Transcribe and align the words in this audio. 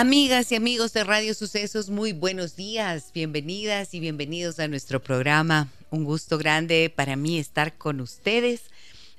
Amigas 0.00 0.50
y 0.50 0.54
amigos 0.54 0.94
de 0.94 1.04
Radio 1.04 1.34
Sucesos, 1.34 1.90
muy 1.90 2.14
buenos 2.14 2.56
días, 2.56 3.10
bienvenidas 3.12 3.92
y 3.92 4.00
bienvenidos 4.00 4.58
a 4.58 4.66
nuestro 4.66 5.02
programa. 5.02 5.68
Un 5.90 6.04
gusto 6.04 6.38
grande 6.38 6.88
para 6.88 7.16
mí 7.16 7.38
estar 7.38 7.76
con 7.76 8.00
ustedes 8.00 8.62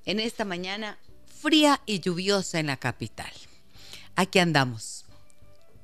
en 0.08 0.20
esta 0.20 0.44
mañana 0.44 0.98
fría 1.40 1.82
y 1.86 2.00
lluviosa 2.00 2.60
en 2.60 2.66
la 2.66 2.78
capital. 2.78 3.32
Aquí 4.16 4.40
andamos, 4.40 5.06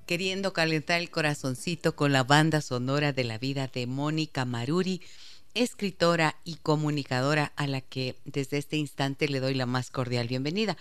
queriendo 0.08 0.52
calentar 0.52 1.00
el 1.00 1.12
corazoncito 1.12 1.96
con 1.96 2.12
la 2.12 2.24
banda 2.24 2.62
sonora 2.62 3.14
de 3.14 3.24
la 3.24 3.38
vida 3.38 3.68
de 3.68 3.86
Mónica 3.86 4.46
Maruri, 4.46 5.04
escritora 5.54 6.38
y 6.44 6.56
comunicadora 6.56 7.54
a 7.56 7.68
la 7.68 7.82
que 7.82 8.16
desde 8.26 8.58
este 8.58 8.78
instante 8.78 9.30
le 9.30 9.42
doy 9.42 9.54
la 9.54 9.68
más 9.68 9.92
cordial 9.92 10.28
bienvenida. 10.28 10.76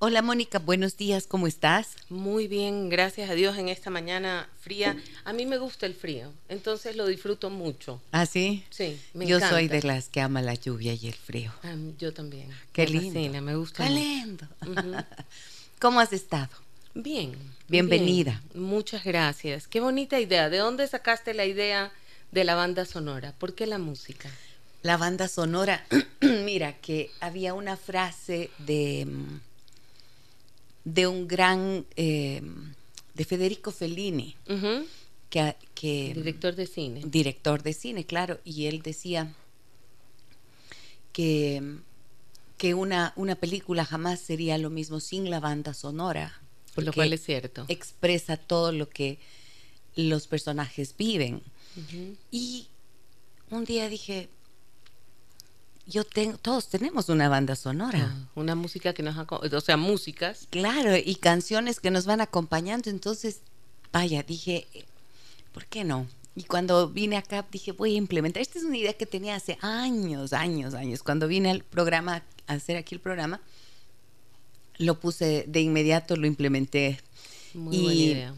Hola 0.00 0.20
Mónica, 0.22 0.58
buenos 0.58 0.96
días, 0.98 1.26
¿cómo 1.26 1.46
estás? 1.46 1.96
Muy 2.10 2.46
bien, 2.46 2.90
gracias 2.90 3.30
a 3.30 3.34
Dios 3.34 3.56
en 3.56 3.68
esta 3.70 3.88
mañana 3.90 4.48
fría. 4.60 4.96
A 5.24 5.32
mí 5.32 5.46
me 5.46 5.56
gusta 5.56 5.86
el 5.86 5.94
frío, 5.94 6.30
entonces 6.48 6.96
lo 6.96 7.06
disfruto 7.06 7.48
mucho. 7.48 8.02
¿Ah, 8.12 8.26
sí? 8.26 8.64
Sí, 8.70 9.00
me 9.14 9.26
Yo 9.26 9.36
encanta. 9.36 9.56
soy 9.56 9.68
de 9.68 9.82
las 9.82 10.08
que 10.10 10.20
ama 10.20 10.42
la 10.42 10.54
lluvia 10.54 10.92
y 10.92 11.06
el 11.06 11.14
frío. 11.14 11.52
Ah, 11.62 11.74
yo 11.98 12.12
también. 12.12 12.50
Qué 12.72 12.82
me 12.84 12.90
lindo. 12.90 13.14
fascina, 13.14 13.40
me 13.40 13.56
gusta. 13.56 13.84
Qué 13.84 13.90
mucho. 13.90 14.02
lindo. 14.02 14.48
¿Cómo 15.80 16.00
has 16.00 16.12
estado? 16.12 16.50
Bien. 16.92 17.32
Bienvenida. 17.68 18.42
bien. 18.52 18.64
Muchas 18.64 19.04
gracias. 19.04 19.68
Qué 19.68 19.80
bonita 19.80 20.20
idea. 20.20 20.50
¿De 20.50 20.58
dónde 20.58 20.86
sacaste 20.86 21.32
la 21.32 21.46
idea 21.46 21.92
de 22.30 22.44
la 22.44 22.54
banda 22.56 22.84
sonora? 22.84 23.32
¿Por 23.38 23.54
qué 23.54 23.66
la 23.66 23.78
música? 23.78 24.28
La 24.82 24.98
banda 24.98 25.28
sonora, 25.28 25.86
mira 26.20 26.74
que 26.74 27.10
había 27.20 27.54
una 27.54 27.78
frase 27.78 28.50
de, 28.58 29.06
mm, 29.06 29.40
de 30.84 31.06
un 31.06 31.26
gran, 31.26 31.86
eh, 31.96 32.42
de 33.14 33.24
Federico 33.24 33.70
Fellini, 33.72 34.36
que, 35.30 35.56
que 35.74 36.12
Director 36.14 36.54
de 36.54 36.66
cine. 36.66 37.02
director 37.06 37.62
de 37.62 37.72
cine, 37.72 38.04
claro, 38.04 38.38
y 38.44 38.66
él 38.66 38.82
decía 38.82 39.34
que, 41.12 41.76
que 42.58 42.74
una, 42.74 43.12
una 43.16 43.34
película 43.36 43.84
jamás 43.84 44.20
sería 44.20 44.58
lo 44.58 44.70
mismo 44.70 45.00
sin 45.00 45.30
la 45.30 45.40
banda 45.40 45.74
sonora, 45.74 46.40
Por 46.74 46.84
lo 46.84 46.92
cual 46.92 47.12
es 47.12 47.24
cierto. 47.24 47.64
expresa 47.68 48.36
todo 48.36 48.72
lo 48.72 48.88
que 48.88 49.18
los 49.96 50.26
personajes 50.26 50.94
viven. 50.96 51.42
Y 52.30 52.68
un 53.50 53.64
día 53.64 53.88
dije, 53.88 54.28
yo 55.86 56.04
tengo, 56.04 56.38
todos 56.38 56.68
tenemos 56.68 57.08
una 57.08 57.28
banda 57.28 57.56
sonora. 57.56 58.10
Ah, 58.14 58.28
Una 58.34 58.54
música 58.54 58.92
que 58.94 59.02
nos... 59.02 59.16
O 59.30 59.60
sea, 59.60 59.76
músicas. 59.76 60.46
Claro, 60.50 60.96
y 60.96 61.14
canciones 61.16 61.80
que 61.80 61.90
nos 61.90 62.06
van 62.06 62.20
acompañando. 62.20 62.90
Entonces, 62.90 63.40
vaya, 63.92 64.22
dije, 64.22 64.66
¿por 65.52 65.66
qué 65.66 65.84
no? 65.84 66.06
Y 66.36 66.44
cuando 66.44 66.88
vine 66.88 67.16
acá 67.16 67.46
dije, 67.50 67.72
voy 67.72 67.94
a 67.94 67.98
implementar. 67.98 68.40
Esta 68.42 68.58
es 68.58 68.64
una 68.64 68.76
idea 68.76 68.92
que 68.94 69.06
tenía 69.06 69.36
hace 69.36 69.56
años, 69.60 70.32
años, 70.32 70.74
años. 70.74 71.02
Cuando 71.02 71.28
vine 71.28 71.50
al 71.50 71.62
programa, 71.62 72.22
a 72.46 72.52
hacer 72.54 72.76
aquí 72.76 72.94
el 72.94 73.00
programa, 73.00 73.40
lo 74.78 74.98
puse 74.98 75.44
de 75.46 75.60
inmediato, 75.60 76.16
lo 76.16 76.26
implementé. 76.26 76.98
Muy 77.54 77.76
Y- 77.76 77.82
buena 77.82 77.94
idea. 78.00 78.34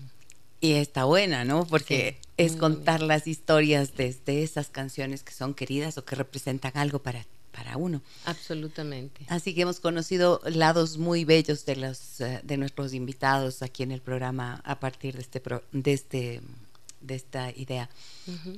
Y 0.61 0.73
está 0.73 1.05
buena, 1.05 1.45
¿no? 1.45 1.65
Porque 1.67 2.19
Sí, 2.21 2.29
es 2.39 2.57
contar 2.57 3.03
las 3.03 3.27
historias 3.27 3.95
desde 3.97 4.43
esas 4.43 4.69
canciones 4.69 5.23
que 5.23 5.33
son 5.33 5.55
queridas 5.55 5.97
o 5.99 6.05
que 6.05 6.17
representan 6.17 6.73
algo 6.75 6.99
para, 6.99 7.27
para 7.57 7.79
uno. 7.79 8.03
Absolutamente. 8.27 9.25
Así 9.29 9.55
que 9.55 9.63
hemos 9.63 9.81
conocido 9.81 10.43
lados 10.45 10.99
muy 10.99 11.25
bellos 11.25 11.65
de 11.65 11.77
los 11.77 12.21
eh, 12.21 12.41
de 12.43 12.57
nuestros 12.59 12.93
invitados 12.93 13.63
aquí 13.63 13.83
en 13.83 13.93
el 13.93 14.03
programa 14.03 14.61
a 14.65 14.79
partir 14.79 15.15
de 15.15 15.23
este 15.23 15.43
de 15.73 15.93
este 15.93 16.43
de 17.01 17.15
esta 17.15 17.51
idea. 17.51 17.89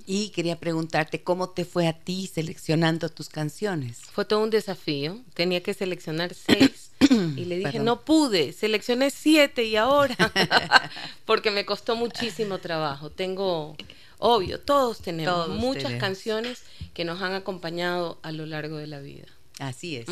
Y 0.06 0.31
quería 0.31 0.58
preguntarte 0.58 1.22
cómo 1.22 1.50
te 1.50 1.64
fue 1.64 1.87
a 1.87 1.92
ti 1.92 2.26
seleccionando 2.26 3.10
tus 3.10 3.28
canciones. 3.28 3.98
Fue 4.12 4.25
todo 4.25 4.42
un 4.42 4.50
desafío. 4.50 5.20
Tenía 5.34 5.62
que 5.62 5.75
seleccionar 5.75 6.34
seis. 6.34 6.91
y 7.00 7.44
le 7.44 7.58
dije, 7.58 7.72
Perdón. 7.72 7.84
no 7.84 8.00
pude. 8.00 8.53
Seleccioné 8.53 9.10
siete 9.10 9.64
y 9.64 9.76
ahora. 9.76 10.16
Porque 11.26 11.50
me 11.50 11.66
costó 11.66 11.97
muchísimo 11.97 12.58
trabajo. 12.58 13.10
Tengo, 13.10 13.76
obvio, 14.18 14.60
todos 14.60 14.98
tenemos 15.00 15.46
Todos 15.46 15.58
muchas 15.58 15.84
tenemos. 15.84 16.00
canciones 16.00 16.62
que 16.94 17.04
nos 17.04 17.22
han 17.22 17.34
acompañado 17.34 18.18
a 18.22 18.32
lo 18.32 18.46
largo 18.46 18.76
de 18.76 18.86
la 18.86 19.00
vida. 19.00 19.26
Así 19.58 19.96
es. 19.96 20.06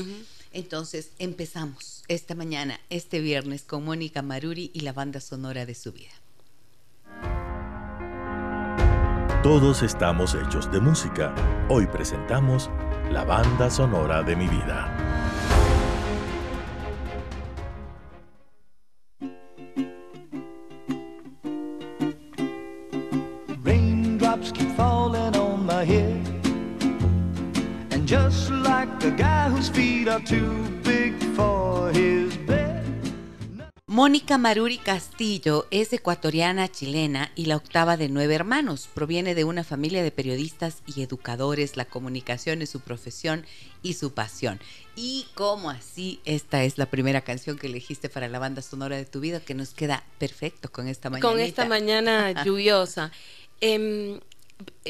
Entonces 0.53 1.11
empezamos 1.19 2.03
esta 2.09 2.35
mañana, 2.35 2.81
este 2.91 3.21
viernes, 3.21 3.63
con 3.63 3.85
Mónica 3.85 4.23
Maruri 4.23 4.71
y 4.73 4.81
la 4.81 4.93
banda 4.93 5.21
sonora 5.21 5.67
de 5.67 5.75
su 5.75 5.93
vida. 5.93 6.13
Todos 9.43 9.83
estamos 9.83 10.35
hechos 10.35 10.71
de 10.73 10.81
música. 10.81 11.33
Hoy 11.69 11.87
presentamos 11.87 12.69
la 13.13 13.25
banda 13.25 13.71
sonora 13.71 14.23
de 14.23 14.35
mi 14.35 14.49
vida. 14.49 14.93
Just 28.07 28.51
like 28.51 29.05
a 29.05 29.11
guy 29.11 29.51
whose 29.51 29.69
feet 29.69 30.09
are 30.09 30.23
too 30.23 30.65
big 30.85 31.13
for 31.35 31.91
his 31.91 32.37
bed. 32.47 32.85
Mónica 33.89 34.39
Maruri 34.39 34.79
Castillo 34.79 35.67
es 35.73 35.93
ecuatoriana 35.93 36.69
chilena 36.69 37.33
y 37.35 37.47
la 37.47 37.57
octava 37.57 37.97
de 37.97 38.09
nueve 38.09 38.37
hermanos. 38.37 38.89
Proviene 38.95 39.35
de 39.35 39.43
una 39.43 39.65
familia 39.65 40.05
de 40.05 40.13
periodistas 40.13 40.83
y 40.87 41.03
educadores. 41.03 41.77
La 41.77 41.87
comunicación 41.87 42.63
es 42.63 42.71
su 42.71 42.81
profesión 42.81 43.45
y 43.83 43.95
su 43.95 44.13
pasión. 44.15 44.61
Y 44.95 45.27
como 45.35 45.71
así, 45.71 46.21
esta 46.25 46.63
es 46.63 46.79
la 46.79 46.87
primera 46.87 47.23
canción 47.23 47.59
que 47.59 47.67
elegiste 47.67 48.09
para 48.09 48.29
la 48.29 48.39
banda 48.39 48.63
sonora 48.63 48.97
de 48.97 49.07
tu 49.07 49.19
vida, 49.19 49.41
que 49.41 49.55
nos 49.55 49.71
queda 49.75 50.05
perfecto 50.19 50.71
con 50.71 50.87
esta 50.87 51.11
mañana. 51.11 51.29
Con 51.29 51.41
esta 51.41 51.65
mañana 51.65 52.31
lluviosa. 52.45 53.11
Em, 53.61 54.21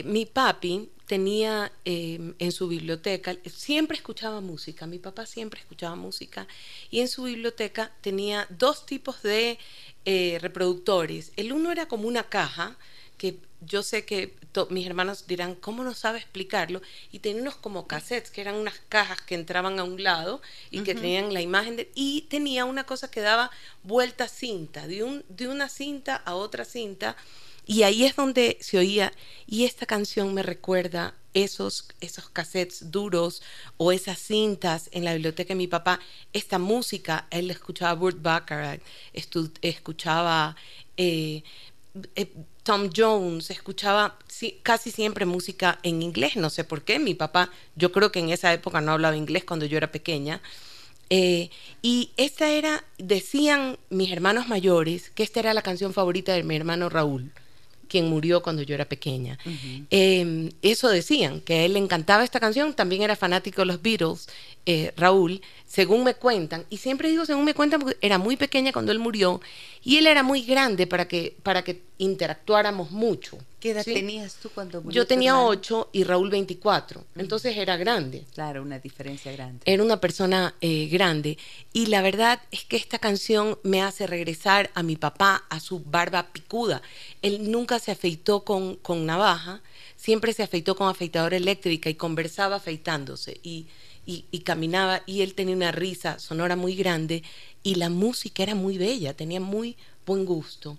mi 0.05 0.27
papi 0.27 0.91
tenía 1.07 1.73
em, 1.85 2.35
en 2.39 2.53
su 2.53 2.69
biblioteca, 2.69 3.37
siempre 3.47 3.97
escuchaba 3.97 4.41
música, 4.41 4.87
mi 4.87 4.99
papá 4.99 5.27
siempre 5.27 5.61
escuchaba 5.61 5.95
música, 5.97 6.47
y 6.91 7.01
en 7.01 7.09
su 7.09 7.25
biblioteca 7.25 7.93
tenía 8.01 8.47
dos 8.51 8.87
tipos 8.87 9.23
de 9.23 9.59
eh, 10.05 10.39
reproductores. 10.41 11.33
El 11.37 11.53
uno 11.53 11.71
era 11.71 11.87
como 11.87 12.09
una 12.09 12.25
caja, 12.25 12.77
que 13.19 13.39
yo 13.61 13.83
sé 13.83 14.05
que 14.05 14.35
mis 14.71 14.87
hermanos 14.87 15.27
dirán, 15.27 15.55
¿cómo 15.55 15.85
no 15.85 15.95
sabe 15.95 16.19
explicarlo? 16.19 16.81
Y 17.13 17.19
tenía 17.19 17.43
unos 17.43 17.57
como 17.57 17.87
cassettes, 17.87 18.31
que 18.31 18.41
eran 18.41 18.55
unas 18.55 18.81
cajas 18.89 19.21
que 19.21 19.35
entraban 19.35 19.79
a 19.79 19.85
un 19.85 20.03
lado 20.03 20.41
y 20.71 20.83
que 20.83 20.95
tenían 20.95 21.33
la 21.33 21.41
imagen 21.41 21.77
de... 21.77 21.91
Y 21.95 22.23
tenía 22.23 22.65
una 22.65 22.85
cosa 22.85 23.11
que 23.11 23.21
daba 23.21 23.51
vuelta 23.83 24.29
cinta, 24.29 24.87
de, 24.87 25.03
un, 25.03 25.25
de 25.29 25.49
una 25.49 25.69
cinta 25.69 26.17
a 26.17 26.35
otra 26.35 26.65
cinta. 26.65 27.17
Y 27.67 27.83
ahí 27.83 28.05
es 28.05 28.15
donde 28.15 28.59
se 28.61 28.79
oía, 28.79 29.13
y 29.47 29.65
esta 29.65 29.87
canción 29.87 30.33
me 30.33 30.43
recuerda 30.43 31.15
esos, 31.35 31.89
esos 32.01 32.31
cassettes 32.31 32.91
duros 32.91 33.43
o 33.77 33.93
esas 33.93 34.19
cintas 34.19 34.89
en 34.93 35.05
la 35.05 35.13
biblioteca 35.13 35.49
de 35.49 35.57
mi 35.57 35.67
papá. 35.67 36.01
Esta 36.33 36.59
música, 36.59 37.27
él 37.31 37.51
escuchaba 37.51 37.95
Burt 37.95 38.23
Bacharach, 38.23 38.81
escuchaba 39.61 40.57
eh, 40.97 41.43
eh, 42.15 42.33
Tom 42.63 42.91
Jones, 42.95 43.51
escuchaba 43.51 44.19
casi 44.63 44.91
siempre 44.91 45.27
música 45.27 45.79
en 45.83 46.03
inglés, 46.03 46.37
no 46.37 46.51
sé 46.51 46.65
por 46.65 46.83
qué. 46.83 46.99
Mi 46.99 47.15
papá, 47.15 47.51
yo 47.75 47.93
creo 47.93 48.13
que 48.13 48.21
en 48.21 48.31
esa 48.31 48.53
época 48.53 48.81
no 48.81 48.93
hablaba 48.93 49.17
inglés 49.17 49.45
cuando 49.45 49.67
yo 49.67 49.77
era 49.77 49.93
pequeña. 49.93 50.41
Eh, 51.11 51.51
y 51.83 52.13
esta 52.17 52.51
era, 52.51 52.85
decían 52.99 53.79
mis 53.91 54.11
hermanos 54.11 54.49
mayores, 54.49 55.11
que 55.11 55.23
esta 55.23 55.41
era 55.41 55.55
la 55.55 55.63
canción 55.63 55.93
favorita 55.93 56.33
de 56.33 56.43
mi 56.43 56.57
hermano 56.57 56.89
Raúl. 56.89 57.33
Quien 57.89 58.09
murió 58.09 58.43
cuando 58.43 58.63
yo 58.63 58.75
era 58.75 58.85
pequeña. 58.87 59.39
Eh, 59.91 60.51
eso 60.63 60.89
decían, 60.89 61.41
que 61.41 61.55
a 61.55 61.65
él 61.65 61.75
le 61.75 61.79
encantaba 61.79 62.25
esta 62.25 62.41
canción, 62.41 62.75
también 62.75 63.03
era 63.03 63.17
fanático 63.17 63.63
de 63.63 63.67
los 63.67 63.83
Beatles 63.83 64.29
eh, 64.69 64.93
Raúl, 64.97 65.41
según 65.65 66.03
me 66.03 66.15
cuentan, 66.15 66.67
y 66.71 66.79
siempre 66.79 67.09
digo 67.09 67.25
según 67.25 67.45
me 67.45 67.55
cuentan 67.55 67.81
porque 67.81 67.97
era 68.01 68.19
muy 68.19 68.37
pequeña 68.37 68.73
cuando 68.73 68.91
él 68.91 68.99
murió 68.99 69.41
y 69.83 69.99
él 69.99 70.09
era 70.09 70.25
muy 70.25 70.43
grande 70.43 70.89
para 70.89 71.07
que, 71.07 71.37
para 71.45 71.63
que 71.63 71.83
interactuáramos 71.99 72.91
mucho. 72.91 73.39
¿Qué 73.61 73.71
edad 73.71 73.85
tenías 73.85 74.35
tú 74.35 74.51
cuando 74.51 74.83
murió? 74.83 75.03
Yo 75.03 75.07
tenía 75.07 75.41
8 75.41 75.91
y 75.93 76.03
Raúl 76.03 76.31
24, 76.31 77.05
entonces 77.15 77.57
era 77.57 77.77
grande. 77.77 78.25
Claro, 78.35 78.63
una 78.63 78.81
diferencia 78.81 79.31
grande. 79.31 79.61
Era 79.65 79.85
una 79.85 80.01
persona 80.01 80.57
eh, 80.61 80.89
grande 80.91 81.39
y 81.73 81.87
la 81.87 82.03
verdad 82.03 82.43
es 82.51 82.65
que 82.65 82.77
esta 82.77 82.99
canción 82.99 83.61
me 83.63 83.83
hace 83.83 84.09
regresar 84.09 84.71
a 84.75 84.83
mi 84.83 84.97
papá, 84.97 85.45
a 85.49 85.61
su 85.61 85.79
barba 85.79 86.27
picuda. 86.33 86.83
Él 87.23 87.53
nunca 87.53 87.79
se 87.79 87.93
afeitó 87.93 88.43
con, 88.43 88.75
con 88.77 89.07
navaja, 89.07 89.63
siempre 89.95 90.33
se 90.33 90.43
afeitó 90.43 90.75
con 90.75 90.89
afeitadora 90.89 91.37
eléctrica 91.37 91.89
y 91.89 91.95
conversaba 91.95 92.57
afeitándose. 92.57 93.39
Y 93.45 93.69
y, 94.07 94.39
caminaba 94.41 95.03
y 95.05 95.23
él 95.23 95.35
tenía 95.35 95.57
una 95.57 95.73
risa 95.73 96.19
sonora 96.21 96.55
muy 96.55 96.77
grande 96.77 97.25
y 97.65 97.75
la 97.75 97.91
música 97.91 98.45
era 98.45 98.55
muy 98.55 98.79
bella, 98.79 99.15
tenía 99.15 99.41
muy 99.41 99.77
buen 100.07 100.25
gusto. 100.25 100.79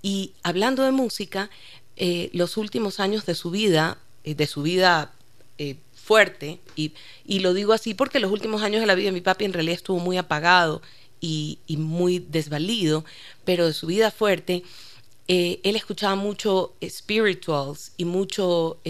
Y 0.00 0.32
hablando 0.42 0.82
de 0.82 0.90
música, 0.90 1.50
eh, 1.96 2.30
los 2.32 2.56
últimos 2.56 2.98
años 2.98 3.26
de 3.26 3.34
su 3.34 3.50
vida, 3.50 3.98
eh, 4.24 4.34
de 4.34 4.46
su 4.46 4.62
vida 4.62 5.12
eh, 5.58 5.76
fuerte, 5.92 6.60
y, 6.74 6.94
lo 7.40 7.52
digo 7.52 7.74
así 7.74 7.92
porque 7.92 8.18
los 8.18 8.32
últimos 8.32 8.62
años 8.62 8.80
de 8.80 8.86
la 8.86 8.94
vida 8.94 9.06
de 9.06 9.12
mi 9.12 9.20
papi 9.20 9.44
en 9.44 9.52
realidad 9.52 9.74
estuvo 9.74 9.98
muy 9.98 10.16
apagado 10.16 10.80
y, 11.20 11.58
y 11.66 11.76
muy 11.76 12.18
desvalido, 12.18 13.04
pero 13.44 13.66
de 13.66 13.74
su 13.74 13.86
vida 13.86 14.10
fuerte, 14.10 14.62
él 15.28 15.76
escuchaba 15.76 16.14
mucho 16.14 16.74
spirituals 16.82 17.92
y 17.96 18.04
mucho 18.04 18.80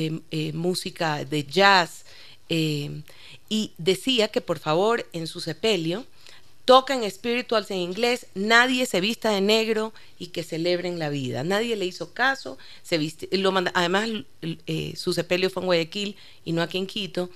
música 0.53 1.25
de 1.25 1.45
jazz 1.45 2.05
y 3.53 3.75
decía 3.77 4.29
que 4.29 4.41
por 4.41 4.59
favor 4.59 5.07
en 5.13 5.27
su 5.27 5.39
sepelio 5.43 6.07
toquen 6.65 7.09
spirituals 7.11 7.71
en 7.71 7.77
inglés, 7.77 8.27
nadie 8.35 8.87
se 8.87 9.03
vista 9.03 9.29
de 9.29 9.43
negro 9.43 9.93
y 10.19 10.29
que 10.29 10.43
celebren 10.43 10.99
la 10.99 11.11
vida. 11.11 11.45
Nadie 11.45 11.77
le 11.77 11.85
hizo 11.85 12.15
caso, 12.15 12.57
se 12.83 12.97
viste, 12.97 13.29
lo 13.37 13.53
además 13.75 14.09
eh, 14.41 14.95
su 14.97 15.13
sepelio 15.13 15.51
fue 15.51 15.65
en 15.65 15.67
Guayaquil 15.67 16.17
y 16.47 16.53
no 16.53 16.63
aquí 16.63 16.79
en 16.79 16.87
Quito. 16.87 17.29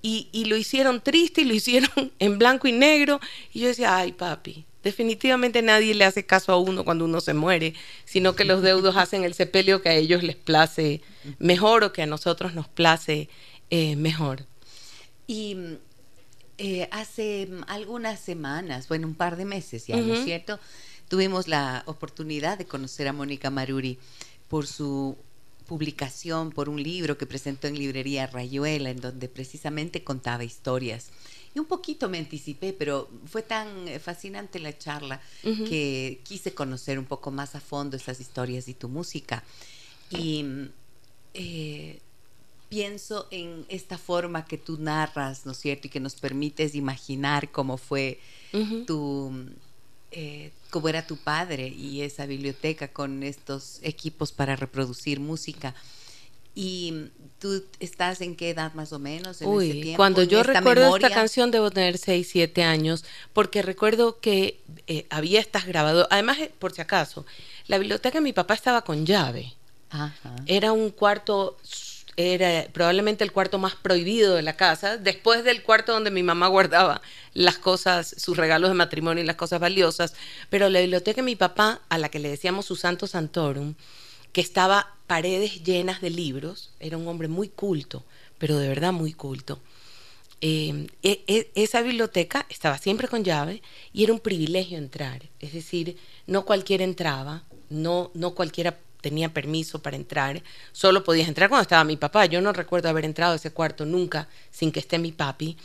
Y, 0.00 0.28
y, 0.32 0.46
lo 0.46 0.56
hicieron 0.56 1.02
triste 1.02 1.42
y 1.42 1.44
lo 1.44 1.52
hicieron 1.60 2.12
en 2.18 2.38
blanco 2.38 2.66
y 2.66 2.72
negro. 2.72 3.20
Y 3.52 3.60
yo 3.60 3.68
decía, 3.68 3.94
ay 3.94 4.12
papi, 4.12 4.64
definitivamente 4.82 5.60
nadie 5.60 5.94
le 5.94 6.06
hace 6.06 6.24
caso 6.24 6.50
a 6.50 6.56
uno 6.56 6.82
cuando 6.82 7.04
uno 7.04 7.20
se 7.20 7.34
muere, 7.34 7.74
sino 8.06 8.34
que 8.34 8.46
los 8.46 8.62
deudos 8.62 8.96
hacen 8.96 9.22
el 9.22 9.34
sepelio 9.34 9.82
que 9.82 9.90
a 9.90 9.94
ellos 9.94 10.22
les 10.22 10.36
place 10.36 11.02
mejor 11.38 11.84
o 11.84 11.92
que 11.92 12.00
a 12.00 12.06
nosotros 12.06 12.54
nos 12.54 12.68
place 12.68 13.28
eh, 13.68 13.96
mejor. 13.96 14.46
Y 15.28 15.56
eh, 16.56 16.88
hace 16.90 17.48
algunas 17.68 18.18
semanas, 18.18 18.88
bueno, 18.88 19.06
un 19.06 19.14
par 19.14 19.36
de 19.36 19.44
meses 19.44 19.86
ya, 19.86 19.96
¿no 19.96 20.14
es 20.14 20.24
cierto? 20.24 20.58
Tuvimos 21.06 21.46
la 21.46 21.84
oportunidad 21.86 22.58
de 22.58 22.64
conocer 22.64 23.06
a 23.06 23.12
Mónica 23.12 23.50
Maruri 23.50 23.98
por 24.48 24.66
su 24.66 25.16
publicación, 25.66 26.50
por 26.50 26.68
un 26.68 26.82
libro 26.82 27.18
que 27.18 27.26
presentó 27.26 27.68
en 27.68 27.78
librería 27.78 28.26
Rayuela, 28.26 28.90
en 28.90 29.00
donde 29.00 29.28
precisamente 29.28 30.02
contaba 30.02 30.42
historias. 30.42 31.10
Y 31.54 31.58
un 31.58 31.66
poquito 31.66 32.08
me 32.08 32.18
anticipé, 32.18 32.72
pero 32.72 33.10
fue 33.26 33.42
tan 33.42 33.86
fascinante 34.00 34.58
la 34.58 34.76
charla 34.76 35.20
que 35.42 36.20
quise 36.24 36.54
conocer 36.54 36.98
un 36.98 37.04
poco 37.04 37.30
más 37.30 37.54
a 37.54 37.60
fondo 37.60 37.96
esas 37.96 38.18
historias 38.18 38.66
y 38.66 38.74
tu 38.74 38.88
música. 38.88 39.44
Y 40.10 40.44
eh, 41.34 42.00
pienso 42.68 43.26
en 43.30 43.64
esta 43.68 43.98
forma 43.98 44.44
que 44.44 44.58
tú 44.58 44.78
narras, 44.78 45.46
¿no 45.46 45.52
es 45.52 45.58
cierto? 45.58 45.86
Y 45.86 45.90
que 45.90 46.00
nos 46.00 46.14
permites 46.14 46.74
imaginar 46.74 47.50
cómo 47.50 47.76
fue 47.76 48.20
tu, 48.86 49.32
eh, 50.10 50.52
cómo 50.70 50.88
era 50.88 51.06
tu 51.06 51.16
padre 51.16 51.68
y 51.68 52.02
esa 52.02 52.26
biblioteca 52.26 52.88
con 52.88 53.22
estos 53.22 53.78
equipos 53.82 54.32
para 54.32 54.56
reproducir 54.56 55.20
música. 55.20 55.74
¿Y 56.54 57.10
tú 57.38 57.62
estás 57.78 58.20
en 58.20 58.34
qué 58.34 58.50
edad 58.50 58.74
más 58.74 58.92
o 58.92 58.98
menos? 58.98 59.40
En 59.40 59.48
Uy, 59.48 59.80
tiempo, 59.80 59.96
cuando 59.96 60.24
yo 60.24 60.42
recuerdo 60.42 60.96
esta 60.96 61.10
canción 61.10 61.52
debo 61.52 61.70
tener 61.70 61.98
6, 61.98 62.28
7 62.28 62.64
años, 62.64 63.04
porque 63.32 63.62
recuerdo 63.62 64.18
que 64.18 64.60
eh, 64.88 65.06
había 65.08 65.38
estas 65.40 65.66
grabadoras. 65.66 66.08
Además, 66.10 66.38
eh, 66.38 66.52
por 66.58 66.72
si 66.72 66.80
acaso, 66.80 67.24
la 67.68 67.78
biblioteca 67.78 68.18
de 68.18 68.22
mi 68.22 68.32
papá 68.32 68.54
estaba 68.54 68.82
con 68.82 69.06
llave. 69.06 69.54
Era 70.46 70.72
un 70.72 70.90
cuarto 70.90 71.56
era 72.18 72.66
probablemente 72.72 73.22
el 73.22 73.30
cuarto 73.30 73.60
más 73.60 73.76
prohibido 73.76 74.34
de 74.34 74.42
la 74.42 74.56
casa, 74.56 74.96
después 74.96 75.44
del 75.44 75.62
cuarto 75.62 75.92
donde 75.92 76.10
mi 76.10 76.24
mamá 76.24 76.48
guardaba 76.48 77.00
las 77.32 77.58
cosas, 77.58 78.12
sus 78.18 78.36
regalos 78.36 78.70
de 78.70 78.74
matrimonio 78.74 79.22
y 79.22 79.26
las 79.26 79.36
cosas 79.36 79.60
valiosas, 79.60 80.14
pero 80.50 80.68
la 80.68 80.80
biblioteca 80.80 81.18
de 81.18 81.26
mi 81.26 81.36
papá, 81.36 81.80
a 81.88 81.96
la 81.96 82.08
que 82.08 82.18
le 82.18 82.28
decíamos 82.28 82.66
su 82.66 82.74
Santo 82.74 83.06
Santorum, 83.06 83.76
que 84.32 84.40
estaba 84.40 84.96
paredes 85.06 85.62
llenas 85.62 86.00
de 86.00 86.10
libros, 86.10 86.72
era 86.80 86.98
un 86.98 87.06
hombre 87.06 87.28
muy 87.28 87.48
culto, 87.48 88.04
pero 88.38 88.58
de 88.58 88.66
verdad 88.66 88.92
muy 88.92 89.12
culto. 89.12 89.60
Eh, 90.40 90.88
e, 91.04 91.22
e, 91.28 91.52
esa 91.54 91.82
biblioteca 91.82 92.46
estaba 92.48 92.78
siempre 92.78 93.06
con 93.06 93.22
llave 93.22 93.62
y 93.92 94.02
era 94.02 94.12
un 94.12 94.18
privilegio 94.18 94.76
entrar, 94.76 95.22
es 95.38 95.52
decir, 95.52 95.96
no 96.26 96.44
cualquiera 96.44 96.82
entraba, 96.82 97.44
no, 97.70 98.10
no 98.14 98.34
cualquiera 98.34 98.76
tenía 99.00 99.32
permiso 99.32 99.80
para 99.80 99.96
entrar, 99.96 100.42
solo 100.72 101.04
podías 101.04 101.28
entrar 101.28 101.48
cuando 101.48 101.62
estaba 101.62 101.84
mi 101.84 101.96
papá. 101.96 102.26
Yo 102.26 102.40
no 102.40 102.52
recuerdo 102.52 102.88
haber 102.88 103.04
entrado 103.04 103.32
a 103.32 103.36
ese 103.36 103.52
cuarto 103.52 103.84
nunca 103.84 104.28
sin 104.50 104.72
que 104.72 104.80
esté 104.80 104.98
mi 104.98 105.12
papi. 105.12 105.56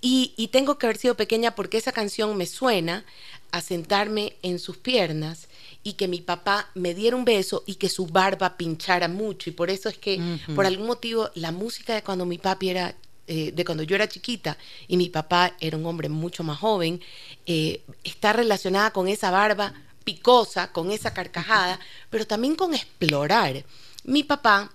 Y, 0.00 0.48
tengo 0.52 0.78
que 0.78 0.86
haber 0.86 0.96
sido 0.96 1.16
pequeña 1.16 1.56
porque 1.56 1.76
esa 1.76 1.90
canción 1.90 2.36
me 2.36 2.46
suena 2.46 3.04
a 3.50 3.60
sentarme 3.60 4.36
en 4.42 4.60
sus 4.60 4.76
piernas 4.76 5.48
y 5.82 5.94
que 5.94 6.06
mi 6.06 6.20
papá 6.20 6.70
me 6.74 6.94
diera 6.94 7.16
un 7.16 7.24
beso 7.24 7.64
y 7.66 7.74
que 7.76 7.88
su 7.88 8.06
barba 8.06 8.56
pinchara 8.56 9.08
mucho. 9.08 9.50
Y 9.50 9.52
por 9.52 9.70
eso 9.70 9.88
es 9.88 9.98
que, 9.98 10.38
por 10.54 10.66
algún 10.66 10.86
motivo, 10.86 11.30
la 11.34 11.50
música 11.50 11.94
de 11.94 12.02
cuando 12.02 12.26
mi 12.26 12.38
papi 12.38 12.70
era 12.70 12.94
eh, 13.30 13.52
de 13.52 13.62
cuando 13.62 13.82
yo 13.82 13.94
era 13.94 14.08
chiquita 14.08 14.56
y 14.86 14.96
mi 14.96 15.10
papá 15.10 15.54
era 15.60 15.76
un 15.76 15.84
hombre 15.84 16.08
mucho 16.08 16.42
más 16.44 16.58
joven, 16.58 17.02
eh, 17.44 17.82
está 18.02 18.32
relacionada 18.32 18.90
con 18.90 19.06
esa 19.06 19.30
barba 19.30 19.74
picosa, 20.08 20.72
con 20.72 20.90
esa 20.90 21.12
carcajada, 21.12 21.78
pero 22.08 22.26
también 22.26 22.54
con 22.54 22.72
explorar. 22.72 23.62
Mi 24.04 24.22
papá 24.24 24.72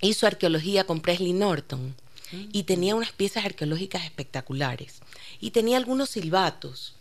hizo 0.00 0.26
arqueología 0.26 0.84
con 0.84 1.02
Presley 1.02 1.34
Norton 1.34 1.94
y 2.52 2.62
tenía 2.62 2.94
unas 2.94 3.12
piezas 3.12 3.44
arqueológicas 3.44 4.06
espectaculares 4.06 5.00
y 5.40 5.50
tenía 5.50 5.76
algunos 5.76 6.08
silbatos. 6.08 6.94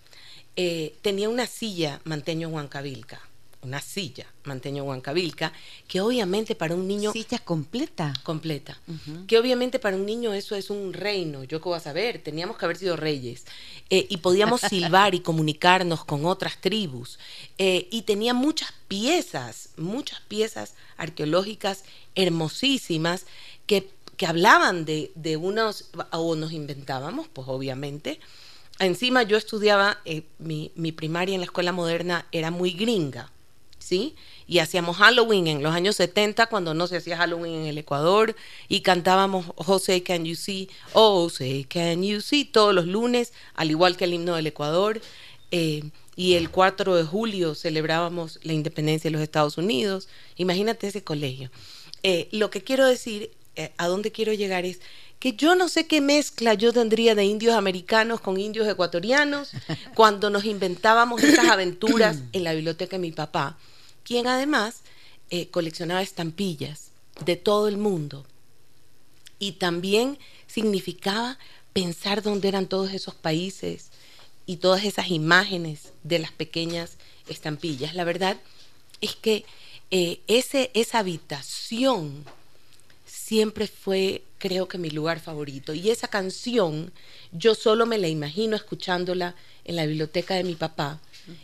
Eh, 0.57 0.97
tenía 1.01 1.29
una 1.29 1.47
silla 1.47 2.01
manteño 2.03 2.49
Huancavilca 2.49 3.21
una 3.63 3.81
silla 3.81 4.25
manteño 4.43 4.83
Huancavilca, 4.83 5.53
que 5.87 6.01
obviamente 6.01 6.55
para 6.55 6.73
un 6.73 6.87
niño... 6.87 7.11
Silla 7.11 7.39
completa. 7.39 8.13
Completa. 8.23 8.79
Que 9.27 9.37
obviamente 9.37 9.79
para 9.79 9.95
un 9.95 10.05
niño 10.05 10.33
eso 10.33 10.55
es 10.55 10.69
un 10.69 10.93
reino, 10.93 11.43
yo 11.43 11.59
qué 11.59 11.69
voy 11.69 11.77
a 11.77 11.81
saber, 11.81 12.23
teníamos 12.23 12.57
que 12.57 12.65
haber 12.65 12.77
sido 12.77 12.95
reyes. 12.95 13.45
Eh, 13.89 14.07
y 14.09 14.17
podíamos 14.17 14.61
silbar 14.69 15.13
y 15.15 15.19
comunicarnos 15.19 16.05
con 16.05 16.25
otras 16.25 16.59
tribus. 16.59 17.19
Eh, 17.57 17.87
y 17.91 18.03
tenía 18.03 18.33
muchas 18.33 18.73
piezas, 18.87 19.69
muchas 19.77 20.21
piezas 20.21 20.73
arqueológicas 20.97 21.83
hermosísimas 22.15 23.25
que, 23.67 23.89
que 24.17 24.25
hablaban 24.25 24.85
de, 24.85 25.11
de 25.15 25.37
unos, 25.37 25.91
o 26.11 26.35
nos 26.35 26.51
inventábamos, 26.51 27.27
pues 27.27 27.47
obviamente, 27.47 28.19
Encima 28.79 29.21
yo 29.21 29.37
estudiaba, 29.37 29.99
eh, 30.05 30.23
mi, 30.39 30.71
mi, 30.73 30.91
primaria 30.91 31.35
en 31.35 31.41
la 31.41 31.45
escuela 31.45 31.71
moderna 31.71 32.25
era 32.31 32.49
muy 32.49 32.71
gringa. 32.71 33.31
¿Sí? 33.81 34.15
Y 34.47 34.59
hacíamos 34.59 34.97
Halloween 34.97 35.47
en 35.47 35.63
los 35.63 35.73
años 35.73 35.95
70 35.95 36.47
cuando 36.47 36.73
no 36.73 36.87
se 36.87 36.97
hacía 36.97 37.17
Halloween 37.17 37.61
en 37.61 37.65
el 37.65 37.77
Ecuador 37.77 38.35
y 38.69 38.81
cantábamos 38.81 39.47
Jose 39.57 40.03
Can 40.03 40.25
You 40.25 40.35
See, 40.35 40.69
Oh 40.93 41.29
Say 41.29 41.65
Can 41.65 42.03
You 42.03 42.21
See 42.21 42.45
todos 42.45 42.73
los 42.73 42.85
lunes, 42.85 43.33
al 43.55 43.71
igual 43.71 43.97
que 43.97 44.05
el 44.05 44.13
himno 44.13 44.35
del 44.35 44.47
Ecuador. 44.47 45.01
Eh, 45.51 45.83
y 46.15 46.35
el 46.35 46.49
4 46.49 46.95
de 46.95 47.03
julio 47.03 47.55
celebrábamos 47.55 48.39
la 48.43 48.53
independencia 48.53 49.09
de 49.09 49.13
los 49.13 49.21
Estados 49.21 49.57
Unidos. 49.57 50.07
Imagínate 50.35 50.87
ese 50.87 51.03
colegio. 51.03 51.49
Eh, 52.03 52.27
lo 52.31 52.49
que 52.49 52.61
quiero 52.61 52.85
decir, 52.85 53.31
eh, 53.55 53.71
a 53.77 53.87
dónde 53.87 54.11
quiero 54.11 54.33
llegar 54.33 54.65
es 54.65 54.81
que 55.19 55.33
yo 55.33 55.55
no 55.55 55.69
sé 55.69 55.85
qué 55.87 56.01
mezcla 56.01 56.55
yo 56.55 56.73
tendría 56.73 57.15
de 57.15 57.25
indios 57.25 57.53
americanos 57.53 58.21
con 58.21 58.39
indios 58.39 58.67
ecuatorianos 58.67 59.51
cuando 59.95 60.29
nos 60.29 60.45
inventábamos 60.45 61.23
estas 61.23 61.47
aventuras 61.47 62.23
en 62.33 62.43
la 62.43 62.53
biblioteca 62.53 62.97
de 62.97 63.01
mi 63.01 63.11
papá 63.11 63.57
quien 64.03 64.27
además 64.27 64.81
eh, 65.29 65.47
coleccionaba 65.49 66.01
estampillas 66.01 66.91
de 67.23 67.35
todo 67.35 67.67
el 67.67 67.77
mundo. 67.77 68.25
Y 69.39 69.53
también 69.53 70.17
significaba 70.47 71.37
pensar 71.73 72.21
dónde 72.21 72.47
eran 72.47 72.67
todos 72.67 72.91
esos 72.93 73.15
países 73.15 73.89
y 74.45 74.57
todas 74.57 74.83
esas 74.83 75.09
imágenes 75.09 75.93
de 76.03 76.19
las 76.19 76.31
pequeñas 76.31 76.97
estampillas. 77.27 77.95
La 77.95 78.03
verdad 78.03 78.37
es 78.99 79.15
que 79.15 79.45
eh, 79.89 80.19
ese, 80.27 80.71
esa 80.73 80.99
habitación 80.99 82.25
siempre 83.05 83.67
fue, 83.67 84.23
creo 84.37 84.67
que, 84.67 84.77
mi 84.77 84.89
lugar 84.89 85.19
favorito. 85.19 85.73
Y 85.73 85.89
esa 85.89 86.07
canción 86.07 86.91
yo 87.31 87.55
solo 87.55 87.85
me 87.85 87.97
la 87.97 88.09
imagino 88.09 88.55
escuchándola 88.55 89.35
en 89.63 89.75
la 89.77 89.85
biblioteca 89.85 90.35
de 90.35 90.43
mi 90.43 90.55
papá, 90.55 90.99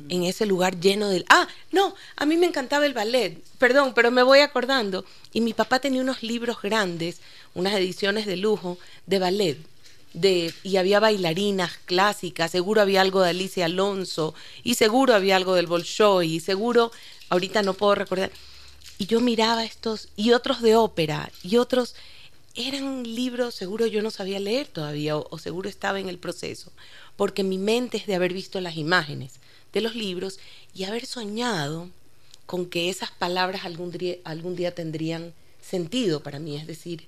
en 0.10 0.24
ese 0.24 0.46
lugar 0.46 0.79
lleno 0.79 1.10
del... 1.10 1.25
Ah, 1.29 1.48
no, 1.72 1.96
a 2.15 2.25
mí 2.25 2.38
me 2.38 2.46
encantaba 2.46 2.86
el 2.86 2.93
ballet, 2.93 3.41
perdón, 3.57 3.93
pero 3.93 4.12
me 4.12 4.24
voy 4.24 4.39
acordando. 4.39 5.05
Y 5.34 5.41
mi 5.41 5.53
papá 5.53 5.79
tenía 5.79 6.01
unos 6.01 6.24
libros 6.24 6.62
grandes, 6.62 7.19
unas 7.53 7.74
ediciones 7.75 8.25
de 8.25 8.38
lujo 8.38 8.77
de 9.05 9.19
ballet. 9.19 9.57
De, 10.13 10.53
y 10.63 10.77
había 10.77 11.00
bailarinas 11.00 11.74
clásicas, 11.86 12.51
seguro 12.51 12.81
había 12.81 13.01
algo 13.01 13.22
de 13.22 13.29
Alicia 13.29 13.65
Alonso, 13.65 14.34
y 14.63 14.75
seguro 14.75 15.13
había 15.13 15.36
algo 15.36 15.53
del 15.53 15.67
Bolshoi, 15.67 16.36
y 16.36 16.39
seguro, 16.39 16.91
ahorita 17.29 17.62
no 17.62 17.75
puedo 17.75 17.93
recordar. 17.93 18.31
Y 18.98 19.05
yo 19.05 19.19
miraba 19.19 19.63
estos, 19.63 20.10
y 20.15 20.31
otros 20.31 20.62
de 20.62 20.75
ópera, 20.75 21.29
y 21.43 21.57
otros, 21.57 21.93
eran 22.55 23.03
libros, 23.03 23.53
seguro 23.53 23.86
yo 23.86 24.01
no 24.01 24.10
sabía 24.10 24.39
leer 24.39 24.67
todavía, 24.67 25.17
o 25.17 25.38
seguro 25.38 25.69
estaba 25.69 26.00
en 26.00 26.10
el 26.10 26.17
proceso, 26.17 26.72
porque 27.15 27.43
mi 27.43 27.60
mente 27.60 27.98
es 27.98 28.07
de 28.07 28.15
haber 28.15 28.34
visto 28.34 28.60
las 28.60 28.75
imágenes 28.75 29.39
de 29.77 29.81
los 29.81 29.96
libros 29.96 30.39
y 30.74 30.84
haber 30.84 31.05
soñado 31.05 31.89
con 32.46 32.65
que 32.65 32.89
esas 32.89 33.12
palabras 33.12 33.65
algún 33.65 33.91
día, 33.91 34.15
algún 34.24 34.55
día 34.55 34.74
tendrían 34.74 35.34
sentido 35.62 36.24
para 36.24 36.39
mí, 36.39 36.55
es 36.55 36.65
decir, 36.65 37.07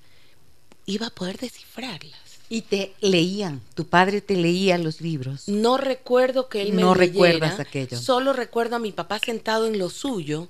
iba 0.85 1.07
a 1.07 1.09
poder 1.09 1.37
descifrarlas. 1.37 2.19
Y 2.49 2.63
te 2.63 2.93
leían, 2.99 3.61
tu 3.75 3.85
padre 3.85 4.21
te 4.21 4.35
leía 4.35 4.77
los 4.77 5.01
libros. 5.01 5.47
No 5.47 5.77
recuerdo 5.77 6.49
que 6.49 6.61
él 6.61 6.73
me 6.73 6.81
No 6.81 6.95
leyera, 6.95 7.13
recuerdas 7.13 7.59
aquello. 7.59 7.97
Solo 7.97 8.33
recuerdo 8.33 8.75
a 8.75 8.79
mi 8.79 8.91
papá 8.91 9.19
sentado 9.19 9.67
en 9.67 9.77
lo 9.77 9.89
suyo 9.89 10.47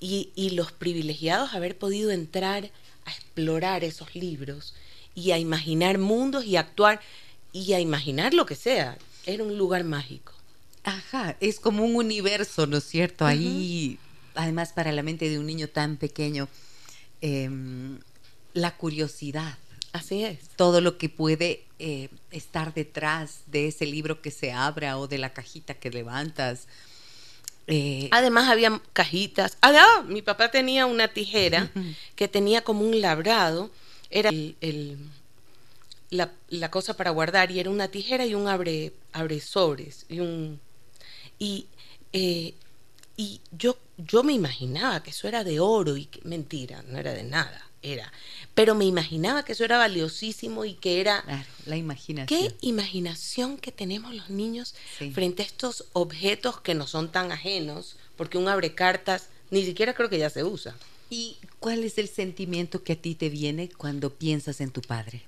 y, 0.00 0.30
y 0.34 0.50
los 0.50 0.72
privilegiados 0.72 1.54
haber 1.54 1.78
podido 1.78 2.10
entrar 2.10 2.70
a 3.04 3.10
explorar 3.10 3.84
esos 3.84 4.14
libros 4.14 4.74
y 5.14 5.30
a 5.30 5.38
imaginar 5.38 5.98
mundos 5.98 6.44
y 6.44 6.56
a 6.56 6.60
actuar 6.60 7.00
y 7.52 7.72
a 7.72 7.80
imaginar 7.80 8.34
lo 8.34 8.44
que 8.44 8.56
sea. 8.56 8.98
Era 9.24 9.44
un 9.44 9.56
lugar 9.56 9.84
mágico. 9.84 10.35
Ajá, 10.86 11.36
es 11.40 11.58
como 11.60 11.84
un 11.84 11.96
universo, 11.96 12.66
¿no 12.66 12.76
es 12.78 12.84
cierto? 12.84 13.26
Ahí, 13.26 13.98
además 14.34 14.72
para 14.72 14.92
la 14.92 15.02
mente 15.02 15.28
de 15.28 15.38
un 15.38 15.46
niño 15.46 15.68
tan 15.68 15.96
pequeño, 15.96 16.48
em, 17.20 17.98
la 18.54 18.76
curiosidad, 18.76 19.58
Así 19.92 20.22
es. 20.24 20.38
todo 20.56 20.80
lo 20.80 20.96
que 20.96 21.08
puede 21.08 21.64
eh, 21.80 22.08
estar 22.30 22.72
detrás 22.72 23.40
de 23.48 23.66
ese 23.68 23.84
libro 23.84 24.22
que 24.22 24.30
se 24.30 24.52
abra 24.52 24.96
o 24.98 25.08
de 25.08 25.18
la 25.18 25.32
cajita 25.34 25.74
que 25.74 25.90
levantas. 25.90 26.68
Eh, 27.66 28.08
Además 28.12 28.48
había 28.48 28.80
cajitas. 28.92 29.58
Ah, 29.62 30.04
mi 30.06 30.22
papá 30.22 30.50
tenía 30.52 30.86
una 30.86 31.08
tijera 31.08 31.70
que 32.14 32.28
tenía 32.28 32.62
como 32.62 32.82
un 32.82 33.00
labrado. 33.00 33.70
Era 34.08 34.28
el, 34.30 34.56
el- 34.60 34.98
la, 36.10 36.30
la 36.48 36.70
cosa 36.70 36.94
para 36.96 37.10
guardar 37.10 37.50
y 37.50 37.58
era 37.58 37.68
una 37.70 37.88
tijera 37.88 38.24
y 38.24 38.34
un 38.36 38.46
abre, 38.46 38.92
abre 39.12 39.40
sobres 39.40 40.06
y 40.08 40.20
un 40.20 40.60
y 41.38 41.66
eh, 42.12 42.54
y 43.16 43.40
yo 43.56 43.76
yo 43.98 44.22
me 44.22 44.32
imaginaba 44.32 45.02
que 45.02 45.10
eso 45.10 45.26
era 45.28 45.42
de 45.44 45.60
oro 45.60 45.96
y 45.96 46.06
que 46.06 46.20
mentira 46.24 46.82
no 46.88 46.98
era 46.98 47.12
de 47.14 47.22
nada 47.22 47.62
era 47.82 48.12
pero 48.54 48.74
me 48.74 48.84
imaginaba 48.86 49.44
que 49.44 49.52
eso 49.52 49.64
era 49.64 49.76
valiosísimo 49.78 50.64
y 50.64 50.74
que 50.74 51.00
era 51.00 51.22
claro, 51.22 51.44
la 51.66 51.76
imaginación. 51.76 52.26
Qué 52.40 52.54
imaginación 52.62 53.58
que 53.58 53.70
tenemos 53.70 54.14
los 54.14 54.30
niños 54.30 54.74
Sí. 54.98 55.10
frente 55.10 55.42
a 55.42 55.46
estos 55.46 55.84
objetos 55.92 56.60
que 56.62 56.74
no 56.74 56.86
son 56.86 57.12
tan 57.12 57.32
ajenos, 57.32 57.96
porque 58.16 58.38
un 58.38 58.48
abrecartas 58.48 59.28
ni 59.50 59.62
siquiera 59.62 59.92
creo 59.94 60.08
que 60.08 60.18
ya 60.18 60.30
se 60.30 60.42
usa. 60.42 60.74
¿Y 61.10 61.36
cuál 61.60 61.84
es 61.84 61.98
el 61.98 62.08
sentimiento 62.08 62.82
que 62.82 62.94
a 62.94 62.96
ti 62.96 63.14
te 63.14 63.28
viene 63.28 63.68
cuando 63.68 64.08
piensas 64.10 64.62
en 64.62 64.70
tu 64.70 64.80
padre? 64.80 65.22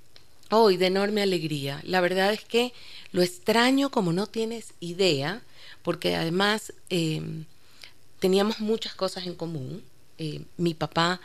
Hoy 0.51 0.79
de 0.79 0.87
enorme 0.87 1.21
alegría. 1.21 1.83
La 1.85 2.01
verdad 2.01 2.33
es 2.33 2.43
que 2.45 2.73
lo 3.13 3.21
extraño 3.21 3.91
como 3.91 4.15
no 4.15 4.27
tienes 4.27 4.73
idea, 4.81 5.43
porque 5.89 6.17
además 6.17 6.75
eh, 6.91 7.23
teníamos 8.19 8.61
muchas 8.61 8.95
cosas 8.95 9.27
en 9.27 9.35
común. 9.35 9.83
Eh, 10.19 10.43
mi 10.59 10.75
papá 10.75 11.19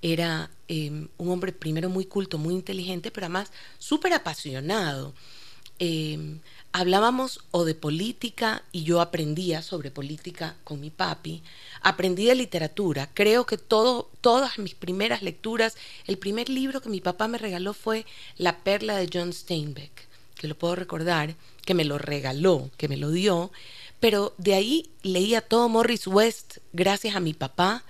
era 0.00 0.50
eh, 0.66 0.90
un 1.18 1.28
hombre 1.30 1.52
primero 1.52 1.90
muy 1.90 2.06
culto, 2.06 2.38
muy 2.38 2.54
inteligente, 2.54 3.10
pero 3.10 3.26
además 3.26 3.52
súper 3.78 4.14
apasionado. 4.14 5.12
Hablábamos 6.72 7.40
o 7.50 7.66
de 7.66 7.74
política 7.74 8.62
y 8.72 8.84
yo 8.84 9.02
aprendía 9.02 9.60
sobre 9.60 9.90
política 9.90 10.56
con 10.64 10.80
mi 10.80 10.88
papi, 10.88 11.42
aprendí 11.82 12.24
de 12.24 12.34
literatura, 12.34 13.10
creo 13.12 13.44
que 13.44 13.58
todo, 13.58 14.10
todas 14.22 14.58
mis 14.58 14.74
primeras 14.74 15.20
lecturas, 15.20 15.76
el 16.06 16.16
primer 16.16 16.48
libro 16.48 16.80
que 16.80 16.88
mi 16.88 17.02
papá 17.02 17.28
me 17.28 17.36
regaló 17.36 17.74
fue 17.74 18.06
La 18.38 18.60
perla 18.60 18.96
de 18.96 19.10
John 19.12 19.34
Steinbeck, 19.34 20.08
que 20.34 20.48
lo 20.48 20.56
puedo 20.56 20.76
recordar, 20.76 21.34
que 21.66 21.74
me 21.74 21.84
lo 21.84 21.98
regaló, 21.98 22.70
que 22.78 22.88
me 22.88 22.96
lo 22.96 23.10
dio, 23.10 23.52
pero 24.00 24.34
de 24.38 24.54
ahí 24.54 24.90
leía 25.02 25.40
todo 25.40 25.68
Morris 25.68 26.06
West 26.06 26.58
gracias 26.72 27.16
a 27.16 27.20
mi 27.20 27.34
papá, 27.34 27.84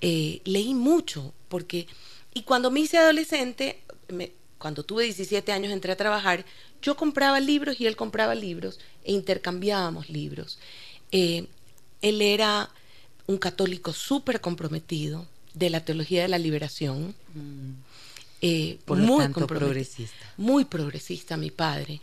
eh, 0.00 0.40
leí 0.44 0.74
mucho, 0.74 1.32
porque, 1.48 1.86
y 2.34 2.42
cuando 2.42 2.70
me 2.70 2.80
hice 2.80 2.98
adolescente, 2.98 3.80
me- 4.08 4.32
cuando 4.58 4.82
tuve 4.84 5.04
17 5.04 5.52
años 5.52 5.72
entré 5.72 5.92
a 5.92 5.96
trabajar, 5.96 6.44
yo 6.82 6.96
compraba 6.96 7.40
libros 7.40 7.80
y 7.80 7.86
él 7.86 7.96
compraba 7.96 8.34
libros 8.34 8.78
e 9.04 9.12
intercambiábamos 9.12 10.08
libros. 10.10 10.58
Eh, 11.12 11.46
él 12.02 12.20
era 12.22 12.70
un 13.26 13.38
católico 13.38 13.92
súper 13.92 14.40
comprometido 14.40 15.26
de 15.54 15.70
la 15.70 15.84
teología 15.84 16.22
de 16.22 16.28
la 16.28 16.38
liberación. 16.38 17.14
eh, 18.42 18.76
Mm. 18.78 18.84
Por 18.84 18.98
lo 18.98 19.06
muy 19.06 19.22
tanto, 19.24 19.46
progresista. 19.46 20.32
Muy 20.36 20.64
progresista 20.66 21.36
mi 21.36 21.50
padre. 21.50 22.00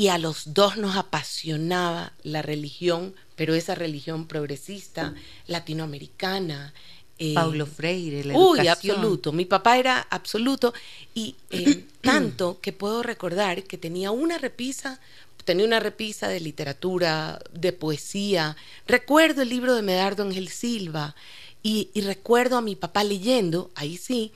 Y 0.00 0.08
a 0.08 0.16
los 0.18 0.54
dos 0.54 0.76
nos 0.76 0.96
apasionaba 0.96 2.12
la 2.22 2.42
religión, 2.42 3.14
pero 3.36 3.54
esa 3.54 3.74
religión 3.74 4.26
progresista, 4.32 5.14
latinoamericana. 5.46 6.72
eh, 7.18 7.34
Paulo 7.34 7.66
Freire, 7.66 8.24
la 8.24 8.32
Uy, 8.36 8.66
educación. 8.66 8.70
absoluto. 8.96 9.32
Mi 9.32 9.44
papá 9.44 9.78
era 9.78 10.00
absoluto 10.10 10.72
y 11.14 11.36
eh, 11.50 11.84
tanto 12.02 12.60
que 12.62 12.72
puedo 12.72 13.02
recordar 13.02 13.64
que 13.64 13.76
tenía 13.78 14.10
una 14.10 14.38
repisa, 14.38 15.00
tenía 15.44 15.66
una 15.66 15.80
repisa 15.80 16.28
de 16.28 16.40
literatura, 16.40 17.40
de 17.52 17.72
poesía. 17.72 18.56
Recuerdo 18.86 19.42
el 19.42 19.50
libro 19.50 19.74
de 19.74 19.82
Medardo 19.82 20.22
Ángel 20.22 20.48
Silva 20.48 21.14
y, 21.62 21.90
y 21.94 22.00
recuerdo 22.02 22.56
a 22.56 22.62
mi 22.62 22.74
papá 22.76 23.04
leyendo, 23.04 23.70
ahí 23.74 23.96
sí, 23.98 24.32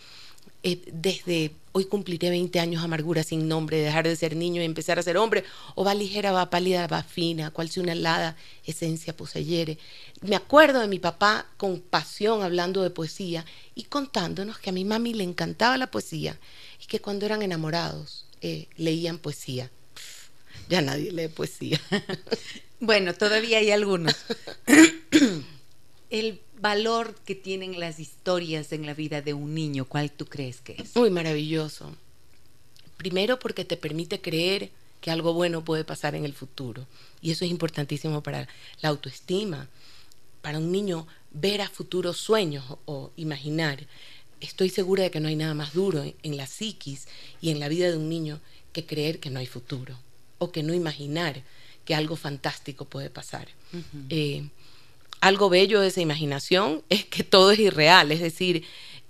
eh, 0.64 0.80
desde 0.92 1.52
hoy 1.72 1.84
cumpliré 1.84 2.30
20 2.30 2.58
años 2.58 2.82
amargura 2.82 3.22
sin 3.22 3.48
nombre, 3.48 3.76
dejar 3.76 4.06
de 4.06 4.16
ser 4.16 4.34
niño 4.34 4.62
y 4.62 4.64
empezar 4.64 4.98
a 4.98 5.02
ser 5.02 5.18
hombre, 5.18 5.44
o 5.74 5.84
va 5.84 5.92
ligera, 5.92 6.32
va 6.32 6.48
pálida, 6.48 6.86
va 6.86 7.02
fina, 7.02 7.50
cual 7.50 7.68
si 7.68 7.80
una 7.80 7.92
helada 7.92 8.36
esencia 8.64 9.16
poseyere. 9.16 9.78
Me 10.22 10.36
acuerdo 10.36 10.80
de 10.80 10.88
mi 10.88 10.98
papá 10.98 11.46
con 11.56 11.80
pasión 11.80 12.42
hablando 12.42 12.82
de 12.82 12.90
poesía 12.90 13.44
y 13.74 13.84
contándonos 13.84 14.58
que 14.58 14.70
a 14.70 14.72
mi 14.72 14.84
mami 14.84 15.12
le 15.14 15.24
encantaba 15.24 15.76
la 15.76 15.90
poesía 15.90 16.38
y 16.82 16.86
que 16.86 17.00
cuando 17.00 17.26
eran 17.26 17.42
enamorados 17.42 18.24
eh, 18.40 18.66
leían 18.76 19.18
poesía. 19.18 19.70
Pff, 19.94 20.28
ya 20.70 20.80
nadie 20.80 21.12
lee 21.12 21.28
poesía. 21.28 21.80
Bueno, 22.80 23.14
todavía 23.14 23.58
hay 23.58 23.70
algunos. 23.70 24.14
El 26.14 26.40
valor 26.60 27.16
que 27.26 27.34
tienen 27.34 27.80
las 27.80 27.98
historias 27.98 28.70
en 28.70 28.86
la 28.86 28.94
vida 28.94 29.20
de 29.20 29.34
un 29.34 29.52
niño, 29.52 29.84
¿cuál 29.84 30.12
tú 30.12 30.26
crees 30.26 30.60
que 30.60 30.76
es? 30.78 30.94
Muy 30.94 31.10
maravilloso. 31.10 31.92
Primero 32.96 33.40
porque 33.40 33.64
te 33.64 33.76
permite 33.76 34.20
creer 34.20 34.70
que 35.00 35.10
algo 35.10 35.32
bueno 35.32 35.64
puede 35.64 35.82
pasar 35.82 36.14
en 36.14 36.24
el 36.24 36.32
futuro. 36.32 36.86
Y 37.20 37.32
eso 37.32 37.44
es 37.44 37.50
importantísimo 37.50 38.22
para 38.22 38.46
la 38.80 38.90
autoestima. 38.90 39.68
Para 40.40 40.58
un 40.58 40.70
niño 40.70 41.08
ver 41.32 41.60
a 41.62 41.68
futuros 41.68 42.16
sueños 42.18 42.64
o, 42.84 43.10
imaginar. 43.16 43.84
Estoy 44.40 44.68
segura 44.68 45.02
de 45.02 45.10
que 45.10 45.18
no 45.18 45.26
hay 45.26 45.34
nada 45.34 45.54
más 45.54 45.74
duro 45.74 46.04
en, 46.04 46.36
la 46.36 46.46
psiquis 46.46 47.08
y 47.40 47.50
en 47.50 47.58
la 47.58 47.66
vida 47.66 47.90
de 47.90 47.96
un 47.96 48.08
niño 48.08 48.40
que 48.72 48.86
creer 48.86 49.18
que 49.18 49.30
no 49.30 49.40
hay 49.40 49.46
futuro 49.46 49.98
o 50.38 50.52
que 50.52 50.62
no 50.62 50.74
imaginar 50.74 51.42
que 51.84 51.96
algo 51.96 52.14
fantástico 52.14 52.84
puede 52.84 53.10
pasar. 53.10 53.48
Eh, 54.10 54.48
algo 55.26 55.48
bello 55.48 55.80
de 55.80 55.88
esa 55.88 56.02
imaginación 56.02 56.82
es 56.90 57.04
que 57.06 57.24
todo 57.24 57.50
es 57.52 57.58
irreal, 57.58 58.12
es 58.12 58.20
decir, 58.20 58.64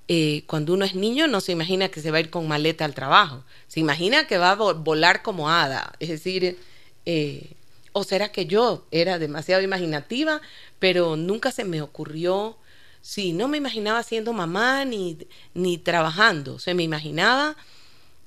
eh, 0.06 0.44
cuando 0.46 0.72
uno 0.74 0.84
es 0.84 0.94
niño 0.94 1.26
no 1.26 1.40
se 1.40 1.50
imagina 1.52 1.88
que 1.88 2.00
se 2.00 2.10
va 2.12 2.18
a 2.18 2.20
ir 2.20 2.30
con 2.30 2.46
maleta 2.46 2.84
al 2.84 2.94
trabajo, 2.94 3.42
se 3.66 3.80
imagina 3.80 4.26
que 4.28 4.38
va 4.38 4.52
a 4.52 4.56
vo- 4.56 4.82
volar 4.84 5.22
como 5.22 5.50
hada, 5.50 5.92
es 5.98 6.08
decir, 6.10 6.56
eh, 7.04 7.50
o 7.92 8.04
será 8.04 8.30
que 8.30 8.46
yo 8.46 8.86
era 8.92 9.18
demasiado 9.18 9.62
imaginativa, 9.62 10.40
pero 10.78 11.16
nunca 11.16 11.50
se 11.50 11.64
me 11.64 11.82
ocurrió, 11.82 12.56
sí, 13.02 13.32
no 13.32 13.48
me 13.48 13.56
imaginaba 13.58 14.02
siendo 14.04 14.32
mamá 14.32 14.84
ni, 14.84 15.18
ni 15.52 15.78
trabajando, 15.78 16.60
se 16.60 16.74
me 16.74 16.84
imaginaba 16.84 17.56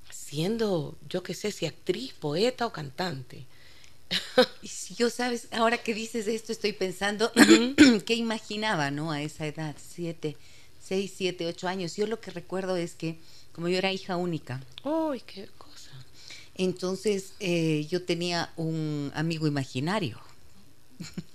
siendo, 0.10 0.98
yo 1.10 1.24
qué 1.24 1.34
sé, 1.34 1.51
si 1.53 1.65
actriz, 1.65 2.13
poeta 2.13 2.65
o 2.65 2.72
cantante. 2.74 3.46
Y 4.62 4.68
si 4.68 4.96
yo, 4.96 5.10
sabes, 5.10 5.48
ahora 5.52 5.78
que 5.78 5.94
dices 5.94 6.28
esto, 6.28 6.52
estoy 6.52 6.74
pensando 6.74 7.32
qué 8.06 8.16
imaginaba, 8.16 8.92
¿no? 8.92 9.12
A 9.12 9.22
esa 9.22 9.46
edad, 9.48 9.76
siete, 9.78 10.38
seis, 10.82 11.14
siete, 11.16 11.48
ocho 11.48 11.68
años. 11.68 11.96
Yo 11.96 12.08
lo 12.08 12.20
que 12.20 12.32
recuerdo 12.32 12.78
es 12.78 12.96
que, 12.96 13.18
como 13.52 13.68
yo 13.68 13.78
era 13.78 13.92
hija 13.92 14.18
única, 14.18 14.64
¡Uy, 14.84 15.22
qué 15.22 15.50
cosa! 15.58 15.92
Entonces 16.56 17.34
eh, 17.40 17.86
yo 17.90 18.04
tenía 18.04 18.52
un 18.56 19.12
amigo 19.16 19.48
imaginario. 19.48 20.20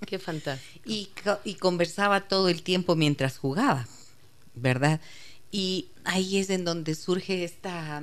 Qué 0.07 0.19
fantástico. 0.19 0.83
Y, 0.85 1.11
y 1.45 1.55
conversaba 1.55 2.27
todo 2.27 2.49
el 2.49 2.63
tiempo 2.63 2.97
mientras 2.97 3.39
jugaba, 3.39 3.87
¿verdad? 4.55 5.01
Y 5.53 5.89
ahí 6.05 6.39
es 6.39 6.51
en 6.51 6.65
donde 6.65 6.95
surge 6.95 7.45
esta, 7.45 8.03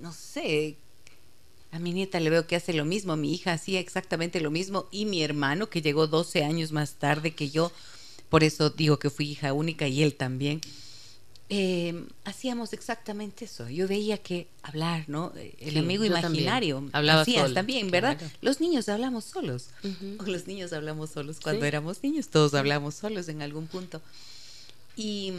no 0.00 0.12
sé, 0.12 0.76
a 1.72 1.78
mi 1.78 1.92
nieta 1.92 2.20
le 2.20 2.30
veo 2.30 2.46
que 2.46 2.54
hace 2.54 2.74
lo 2.74 2.84
mismo, 2.84 3.16
mi 3.16 3.34
hija 3.34 3.52
hacía 3.52 3.80
exactamente 3.80 4.40
lo 4.40 4.50
mismo 4.50 4.86
y 4.90 5.06
mi 5.06 5.22
hermano 5.22 5.68
que 5.68 5.82
llegó 5.82 6.06
12 6.06 6.44
años 6.44 6.70
más 6.70 6.94
tarde 6.94 7.34
que 7.34 7.50
yo, 7.50 7.72
por 8.28 8.44
eso 8.44 8.70
digo 8.70 8.98
que 8.98 9.10
fui 9.10 9.30
hija 9.30 9.52
única 9.52 9.88
y 9.88 10.02
él 10.02 10.14
también 10.14 10.60
eh, 11.54 12.06
hacíamos 12.24 12.72
exactamente 12.72 13.44
eso. 13.44 13.68
Yo 13.68 13.86
veía 13.86 14.16
que 14.16 14.48
hablar, 14.62 15.04
¿no? 15.06 15.34
El 15.58 15.76
amigo 15.76 16.02
imaginario. 16.02 16.88
Hablaba 16.92 17.26
también, 17.52 17.90
¿verdad? 17.90 18.18
Los 18.40 18.60
niños 18.62 18.88
hablamos 18.88 19.24
solos. 19.24 19.68
Los 20.24 20.46
niños 20.46 20.72
hablamos 20.72 21.10
solos 21.10 21.40
cuando 21.40 21.66
éramos 21.66 22.02
niños. 22.02 22.28
Todos 22.28 22.54
hablamos 22.54 22.94
solos 22.94 23.28
en 23.28 23.42
algún 23.42 23.66
punto. 23.66 24.00
Y, 24.96 25.32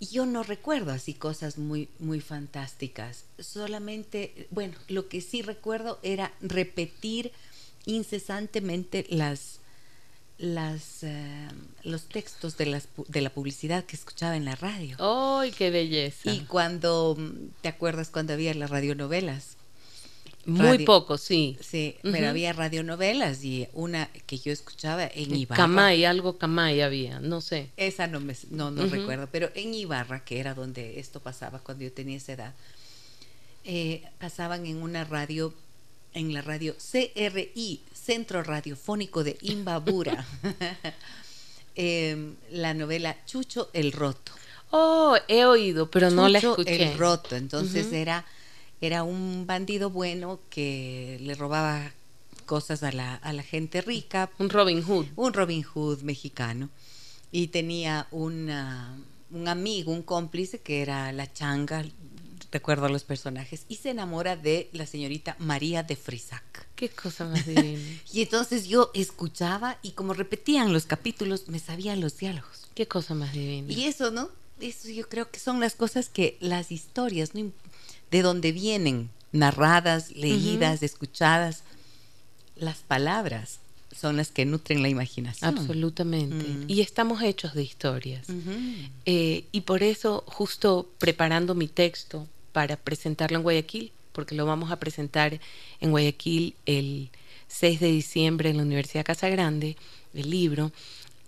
yo 0.00 0.26
no 0.26 0.42
recuerdo 0.42 0.92
así 0.92 1.14
cosas 1.14 1.58
muy, 1.58 1.88
muy 1.98 2.20
fantásticas. 2.20 3.24
Solamente, 3.38 4.46
bueno, 4.50 4.74
lo 4.88 5.08
que 5.08 5.20
sí 5.20 5.42
recuerdo 5.42 5.98
era 6.02 6.32
repetir 6.40 7.32
incesantemente 7.86 9.06
las 9.08 9.60
las, 10.38 11.02
eh, 11.02 11.48
los 11.82 12.04
textos 12.08 12.56
de, 12.56 12.66
las, 12.66 12.88
de 13.08 13.20
la 13.20 13.30
publicidad 13.30 13.84
que 13.84 13.96
escuchaba 13.96 14.36
en 14.36 14.44
la 14.44 14.54
radio. 14.54 14.96
¡Ay, 15.00 15.50
qué 15.50 15.70
belleza! 15.70 16.30
Y 16.30 16.40
cuando, 16.44 17.16
¿te 17.60 17.68
acuerdas 17.68 18.08
cuando 18.10 18.32
había 18.32 18.54
las 18.54 18.70
radionovelas? 18.70 19.57
Muy 20.48 20.84
poco, 20.84 21.18
sí. 21.18 21.56
Sí, 21.60 21.96
pero 22.02 22.28
había 22.28 22.52
radionovelas 22.52 23.44
y 23.44 23.68
una 23.74 24.08
que 24.26 24.38
yo 24.38 24.50
escuchaba 24.50 25.04
en 25.06 25.36
Ibarra. 25.36 25.64
Camay, 25.64 26.04
algo 26.04 26.38
Camay 26.38 26.80
había, 26.80 27.20
no 27.20 27.40
sé. 27.40 27.68
Esa 27.76 28.06
no 28.06 28.20
me 28.20 28.34
no, 28.50 28.70
no 28.70 28.86
recuerdo, 28.86 29.28
pero 29.30 29.50
en 29.54 29.74
Ibarra, 29.74 30.24
que 30.24 30.40
era 30.40 30.54
donde 30.54 30.98
esto 30.98 31.20
pasaba 31.20 31.58
cuando 31.58 31.84
yo 31.84 31.92
tenía 31.92 32.16
esa 32.16 32.32
edad, 32.32 32.54
eh, 33.64 34.02
pasaban 34.18 34.64
en 34.64 34.82
una 34.82 35.04
radio 35.04 35.52
en 36.14 36.32
la 36.32 36.42
radio 36.42 36.74
CRI, 36.74 37.82
Centro 37.92 38.42
Radiofónico 38.42 39.22
de 39.22 39.36
Imbabura, 39.42 40.26
em, 41.74 42.34
la 42.50 42.74
novela 42.74 43.16
Chucho 43.26 43.70
el 43.72 43.92
Roto. 43.92 44.32
Oh, 44.70 45.16
he 45.28 45.44
oído, 45.44 45.90
pero 45.90 46.10
no 46.10 46.28
la 46.28 46.38
escuché. 46.38 46.92
El 46.92 46.98
Roto, 46.98 47.36
entonces 47.36 47.92
era, 47.92 48.24
era 48.80 49.02
un 49.02 49.46
bandido 49.46 49.90
bueno 49.90 50.40
que 50.50 51.18
le 51.20 51.34
robaba 51.34 51.92
cosas 52.46 52.82
a 52.82 52.92
la, 52.92 53.14
a 53.14 53.32
la 53.32 53.42
gente 53.42 53.80
rica. 53.80 54.30
Un 54.38 54.50
Robin 54.50 54.82
Hood. 54.82 55.06
Un 55.16 55.32
Robin 55.32 55.62
Hood 55.62 56.02
mexicano. 56.02 56.70
Y 57.30 57.48
tenía 57.48 58.06
una, 58.10 58.98
un 59.30 59.48
amigo, 59.48 59.92
un 59.92 60.02
cómplice 60.02 60.60
que 60.60 60.82
era 60.82 61.12
la 61.12 61.32
changa, 61.32 61.84
recuerdo 62.50 62.86
a 62.86 62.88
los 62.88 63.04
personajes, 63.04 63.64
y 63.68 63.76
se 63.76 63.90
enamora 63.90 64.36
de 64.36 64.70
la 64.72 64.86
señorita 64.86 65.36
María 65.38 65.82
de 65.82 65.96
Frisac. 65.96 66.66
Qué 66.74 66.88
cosa 66.88 67.26
más 67.26 67.46
divina. 67.46 67.82
y 68.12 68.22
entonces 68.22 68.66
yo 68.66 68.90
escuchaba 68.94 69.78
y 69.82 69.92
como 69.92 70.14
repetían 70.14 70.72
los 70.72 70.86
capítulos, 70.86 71.48
me 71.48 71.58
sabían 71.58 72.00
los 72.00 72.16
diálogos. 72.16 72.68
Qué 72.74 72.88
cosa 72.88 73.14
más 73.14 73.32
divina. 73.32 73.70
Y 73.72 73.84
eso, 73.84 74.10
¿no? 74.10 74.30
Eso 74.60 74.88
yo 74.88 75.08
creo 75.08 75.30
que 75.30 75.38
son 75.38 75.60
las 75.60 75.74
cosas 75.74 76.08
que 76.08 76.36
las 76.40 76.72
historias, 76.72 77.34
¿no? 77.34 77.52
De 78.10 78.22
donde 78.22 78.52
vienen, 78.52 79.10
narradas, 79.32 80.10
leídas, 80.12 80.82
escuchadas, 80.82 81.62
las 82.56 82.78
palabras 82.78 83.60
son 83.94 84.16
las 84.16 84.30
que 84.30 84.44
nutren 84.44 84.82
la 84.82 84.88
imaginación. 84.88 85.58
Absolutamente. 85.58 86.46
Mm. 86.46 86.64
Y 86.68 86.80
estamos 86.80 87.22
hechos 87.22 87.54
de 87.54 87.62
historias. 87.62 88.26
Eh, 89.06 89.44
y 89.50 89.62
por 89.62 89.82
eso, 89.82 90.24
justo 90.26 90.88
preparando 90.98 91.54
mi 91.54 91.68
texto 91.68 92.26
para 92.52 92.76
presentarlo 92.76 93.38
en 93.38 93.42
Guayaquil, 93.42 93.92
porque 94.12 94.34
lo 94.34 94.46
vamos 94.46 94.70
a 94.70 94.76
presentar 94.78 95.40
en 95.80 95.90
Guayaquil 95.90 96.54
el 96.66 97.10
6 97.48 97.80
de 97.80 97.88
diciembre 97.88 98.50
en 98.50 98.58
la 98.58 98.62
Universidad 98.62 99.04
Casa 99.04 99.28
Grande, 99.28 99.76
el 100.14 100.30
libro, 100.30 100.72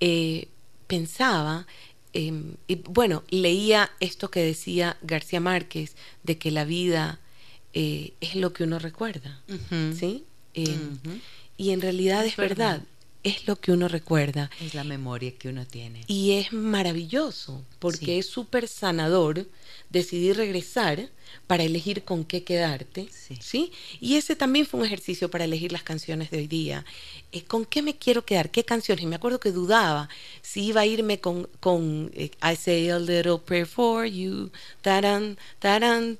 eh, 0.00 0.48
pensaba, 0.87 1.66
em, 2.12 2.55
y 2.66 2.77
bueno, 2.77 3.23
leía 3.31 3.90
esto 4.01 4.31
que 4.31 4.40
decía 4.40 4.96
García 5.03 5.40
Márquez, 5.40 5.96
de 6.23 6.38
que 6.38 6.51
la 6.51 6.64
vida 6.64 7.20
eh, 7.73 8.14
es 8.20 8.35
lo 8.35 8.53
que 8.53 8.64
uno 8.64 8.79
recuerda, 8.79 9.40
¿sí? 9.99 10.25
Em, 10.55 10.99
y 11.57 11.70
en 11.70 11.81
realidad 11.81 12.27
es, 12.27 12.37
verdad. 12.37 12.83
es 13.23 13.46
lo 13.46 13.57
que 13.57 13.73
uno 13.73 13.87
recuerda. 13.87 14.51
Es 14.61 14.75
la 14.75 14.85
memoria 14.85 15.33
que 15.37 15.49
uno 15.49 15.66
tiene. 15.66 16.03
Y 16.07 16.33
es 16.33 16.53
maravilloso, 16.53 17.62
porque 17.79 18.18
es 18.18 18.27
súper 18.27 18.66
sanador 18.66 19.46
decidir 19.90 20.37
regresar 20.37 21.11
para 21.46 21.64
elegir 21.64 22.05
con 22.05 22.24
qué 22.24 22.44
quedarte, 22.44 23.09
sí. 23.40 23.72
Y 24.00 24.16
ese 24.16 24.37
también 24.37 24.66
fue 24.66 24.81
un 24.81 24.87
ejercicio 24.87 25.31
para 25.31 25.44
elegir 25.44 25.72
las 25.72 25.83
canciones 25.83 26.31
de 26.31 26.38
hoy 26.38 26.46
día. 26.46 26.85
Eh, 27.33 27.42
¿Con 27.44 27.64
qué 27.64 27.83
me 27.83 27.96
quiero 27.96 28.24
quedar? 28.24 28.50
¿Qué 28.50 28.64
canciones? 28.64 29.05
Y 29.05 29.07
me 29.07 29.16
acuerdo 29.16 29.40
que 29.40 29.53
dudaba 29.53 30.09
si 30.42 30.66
iba 30.66 30.83
a 30.83 30.87
irme 30.87 31.20
con, 31.20 31.48
con 31.61 32.11
eh, 32.14 32.31
I 32.42 32.57
Say 32.57 32.90
a 32.90 32.98
Little 32.98 33.38
Prayer 33.38 33.66
for 33.66 34.07
You, 34.07 34.50
taran, 34.83 35.38
taran, 35.59 36.16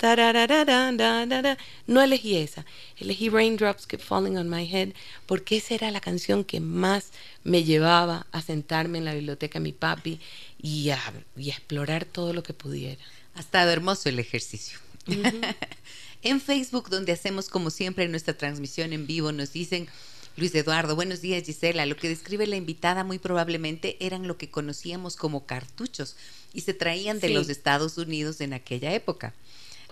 no 1.87 2.03
elegí 2.03 2.37
esa, 2.37 2.65
elegí 2.99 3.29
Raindrops 3.29 3.87
Keep 3.87 4.01
Falling 4.01 4.37
on 4.37 4.49
My 4.49 4.65
Head 4.65 4.91
porque 5.27 5.57
esa 5.57 5.75
era 5.75 5.91
la 5.91 6.01
canción 6.01 6.45
que 6.45 6.61
más 6.61 7.11
me 7.45 7.65
llevaba 7.65 8.27
a 8.33 8.43
sentarme 8.43 8.99
en 8.99 9.05
la 9.05 9.15
biblioteca 9.15 9.59
de 9.59 9.63
mi 9.65 9.73
papi 9.73 10.21
y 10.61 10.91
a, 10.91 11.01
y 11.37 11.51
a 11.51 11.55
explorar 11.55 12.05
todo 12.05 12.33
lo 12.33 12.43
que 12.43 12.53
pudiera. 12.53 13.03
Ha 13.41 13.43
estado 13.43 13.71
hermoso 13.71 14.11
el 14.11 14.19
ejercicio. 14.19 14.79
en 16.23 16.43
Facebook, 16.43 16.91
donde 16.91 17.13
hacemos 17.13 17.49
como 17.49 17.71
siempre 17.71 18.07
nuestra 18.07 18.37
transmisión 18.37 18.93
en 18.93 19.07
vivo, 19.07 19.33
nos 19.33 19.55
dicen, 19.55 19.89
Luis 20.37 20.55
Eduardo, 20.55 20.95
buenos 20.95 21.23
días 21.23 21.45
Gisela, 21.45 21.87
lo 21.87 21.97
que 21.97 22.11
describe 22.11 22.47
la 22.47 22.57
invitada 22.57 23.03
muy 23.03 23.19
probablemente 23.19 23.97
eran 23.99 24.29
lo 24.29 24.37
que 24.37 24.51
conocíamos 24.51 25.17
como 25.17 25.47
cartuchos 25.47 26.17
y 26.53 26.61
se 26.61 26.75
traían 26.75 27.19
de 27.19 27.31
los 27.31 27.49
Estados 27.49 27.97
Unidos 27.97 28.43
en 28.43 28.53
aquella 28.53 28.93
época. 28.93 29.33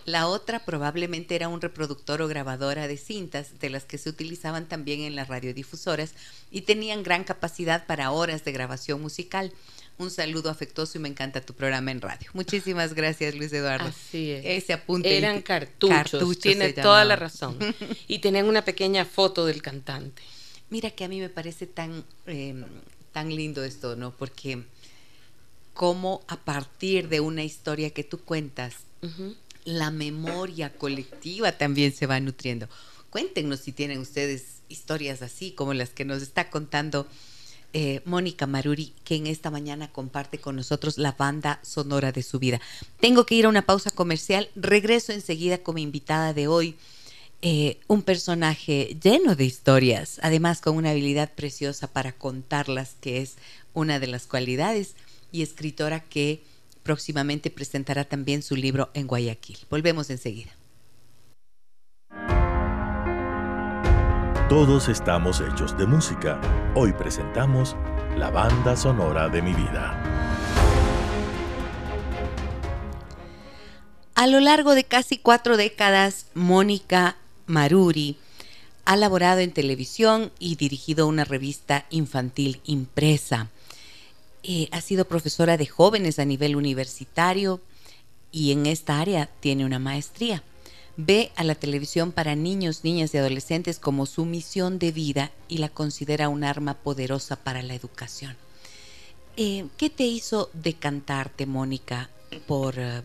La 0.04 0.26
otra 0.26 0.66
probablemente 0.66 1.34
era 1.34 1.48
un 1.48 1.62
reproductor 1.62 2.20
o 2.20 2.28
grabadora 2.28 2.86
de 2.86 2.98
cintas, 2.98 3.58
de 3.60 3.70
las 3.70 3.84
que 3.84 3.96
se 3.96 4.10
utilizaban 4.10 4.68
también 4.68 5.00
en 5.00 5.16
las 5.16 5.28
radiodifusoras 5.28 6.12
y 6.50 6.62
tenían 6.62 7.02
gran 7.02 7.24
capacidad 7.24 7.86
para 7.86 8.10
horas 8.10 8.44
de 8.44 8.52
grabación 8.52 9.00
musical 9.00 9.54
un 9.98 10.10
saludo 10.10 10.48
afectuoso 10.48 10.98
y 10.98 11.00
me 11.00 11.08
encanta 11.08 11.40
tu 11.40 11.54
programa 11.54 11.90
en 11.90 12.00
radio. 12.00 12.30
Muchísimas 12.32 12.94
gracias, 12.94 13.34
Luis 13.34 13.52
Eduardo. 13.52 13.88
Así 13.88 14.30
es. 14.30 14.44
Ese 14.44 14.72
apunte. 14.72 15.16
Eran 15.16 15.42
cartuchos, 15.42 16.38
tiene 16.38 16.72
toda 16.72 17.04
la 17.04 17.16
razón. 17.16 17.58
Y 18.08 18.20
tenían 18.20 18.46
una 18.46 18.64
pequeña 18.64 19.04
foto 19.04 19.44
del 19.44 19.60
cantante. 19.60 20.22
Mira 20.70 20.90
que 20.90 21.04
a 21.04 21.08
mí 21.08 21.20
me 21.20 21.28
parece 21.28 21.66
tan, 21.66 22.04
em, 22.26 22.64
tan 23.12 23.34
lindo 23.34 23.64
esto, 23.64 23.96
¿no? 23.96 24.12
Porque 24.12 24.62
cómo 25.74 26.22
a 26.28 26.36
partir 26.36 27.08
de 27.08 27.20
una 27.20 27.44
historia 27.44 27.90
que 27.90 28.04
tú 28.04 28.18
cuentas, 28.18 28.74
la 29.64 29.90
memoria 29.90 30.72
colectiva 30.72 31.52
también 31.52 31.92
se 31.92 32.06
va 32.06 32.20
nutriendo. 32.20 32.68
Cuéntenos 33.10 33.60
si 33.60 33.72
tienen 33.72 33.98
ustedes 33.98 34.58
historias 34.68 35.22
así 35.22 35.52
como 35.52 35.74
las 35.74 35.90
que 35.90 36.04
nos 36.04 36.22
está 36.22 36.50
contando 36.50 37.06
eh, 37.72 38.00
Mónica 38.04 38.46
Maruri, 38.46 38.92
que 39.04 39.16
en 39.16 39.26
esta 39.26 39.50
mañana 39.50 39.92
comparte 39.92 40.38
con 40.38 40.56
nosotros 40.56 40.98
la 40.98 41.12
banda 41.12 41.60
sonora 41.62 42.12
de 42.12 42.22
su 42.22 42.38
vida. 42.38 42.60
Tengo 43.00 43.26
que 43.26 43.34
ir 43.34 43.46
a 43.46 43.48
una 43.50 43.66
pausa 43.66 43.90
comercial, 43.90 44.48
regreso 44.54 45.12
enseguida 45.12 45.58
con 45.58 45.74
mi 45.74 45.82
invitada 45.82 46.32
de 46.32 46.48
hoy, 46.48 46.76
eh, 47.40 47.78
un 47.86 48.02
personaje 48.02 48.96
lleno 49.00 49.36
de 49.36 49.44
historias, 49.44 50.18
además 50.22 50.60
con 50.60 50.76
una 50.76 50.90
habilidad 50.90 51.32
preciosa 51.34 51.86
para 51.86 52.12
contarlas, 52.12 52.96
que 53.00 53.20
es 53.22 53.36
una 53.74 54.00
de 54.00 54.08
las 54.08 54.26
cualidades, 54.26 54.94
y 55.30 55.42
escritora 55.42 56.00
que 56.00 56.42
próximamente 56.82 57.50
presentará 57.50 58.04
también 58.04 58.42
su 58.42 58.56
libro 58.56 58.90
en 58.94 59.06
Guayaquil. 59.06 59.58
Volvemos 59.70 60.10
enseguida. 60.10 60.57
Todos 64.48 64.88
estamos 64.88 65.42
hechos 65.42 65.76
de 65.76 65.84
música. 65.84 66.40
Hoy 66.74 66.94
presentamos 66.94 67.76
la 68.16 68.30
banda 68.30 68.78
sonora 68.78 69.28
de 69.28 69.42
mi 69.42 69.52
vida. 69.52 70.02
A 74.14 74.26
lo 74.26 74.40
largo 74.40 74.74
de 74.74 74.84
casi 74.84 75.18
cuatro 75.18 75.58
décadas, 75.58 76.28
Mónica 76.32 77.18
Maruri 77.44 78.16
ha 78.86 78.96
laborado 78.96 79.40
en 79.40 79.52
televisión 79.52 80.32
y 80.38 80.56
dirigido 80.56 81.06
una 81.06 81.24
revista 81.24 81.84
infantil 81.90 82.62
impresa. 82.64 83.48
Eh, 84.42 84.70
ha 84.72 84.80
sido 84.80 85.04
profesora 85.04 85.58
de 85.58 85.66
jóvenes 85.66 86.18
a 86.18 86.24
nivel 86.24 86.56
universitario 86.56 87.60
y 88.32 88.52
en 88.52 88.64
esta 88.64 88.98
área 88.98 89.28
tiene 89.40 89.66
una 89.66 89.78
maestría. 89.78 90.42
Ve 90.98 91.30
a 91.36 91.44
la 91.44 91.54
televisión 91.54 92.10
para 92.10 92.34
niños, 92.34 92.82
niñas 92.82 93.14
y 93.14 93.18
adolescentes 93.18 93.78
como 93.78 94.04
su 94.04 94.24
misión 94.24 94.80
de 94.80 94.90
vida 94.90 95.30
y 95.46 95.58
la 95.58 95.68
considera 95.68 96.28
un 96.28 96.42
arma 96.42 96.74
poderosa 96.74 97.36
para 97.36 97.62
la 97.62 97.74
educación. 97.74 98.36
Eh, 99.36 99.68
¿Qué 99.76 99.90
te 99.90 100.02
hizo 100.02 100.50
decantarte, 100.54 101.46
Mónica, 101.46 102.10
por 102.48 102.74
eh, 102.78 103.02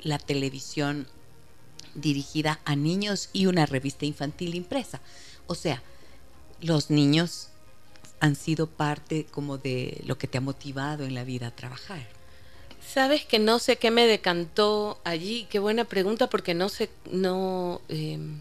la 0.00 0.18
televisión 0.18 1.06
dirigida 1.94 2.60
a 2.64 2.76
niños 2.76 3.28
y 3.34 3.44
una 3.44 3.66
revista 3.66 4.06
infantil 4.06 4.54
impresa? 4.54 5.02
O 5.46 5.54
sea, 5.54 5.82
los 6.62 6.88
niños 6.88 7.48
han 8.20 8.36
sido 8.36 8.68
parte 8.68 9.26
como 9.26 9.58
de 9.58 10.02
lo 10.06 10.16
que 10.16 10.28
te 10.28 10.38
ha 10.38 10.40
motivado 10.40 11.04
en 11.04 11.14
la 11.14 11.24
vida 11.24 11.48
a 11.48 11.54
trabajar. 11.54 12.13
Sabes 12.86 13.24
que 13.24 13.38
no 13.38 13.58
sé 13.58 13.76
qué 13.76 13.90
me 13.90 14.06
decantó 14.06 15.00
allí. 15.04 15.46
Qué 15.50 15.58
buena 15.58 15.84
pregunta 15.84 16.28
porque 16.28 16.54
no 16.54 16.68
sé, 16.68 16.90
no, 17.10 17.80
em, 17.88 18.40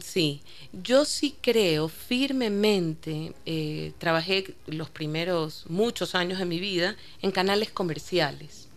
sí, 0.00 0.42
yo 0.72 1.04
sí 1.04 1.36
creo 1.40 1.88
firmemente. 1.88 3.34
Eh, 3.46 3.92
trabajé 3.98 4.54
los 4.66 4.90
primeros 4.90 5.64
muchos 5.68 6.14
años 6.14 6.38
de 6.38 6.46
mi 6.46 6.60
vida 6.60 6.96
en 7.20 7.30
canales 7.30 7.70
comerciales 7.70 8.68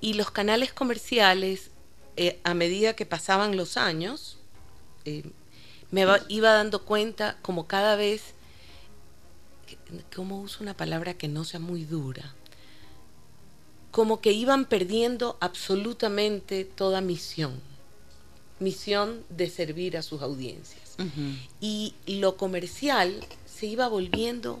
y 0.00 0.14
los 0.14 0.30
canales 0.30 0.72
comerciales 0.72 1.70
eh, 2.16 2.38
a 2.44 2.54
medida 2.54 2.94
que 2.94 3.06
pasaban 3.06 3.56
los 3.56 3.76
años 3.76 4.38
eh, 5.04 5.24
me 5.90 6.06
iba 6.28 6.52
dando 6.52 6.82
cuenta 6.84 7.36
como 7.42 7.66
cada 7.66 7.96
vez 7.96 8.34
¿cómo 10.14 10.40
uso 10.40 10.62
una 10.62 10.76
palabra 10.76 11.14
que 11.14 11.28
no 11.28 11.44
sea 11.44 11.60
muy 11.60 11.84
dura? 11.84 12.34
Como 13.96 14.20
que 14.20 14.32
iban 14.32 14.66
perdiendo 14.66 15.38
absolutamente 15.40 16.66
toda 16.66 17.00
misión, 17.00 17.62
misión 18.60 19.24
de 19.30 19.48
servir 19.48 19.96
a 19.96 20.02
sus 20.02 20.20
audiencias. 20.20 20.96
Y 21.62 21.94
lo 22.06 22.36
comercial 22.36 23.24
se 23.46 23.64
iba 23.64 23.88
volviendo 23.88 24.60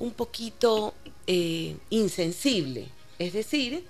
un 0.00 0.10
poquito 0.10 0.94
eh, 1.28 1.76
insensible, 1.90 2.88
es 3.20 3.34
decir, 3.34 3.84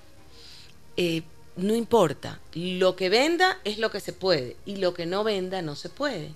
eh, 0.98 1.22
no 1.56 1.74
importa, 1.74 2.38
lo 2.52 2.96
que 2.96 3.08
venda 3.08 3.58
es 3.64 3.78
lo 3.78 3.90
que 3.90 4.00
se 4.00 4.12
puede 4.12 4.58
y 4.66 4.76
lo 4.76 4.92
que 4.92 5.06
no 5.06 5.24
venda 5.24 5.62
no 5.62 5.74
se 5.74 5.88
puede. 5.88 6.32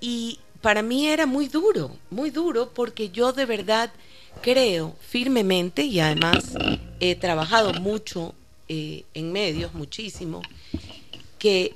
Y 0.00 0.38
para 0.60 0.82
mí 0.82 1.08
era 1.08 1.26
muy 1.26 1.48
duro, 1.48 1.96
muy 2.10 2.30
duro, 2.30 2.70
porque 2.72 3.10
yo 3.10 3.32
de 3.32 3.46
verdad 3.46 3.90
creo 4.40 4.96
firmemente 5.00 5.82
y 5.82 6.00
además 6.00 6.54
he 7.00 7.14
trabajado 7.14 7.74
mucho 7.74 8.34
eh, 8.68 9.04
en 9.14 9.32
medios, 9.32 9.74
muchísimo, 9.74 10.42
que, 11.38 11.74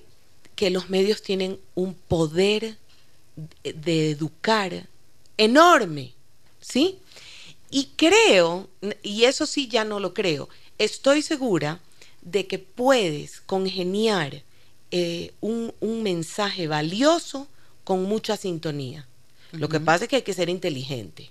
que 0.55 0.71
los 0.71 0.89
medios 0.89 1.23
tienen 1.23 1.59
un 1.75 1.95
poder 1.95 2.77
de 3.63 4.11
educar 4.11 4.87
enorme, 5.37 6.15
¿sí? 6.61 6.99
Y 7.71 7.91
creo, 7.97 8.69
y 9.03 9.25
eso 9.25 9.47
sí 9.47 9.69
ya 9.69 9.85
no 9.85 10.01
lo 10.01 10.15
creo, 10.15 10.49
estoy 10.79 11.23
segura 11.23 11.81
de 12.23 12.47
que 12.47 12.59
puedes 12.59 13.41
congeniar 13.41 14.43
eh, 14.91 15.33
un, 15.41 15.75
un 15.81 16.03
mensaje 16.03 16.69
valioso 16.69 17.49
con 17.85 18.05
mucha 18.05 18.37
sintonía. 18.37 19.07
Lo 19.59 19.69
que 19.69 19.81
pasa 19.81 20.05
es 20.05 20.11
que 20.11 20.17
hay 20.17 20.23
que 20.23 20.33
ser 20.33 20.49
inteligente. 20.49 21.31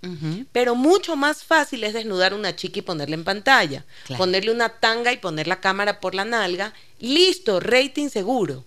Pero 0.51 0.75
mucho 0.75 1.15
más 1.15 1.43
fácil 1.43 1.83
es 1.83 1.93
desnudar 1.93 2.33
a 2.33 2.35
una 2.35 2.55
chica 2.55 2.79
y 2.79 2.81
ponerla 2.81 3.15
en 3.15 3.23
pantalla. 3.23 3.85
Ponerle 4.17 4.51
una 4.51 4.69
tanga 4.69 5.11
y 5.13 5.17
poner 5.17 5.47
la 5.47 5.59
cámara 5.59 5.99
por 5.99 6.15
la 6.15 6.25
nalga. 6.25 6.73
Listo, 6.99 7.59
rating 7.59 8.09
seguro. 8.09 8.63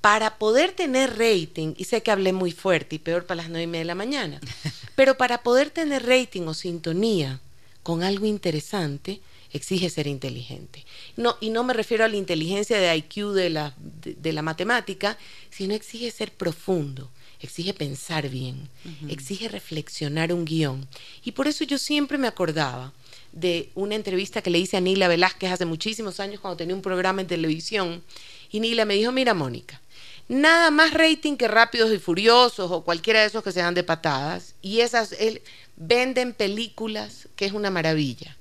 Para 0.00 0.36
poder 0.38 0.72
tener 0.72 1.16
rating, 1.16 1.74
y 1.76 1.84
sé 1.84 2.02
que 2.02 2.10
hablé 2.10 2.32
muy 2.32 2.50
fuerte 2.50 2.96
y 2.96 2.98
peor 2.98 3.24
para 3.24 3.42
las 3.42 3.48
nueve 3.48 3.64
y 3.64 3.66
media 3.68 3.82
de 3.82 3.86
la 3.86 3.94
mañana, 3.94 4.40
pero 4.96 5.16
para 5.16 5.44
poder 5.44 5.70
tener 5.70 6.04
rating 6.04 6.42
o 6.42 6.54
sintonía 6.54 7.40
con 7.84 8.02
algo 8.02 8.26
interesante, 8.26 9.20
exige 9.52 9.90
ser 9.90 10.06
inteligente. 10.06 10.84
No, 11.16 11.36
y 11.40 11.50
no 11.50 11.64
me 11.64 11.74
refiero 11.74 12.04
a 12.04 12.08
la 12.08 12.16
inteligencia 12.16 12.78
de 12.78 12.96
IQ 12.96 13.32
de 13.32 13.50
la, 13.50 13.74
de, 13.78 14.32
la 14.32 14.42
matemática, 14.42 15.18
sino 15.50 15.74
exige 15.74 16.10
ser 16.10 16.32
profundo, 16.32 17.10
exige 17.42 17.74
pensar 17.74 18.28
bien, 18.28 18.68
exige 19.08 19.48
reflexionar 19.48 20.32
un 20.32 20.44
guion. 20.44 20.86
Y 21.24 21.32
por 21.32 21.48
eso 21.48 21.64
yo 21.64 21.76
siempre 21.76 22.16
me 22.16 22.28
acordaba 22.28 22.92
de 23.32 23.70
una 23.74 23.96
entrevista 23.96 24.42
que 24.42 24.50
le 24.50 24.58
hice 24.58 24.76
a 24.76 24.80
Nila 24.80 25.08
Velázquez 25.08 25.50
hace 25.50 25.64
muchísimos 25.64 26.20
años 26.20 26.40
cuando 26.40 26.56
tenía 26.56 26.74
un 26.74 26.82
programa 26.82 27.20
en 27.20 27.26
televisión. 27.26 28.02
Y 28.50 28.60
Nila 28.60 28.84
me 28.84 28.94
dijo, 28.94 29.10
mira 29.10 29.34
Mónica, 29.34 29.80
nada 30.28 30.70
más 30.70 30.94
rating 30.94 31.36
que 31.36 31.48
Rápidos 31.48 31.92
y 31.92 31.98
Furiosos 31.98 32.70
o 32.70 32.84
cualquiera 32.84 33.20
de 33.20 33.26
esos 33.26 33.42
que 33.42 33.52
se 33.52 33.60
dan 33.60 33.74
de 33.74 33.82
patadas. 33.82 34.54
Y 34.62 34.80
esas 34.80 35.12
él, 35.12 35.42
venden 35.76 36.34
películas, 36.34 37.28
que 37.34 37.46
es 37.46 37.52
una 37.52 37.70
maravilla. 37.70 38.36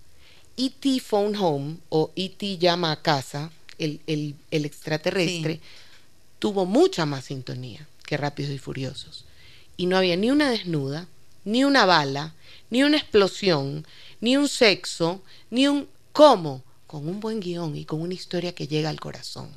E.T. 0.57 0.99
Phone 0.99 1.35
Home 1.37 1.77
o 1.89 2.11
E.T. 2.15 2.57
llama 2.59 2.91
a 2.91 3.01
casa, 3.01 3.49
el, 3.79 4.35
extraterrestre, 4.51 5.59
tuvo 6.37 6.65
mucha 6.65 7.07
más 7.07 7.25
sintonía 7.25 7.87
que 8.11 8.17
Rápidos 8.17 8.51
y 8.51 8.57
Furiosos. 8.57 9.23
Y 9.77 9.85
no 9.85 9.95
había 9.95 10.17
ni 10.17 10.29
una 10.31 10.51
desnuda, 10.51 11.07
ni 11.45 11.63
una 11.63 11.85
bala, 11.85 12.35
ni 12.69 12.83
una 12.83 12.97
explosión, 12.97 13.87
ni 14.19 14.35
un 14.35 14.49
sexo, 14.49 15.23
ni 15.49 15.69
un 15.69 15.87
cómo, 16.11 16.61
con 16.87 17.07
un 17.07 17.21
buen 17.21 17.39
guion 17.39 17.77
y 17.77 17.85
con 17.85 18.01
una 18.01 18.13
historia 18.13 18.53
que 18.53 18.67
llega 18.67 18.89
al 18.89 18.99
corazón. 18.99 19.49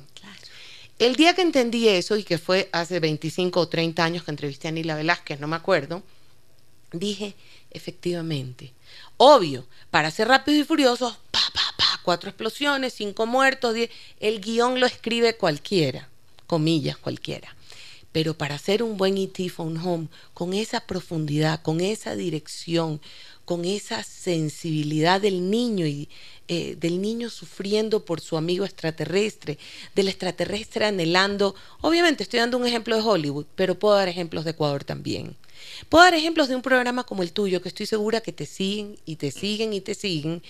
El 0.99 1.17
día 1.17 1.33
que 1.33 1.41
entendí 1.41 1.89
eso, 1.89 2.15
y 2.15 2.23
que 2.23 2.37
fue 2.37 2.69
hace 2.71 3.01
25 3.01 3.59
o 3.59 3.67
30 3.67 4.01
años 4.01 4.23
que 4.23 4.31
entrevisté 4.31 4.69
a 4.69 4.71
Nila 4.71 4.95
Velázquez, 4.95 5.41
no 5.41 5.47
me 5.47 5.57
acuerdo, 5.57 6.01
dije, 6.93 7.35
efectivamente, 7.71 8.71
Obvio, 9.17 9.65
para 9.91 10.11
ser 10.11 10.29
rápidos 10.29 10.61
y 10.61 10.63
furiosos, 10.63 11.17
pa, 11.31 11.41
pa, 11.53 11.73
pa, 11.77 11.99
cuatro 12.03 12.29
explosiones, 12.29 12.93
cinco 12.93 13.25
muertos, 13.25 13.73
diez, 13.73 13.89
el 14.21 14.39
guion 14.39 14.79
lo 14.79 14.85
escribe 14.85 15.35
cualquiera, 15.35 16.07
comillas, 16.47 16.97
cualquiera. 16.97 17.53
Pero 18.15 18.33
para 18.33 18.55
hacer 18.55 18.81
un 18.81 18.95
buen 18.95 19.17
E.T. 19.17 19.49
Phone 19.49 19.75
Home, 19.75 20.07
con 20.33 20.53
esa 20.53 20.79
profundidad, 20.79 21.61
con 21.61 21.81
esa 21.81 22.15
dirección, 22.15 23.01
con 23.43 23.65
esa 23.65 24.03
sensibilidad 24.03 25.19
del 25.19 25.49
niño 25.51 25.85
y 25.85 26.07
eh, 26.47 26.77
del 26.79 27.01
niño 27.01 27.29
sufriendo 27.29 28.05
por 28.05 28.21
su 28.21 28.37
amigo 28.37 28.63
extraterrestre, 28.63 29.59
del 29.95 30.07
extraterrestre 30.07 30.85
anhelando, 30.85 31.55
obviamente 31.81 32.23
estoy 32.23 32.39
dando 32.39 32.57
un 32.57 32.65
ejemplo 32.65 32.95
de 32.95 33.01
Hollywood, 33.01 33.47
pero 33.53 33.77
puedo 33.77 33.95
dar 33.95 34.07
ejemplos 34.07 34.45
de 34.45 34.51
Ecuador 34.51 34.85
también. 34.85 35.35
Puedo 35.89 36.05
dar 36.05 36.13
ejemplos 36.13 36.47
de 36.47 36.55
un 36.55 36.61
programa 36.61 37.03
como 37.03 37.21
el 37.21 37.33
tuyo, 37.33 37.61
que 37.61 37.67
estoy 37.67 37.85
segura 37.85 38.21
que 38.21 38.31
te 38.31 38.45
siguen 38.45 38.97
y 39.05 39.17
te 39.17 39.29
siguen 39.29 39.73
y 39.73 39.81
te 39.81 39.93
siguen. 39.93 40.41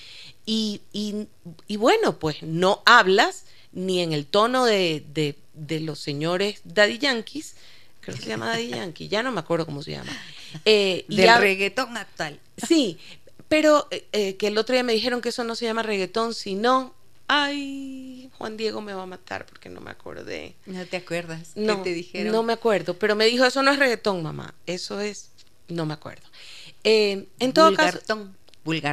Y, 0.45 0.81
y, 0.93 1.77
bueno, 1.77 2.19
pues 2.19 2.43
no 2.43 2.83
hablas 2.85 3.45
ni 3.71 4.01
en 4.01 4.13
el 4.13 4.27
tono 4.27 4.65
de, 4.65 5.03
de, 5.15 5.35
los 5.81 5.99
señores 5.99 6.61
Daddy 6.63 6.97
Yankees, 6.97 7.55
creo 8.01 8.15
que 8.15 8.21
se 8.21 8.29
llama 8.29 8.47
Daddy 8.47 8.69
Yankee, 8.69 9.07
ya 9.07 9.23
no 9.23 9.31
me 9.31 9.39
acuerdo 9.39 9.65
cómo 9.65 9.81
se 9.81 9.91
llama. 9.91 10.11
Eh, 10.63 11.03
Del 11.09 11.37
reggaetón 11.37 11.97
actual. 11.97 12.39
Sí, 12.67 12.97
pero 13.49 13.87
eh, 13.91 14.05
eh, 14.13 14.37
que 14.37 14.47
el 14.47 14.57
otro 14.57 14.73
día 14.73 14.83
me 14.83 14.93
dijeron 14.93 15.19
que 15.19 15.29
eso 15.29 15.43
no 15.43 15.55
se 15.55 15.65
llama 15.65 15.83
reggaetón, 15.83 16.33
sino 16.33 16.95
Ay, 17.27 18.29
Juan 18.37 18.55
Diego 18.55 18.81
me 18.81 18.93
va 18.93 19.03
a 19.03 19.07
matar 19.07 19.45
porque 19.45 19.69
no 19.69 19.81
me 19.81 19.89
acordé. 19.89 20.55
¿No 20.65 20.85
te 20.85 20.97
acuerdas? 20.97 21.53
No, 21.55 21.81
te 21.81 21.91
dijeron? 21.91 22.31
No 22.31 22.43
me 22.43 22.53
acuerdo, 22.53 22.93
pero 22.99 23.15
me 23.15 23.25
dijo, 23.25 23.45
eso 23.45 23.63
no 23.63 23.71
es 23.71 23.79
reggaetón, 23.79 24.21
mamá. 24.21 24.53
Eso 24.67 24.99
es, 25.01 25.31
no 25.67 25.85
me 25.85 25.95
acuerdo. 25.95 26.27
Eh, 26.83 27.27
en 27.39 27.53
todo 27.53 27.73
caso, 27.73 27.99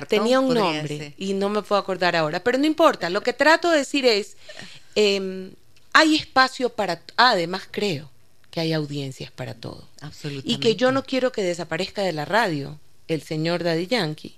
tenía 0.09 0.40
un 0.40 0.55
nombre 0.55 1.14
y 1.18 1.35
no 1.35 1.51
me 1.51 1.61
puedo 1.62 1.79
acordar 1.79 2.16
ahora, 2.16 2.42
pero 2.42 2.57
no 2.57 2.64
importa. 2.64 3.11
Lo 3.11 3.22
que 3.22 3.35
trato 3.35 3.70
de 3.70 3.79
decir 3.79 4.07
es, 4.07 4.37
em, 4.94 5.53
hay 5.93 6.17
espacio 6.17 6.71
para, 6.71 7.03
además 7.17 7.63
creo 7.71 8.11
que 8.51 8.61
hay 8.61 8.73
audiencias 8.73 9.31
para 9.31 9.55
todo. 9.55 9.89
Absolutamente. 10.01 10.53
Y 10.53 10.59
que 10.59 10.77
yo 10.77 10.93
no 10.93 11.05
quiero 11.05 11.33
que 11.33 11.43
desaparezca 11.43 12.03
de 12.03 12.13
la 12.13 12.25
radio 12.25 12.79
el 13.09 13.23
señor 13.23 13.65
Daddy 13.65 13.87
Yankee. 13.87 14.37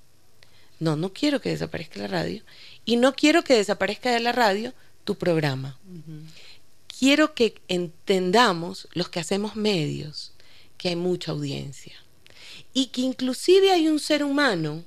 No, 0.80 0.96
no 0.96 1.12
quiero 1.12 1.40
que 1.40 1.50
desaparezca 1.50 2.00
la 2.00 2.08
radio 2.08 2.42
y 2.84 2.96
no 2.96 3.14
quiero 3.14 3.44
que 3.44 3.54
desaparezca 3.54 4.10
de 4.10 4.20
la 4.20 4.32
radio 4.32 4.72
tu 5.04 5.16
programa. 5.16 5.78
Quiero 6.98 7.34
que 7.34 7.60
entendamos 7.68 8.88
los 8.92 9.08
que 9.08 9.20
hacemos 9.20 9.56
medios, 9.56 10.32
que 10.78 10.88
hay 10.88 10.96
mucha 10.96 11.32
audiencia. 11.32 11.94
Y 12.72 12.86
que 12.86 13.02
inclusive 13.02 13.70
hay 13.70 13.88
un 13.88 14.00
ser 14.00 14.24
humano 14.24 14.84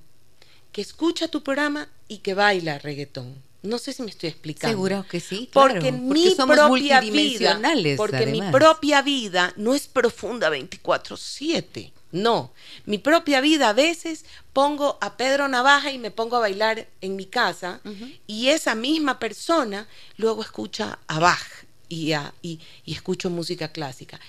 que 0.72 0.82
escucha 0.82 1.28
tu 1.28 1.44
programa 1.44 1.90
y 2.08 2.20
que 2.20 2.34
baila 2.34 2.80
reggaetón. 2.80 3.47
No 3.68 3.78
sé 3.78 3.94
si 3.94 4.02
me 4.02 4.10
estoy 4.10 4.30
explicando. 4.30 4.76
Seguro 4.76 5.06
que 5.10 5.20
sí. 5.20 5.50
porque 5.54 5.92
mi 5.92 6.34
propia 6.36 7.02
vida, 7.02 7.60
porque 7.98 8.26
mi 8.26 8.42
propia 8.52 9.02
vida 9.02 9.54
no 9.58 9.76
es 9.76 9.88
profunda 9.88 10.50
24/7. 10.50 11.92
No, 12.12 12.54
mi 12.86 12.98
propia 13.00 13.42
vida 13.42 13.70
a 13.70 13.74
veces 13.74 14.24
pongo 14.54 14.98
a 15.02 15.18
Pedro 15.18 15.50
Navaja 15.50 15.92
y 15.92 16.00
me 16.00 16.10
pongo 16.10 16.38
a 16.38 16.40
bailar 16.40 16.88
en 17.02 17.18
mi 17.18 17.26
casa 17.26 17.82
y 18.26 18.48
esa 18.48 18.76
misma 18.76 19.20
persona 19.20 19.88
luego 20.16 20.42
escucha 20.42 21.00
a 21.08 21.20
Bach 21.20 21.66
y, 21.90 22.14
y, 22.42 22.60
escucho 22.86 23.30
música 23.30 23.68
clásica. 23.70 24.20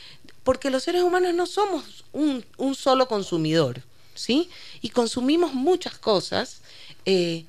Porque 0.42 0.70
los 0.70 0.82
seres 0.82 1.02
humanos 1.02 1.34
no 1.34 1.46
somos 1.46 2.04
un, 2.12 2.44
solo 2.74 3.06
consumidor, 3.06 3.82
¿sí? 4.14 4.50
Y 4.80 4.88
consumimos 4.88 5.54
muchas 5.54 5.98
cosas 5.98 6.62
eh, 7.04 7.44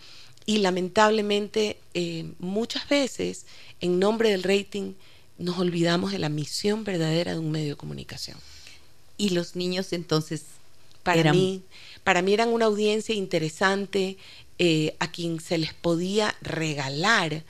y 0.50 0.58
lamentablemente 0.58 1.78
eh, 1.94 2.32
muchas 2.40 2.90
veces 2.90 3.46
en 3.82 4.00
nombre 4.00 4.32
del 4.32 4.42
rating 4.42 4.94
nos 5.38 5.60
olvidamos 5.60 6.12
de 6.12 6.18
la 6.18 6.30
misión 6.30 6.84
verdadera 6.84 7.34
de 7.34 7.38
un 7.38 7.52
medio 7.52 7.74
de 7.74 7.76
comunicación. 7.76 8.36
Y 9.16 9.30
los 9.30 9.56
niños 9.56 9.94
entonces 9.94 10.46
para 11.04 11.34
mí 11.34 11.62
para 12.04 12.24
mí 12.24 12.34
eran 12.34 12.50
una 12.50 12.66
audiencia 12.66 13.14
interesante 13.14 14.18
eh, 14.58 14.96
a 14.98 15.12
quien 15.12 15.40
se 15.40 15.60
les 15.60 15.76
podía 15.76 16.36
regalar 16.42 17.44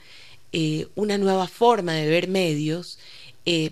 eh, 0.52 0.86
una 0.94 1.16
nueva 1.16 1.48
forma 1.48 1.94
de 1.94 2.06
ver 2.06 2.28
medios, 2.28 2.98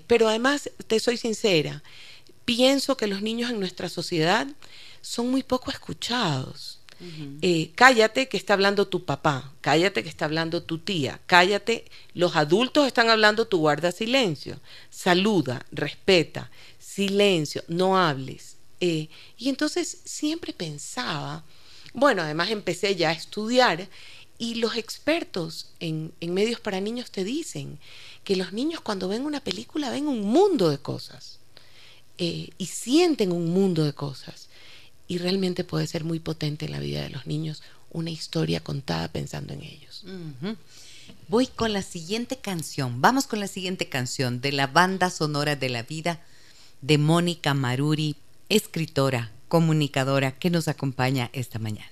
pero 0.06 0.26
además, 0.28 0.70
te 0.86 0.98
soy 0.98 1.18
sincera, 1.18 1.84
pienso 2.46 2.96
que 2.96 3.06
los 3.06 3.20
niños 3.20 3.50
en 3.50 3.60
nuestra 3.60 3.90
sociedad 3.90 4.48
son 5.02 5.30
muy 5.30 5.42
poco 5.42 5.70
escuchados. 5.70 6.77
Cállate 7.74 8.28
que 8.28 8.36
está 8.36 8.54
hablando 8.54 8.88
tu 8.88 9.04
papá, 9.04 9.52
cállate 9.60 10.02
que 10.02 10.08
está 10.08 10.24
hablando 10.24 10.62
tu 10.62 10.78
tía, 10.78 11.20
cállate, 11.26 11.84
los 12.14 12.36
adultos 12.36 12.86
están 12.86 13.08
hablando, 13.10 13.46
tu 13.46 13.58
guarda 13.58 13.92
silencio, 13.92 14.58
saluda, 14.90 15.64
respeta, 15.70 16.50
silencio, 16.78 17.62
no 17.68 17.98
hables. 17.98 18.56
y 18.80 19.08
entonces 19.40 19.98
siempre 20.04 20.52
pensaba, 20.52 21.44
bueno, 21.92 22.22
además 22.22 22.50
empecé 22.50 22.96
ya 22.96 23.10
a 23.10 23.12
estudiar 23.12 23.88
y 24.38 24.54
los 24.54 24.76
expertos 24.76 25.66
en, 25.80 26.12
medios 26.20 26.60
para 26.60 26.80
niños 26.80 27.10
te 27.10 27.24
dicen 27.24 27.78
que 28.22 28.36
los 28.36 28.52
niños 28.52 28.80
cuando 28.80 29.08
ven 29.08 29.24
una 29.24 29.40
película 29.40 29.90
ven 29.90 30.06
un 30.06 30.22
mundo 30.22 30.70
de 30.70 30.78
cosas 30.78 31.40
eh, 32.18 32.50
y 32.56 32.66
sienten 32.66 33.32
un 33.32 33.50
mundo 33.50 33.84
de 33.84 33.92
cosas. 33.92 34.47
Y 35.08 35.18
realmente 35.18 35.64
puede 35.64 35.86
ser 35.86 36.04
muy 36.04 36.20
potente 36.20 36.66
en 36.66 36.72
la 36.72 36.80
vida 36.80 37.02
de 37.02 37.10
los 37.10 37.26
niños 37.26 37.62
una 37.90 38.10
historia 38.10 38.60
contada 38.60 39.08
pensando 39.08 39.54
en 39.54 39.62
ellos. 39.62 40.04
Voy 41.28 41.46
con 41.46 41.72
la 41.72 41.82
siguiente 41.82 42.36
canción. 42.36 43.00
Vamos 43.00 43.26
con 43.26 43.40
la 43.40 43.48
siguiente 43.48 43.88
canción 43.88 44.40
de 44.40 44.52
la 44.52 44.66
banda 44.66 45.10
sonora 45.10 45.56
de 45.56 45.70
la 45.70 45.82
vida 45.82 46.20
de 46.82 46.98
Mónica 46.98 47.54
Maruri, 47.54 48.16
escritora, 48.48 49.32
comunicadora 49.48 50.32
que 50.38 50.50
nos 50.50 50.68
acompaña 50.68 51.30
esta 51.32 51.58
mañana. 51.58 51.90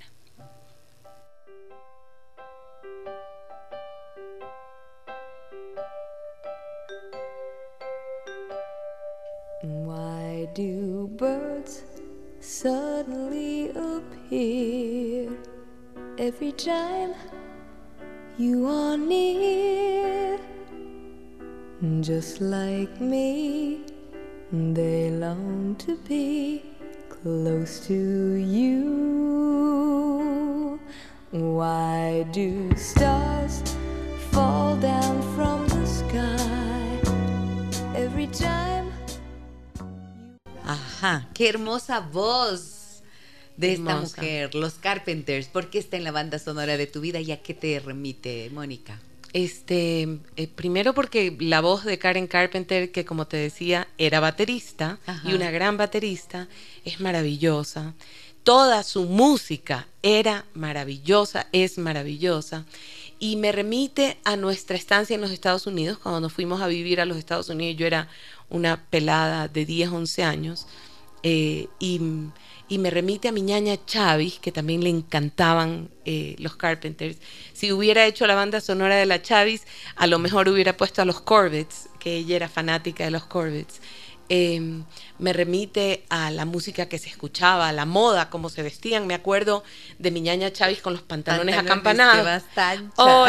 Every 16.19 16.53
time 16.53 17.15
you 18.39 18.67
are 18.67 18.97
near? 18.97 20.39
Just 22.01 22.41
like 22.41 23.01
me, 23.01 23.81
they 24.51 25.11
long 25.11 25.77
to 25.79 25.97
be 26.09 26.63
close 27.11 27.81
to 27.87 27.95
you. 28.35 29.21
Why 31.33 32.27
do 32.33 32.75
stars 32.77 33.63
fall 34.31 34.77
down 34.77 35.21
from 35.35 35.69
the 35.69 35.87
sky 35.87 37.01
every 37.95 38.29
time? 38.29 38.87
You... 38.87 39.85
Ajá, 40.65 41.29
qué 41.35 41.49
hermosa 41.49 42.01
voz 42.01 42.76
de 43.57 43.73
esta 43.73 43.97
mujer, 43.97 44.55
los 44.55 44.75
Carpenters. 44.75 45.49
¿Por 45.49 45.71
qué 45.71 45.79
está 45.79 45.97
en 45.97 46.05
la 46.05 46.13
banda 46.13 46.39
sonora 46.39 46.77
de 46.77 46.87
tu 46.87 47.01
vida 47.01 47.21
y 47.21 47.33
a 47.33 47.43
qué 47.43 47.55
te 47.55 47.79
remite, 47.81 48.51
Mónica? 48.51 49.01
Este, 49.33 50.19
eh, 50.37 50.49
primero 50.49 50.95
porque 50.95 51.37
la 51.41 51.61
voz 51.61 51.85
de 51.85 51.99
Karen 51.99 52.27
Carpenter, 52.27 52.91
que 52.91 53.05
como 53.05 53.27
te 53.27 53.37
decía, 53.37 53.87
era 53.99 54.21
baterista 54.21 54.99
y 55.25 55.35
una 55.35 55.51
gran 55.51 55.77
baterista, 55.77 56.49
es 56.85 57.01
maravillosa. 57.01 57.95
Toda 58.45 58.83
su 58.83 59.05
música 59.05 59.89
era 60.03 60.47
maravillosa, 60.55 61.49
es 61.53 61.79
maravillosa. 61.79 62.65
Y 63.19 63.37
me 63.37 63.51
remite 63.51 64.19
a 64.25 64.37
nuestra 64.37 64.77
estancia 64.77 65.15
en 65.15 65.21
los 65.21 65.31
Estados 65.31 65.67
Unidos, 65.67 65.99
cuando 65.99 66.21
nos 66.21 66.33
fuimos 66.33 66.61
a 66.61 66.67
vivir 66.67 67.01
a 67.01 67.07
los 67.07 67.17
Estados 67.17 67.49
Unidos. 67.49 67.77
Yo 67.79 67.87
era 67.87 68.09
una 68.49 68.85
pelada 68.89 69.49
de 69.49 69.67
10, 69.67 69.91
11 69.91 70.23
años. 70.23 70.67
Eh, 71.23 71.67
y 71.81 72.01
y 72.69 72.79
me 72.79 72.91
remite 72.91 73.29
a 73.29 73.33
mi 73.33 73.43
ñaña 73.43 73.77
Chavis, 73.87 74.39
que 74.39 74.51
también 74.51 74.83
le 74.83 74.91
encantaban 74.91 75.89
eh, 76.05 76.35
los 76.39 76.57
Carpenters. 76.57 77.19
Si 77.53 77.73
hubiera 77.73 78.07
hecho 78.07 78.27
la 78.27 78.35
banda 78.35 78.61
sonora 78.61 78.97
de 78.97 79.07
la 79.07 79.23
Chavis, 79.23 79.63
a 79.95 80.07
lo 80.07 80.19
mejor 80.19 80.49
hubiera 80.49 80.77
puesto 80.77 81.03
a 81.03 81.05
los 81.05 81.21
Corbett's, 81.21 81.89
que 82.01 82.17
ella 82.17 82.37
era 82.37 82.49
fanática 82.49 83.05
de 83.05 83.13
los 83.13 83.25
Corbett's. 83.27 83.81
Em, 84.29 84.85
me 85.21 85.33
remite 85.33 86.05
a 86.09 86.33
la 86.33 86.45
música 86.45 86.89
que 86.89 86.99
se 86.99 87.09
escuchaba, 87.09 87.69
a 87.69 87.73
la 87.73 87.87
moda, 87.87 88.29
cómo 88.29 88.49
se 88.49 88.63
vestían. 88.63 89.07
Me 89.07 89.15
acuerdo 89.15 89.63
de 90.01 90.11
mi 90.11 90.21
ñaña 90.21 90.53
Chavis 90.53 90.81
con 90.81 90.95
los 90.95 91.03
pantalones, 91.03 91.57
acampanados. 91.57 92.43
Oh, 92.97 93.27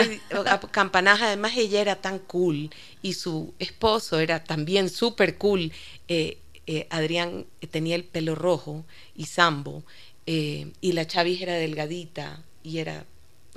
acampanadas, 0.48 1.22
además 1.22 1.54
ella 1.56 1.82
era 1.82 1.98
tan 1.98 2.18
cool 2.18 2.72
y 3.04 3.14
su 3.14 3.54
esposo 3.60 4.20
era 4.20 4.44
también 4.44 4.90
súper 4.90 5.38
cool. 5.38 5.72
Eh, 6.08 6.40
eh, 6.70 6.86
Adrián 6.90 7.46
tenía 7.72 7.96
el 7.96 8.04
pelo 8.04 8.36
rojo 8.36 8.86
y 9.16 9.26
sambo, 9.26 9.84
eh, 10.26 10.68
y 10.82 10.92
la 10.92 11.08
Chavis 11.08 11.42
era 11.42 11.54
delgadita 11.54 12.44
y 12.62 12.80
era 12.80 13.06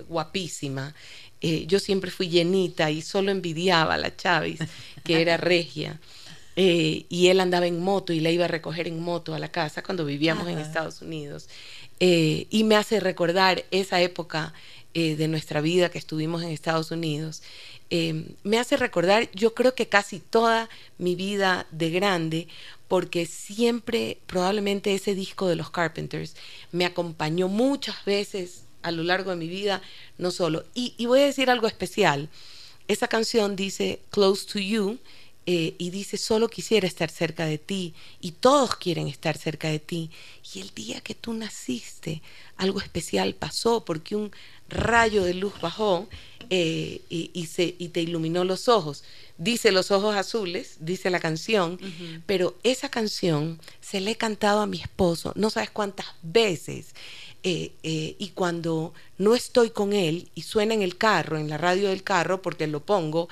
guapísima. 0.08 0.94
Eh, 1.40 1.64
yo 1.66 1.80
siempre 1.80 2.12
fui 2.12 2.28
llenita 2.28 2.88
y 2.88 3.02
solo 3.02 3.32
envidiaba 3.32 3.94
a 3.94 3.98
la 3.98 4.16
Chavis, 4.16 4.60
que 5.02 5.20
era 5.20 5.36
regia. 5.38 6.00
y 6.54 7.26
él 7.28 7.40
andaba 7.40 7.66
en 7.66 7.80
moto 7.80 8.12
y 8.12 8.20
la 8.20 8.30
iba 8.30 8.44
a 8.44 8.48
recoger 8.48 8.86
en 8.86 9.00
moto 9.00 9.34
a 9.34 9.38
la 9.38 9.50
casa 9.50 9.82
cuando 9.82 10.04
vivíamos 10.04 10.46
en 10.46 10.58
Estados 10.58 11.02
Unidos. 11.02 11.48
y 11.98 12.64
me 12.64 12.76
hace 12.76 13.00
recordar 13.00 13.64
esa 13.70 14.00
época 14.00 14.52
de 14.92 15.28
nuestra 15.28 15.60
vida 15.62 15.90
que 15.90 15.98
estuvimos 15.98 16.42
en 16.42 16.50
Estados 16.50 16.90
Unidos. 16.90 17.42
me 18.42 18.58
hace 18.58 18.76
recordar, 18.76 19.30
yo 19.32 19.54
creo 19.54 19.74
que 19.74 19.88
casi 19.88 20.20
toda 20.20 20.68
mi 20.98 21.14
vida 21.14 21.66
de 21.70 21.90
grande, 21.90 22.48
porque 22.90 23.24
siempre, 23.24 24.18
probablemente 24.26 24.92
ese 24.92 25.14
disco 25.14 25.46
de 25.46 25.54
los 25.54 25.70
Carpenters 25.70 26.34
me 26.72 26.84
acompañó 26.84 27.46
muchas 27.46 28.04
veces 28.04 28.64
a 28.82 28.90
lo 28.90 29.04
largo 29.04 29.30
de 29.30 29.36
mi 29.36 29.46
vida, 29.46 29.80
no 30.18 30.32
solo. 30.32 30.64
Y, 30.74 31.06
voy 31.06 31.20
a 31.20 31.26
decir 31.26 31.50
algo 31.50 31.68
especial. 31.68 32.28
Esa 32.88 33.06
canción 33.06 33.54
dice 33.54 34.00
Close 34.10 34.44
to 34.52 34.58
You 34.58 34.98
eh, 35.46 35.76
y 35.78 35.90
dice 35.90 36.16
solo 36.16 36.48
quisiera 36.48 36.88
estar 36.88 37.10
cerca 37.10 37.46
de 37.46 37.58
ti 37.58 37.94
y 38.20 38.32
todos 38.32 38.74
quieren 38.74 39.06
estar 39.06 39.38
cerca 39.38 39.68
de 39.68 39.78
ti. 39.78 40.10
Y 40.52 40.58
el 40.58 40.70
día 40.70 41.00
que 41.00 41.14
tú 41.14 41.32
naciste, 41.32 42.22
algo 42.56 42.80
especial 42.80 43.36
pasó 43.36 43.84
porque 43.84 44.16
un 44.16 44.32
rayo 44.70 45.24
de 45.24 45.34
luz 45.34 45.52
bajó 45.60 46.08
eh, 46.48 47.00
y, 47.08 47.46
se, 47.46 47.74
y 47.78 47.88
te 47.88 48.00
iluminó 48.00 48.44
los 48.44 48.68
ojos 48.68 49.04
dice 49.40 49.72
Los 49.72 49.90
Ojos 49.90 50.14
Azules, 50.14 50.76
dice 50.80 51.08
la 51.08 51.18
canción, 51.18 51.80
pero 52.26 52.54
esa 52.62 52.90
canción 52.90 53.58
se 53.80 54.00
le 54.00 54.12
he 54.12 54.16
cantado 54.16 54.60
a 54.60 54.66
mi 54.66 54.80
esposo 54.80 55.32
no 55.34 55.50
sabes 55.50 55.70
cuántas 55.70 56.06
veces. 56.22 56.94
Eh, 57.42 57.72
eh, 57.82 58.16
y 58.18 58.28
cuando 58.30 58.92
no 59.16 59.34
estoy 59.34 59.70
con 59.70 59.94
él 59.94 60.28
y 60.34 60.42
suena 60.42 60.74
en 60.74 60.82
el 60.82 60.98
carro, 60.98 61.38
en 61.38 61.48
la 61.48 61.56
radio 61.56 61.88
del 61.88 62.02
carro, 62.02 62.42
porque 62.42 62.66
lo 62.66 62.80
pongo, 62.80 63.30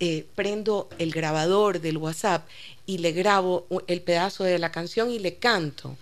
eh, 0.00 0.26
prendo 0.34 0.90
el 0.98 1.12
grabador 1.12 1.80
del 1.80 1.96
WhatsApp 1.96 2.46
y 2.84 2.98
le 2.98 3.12
grabo 3.12 3.66
el 3.86 4.02
pedazo 4.02 4.44
de 4.44 4.58
la 4.58 4.70
canción 4.70 5.10
y 5.10 5.18
le 5.18 5.36
canto. 5.36 5.96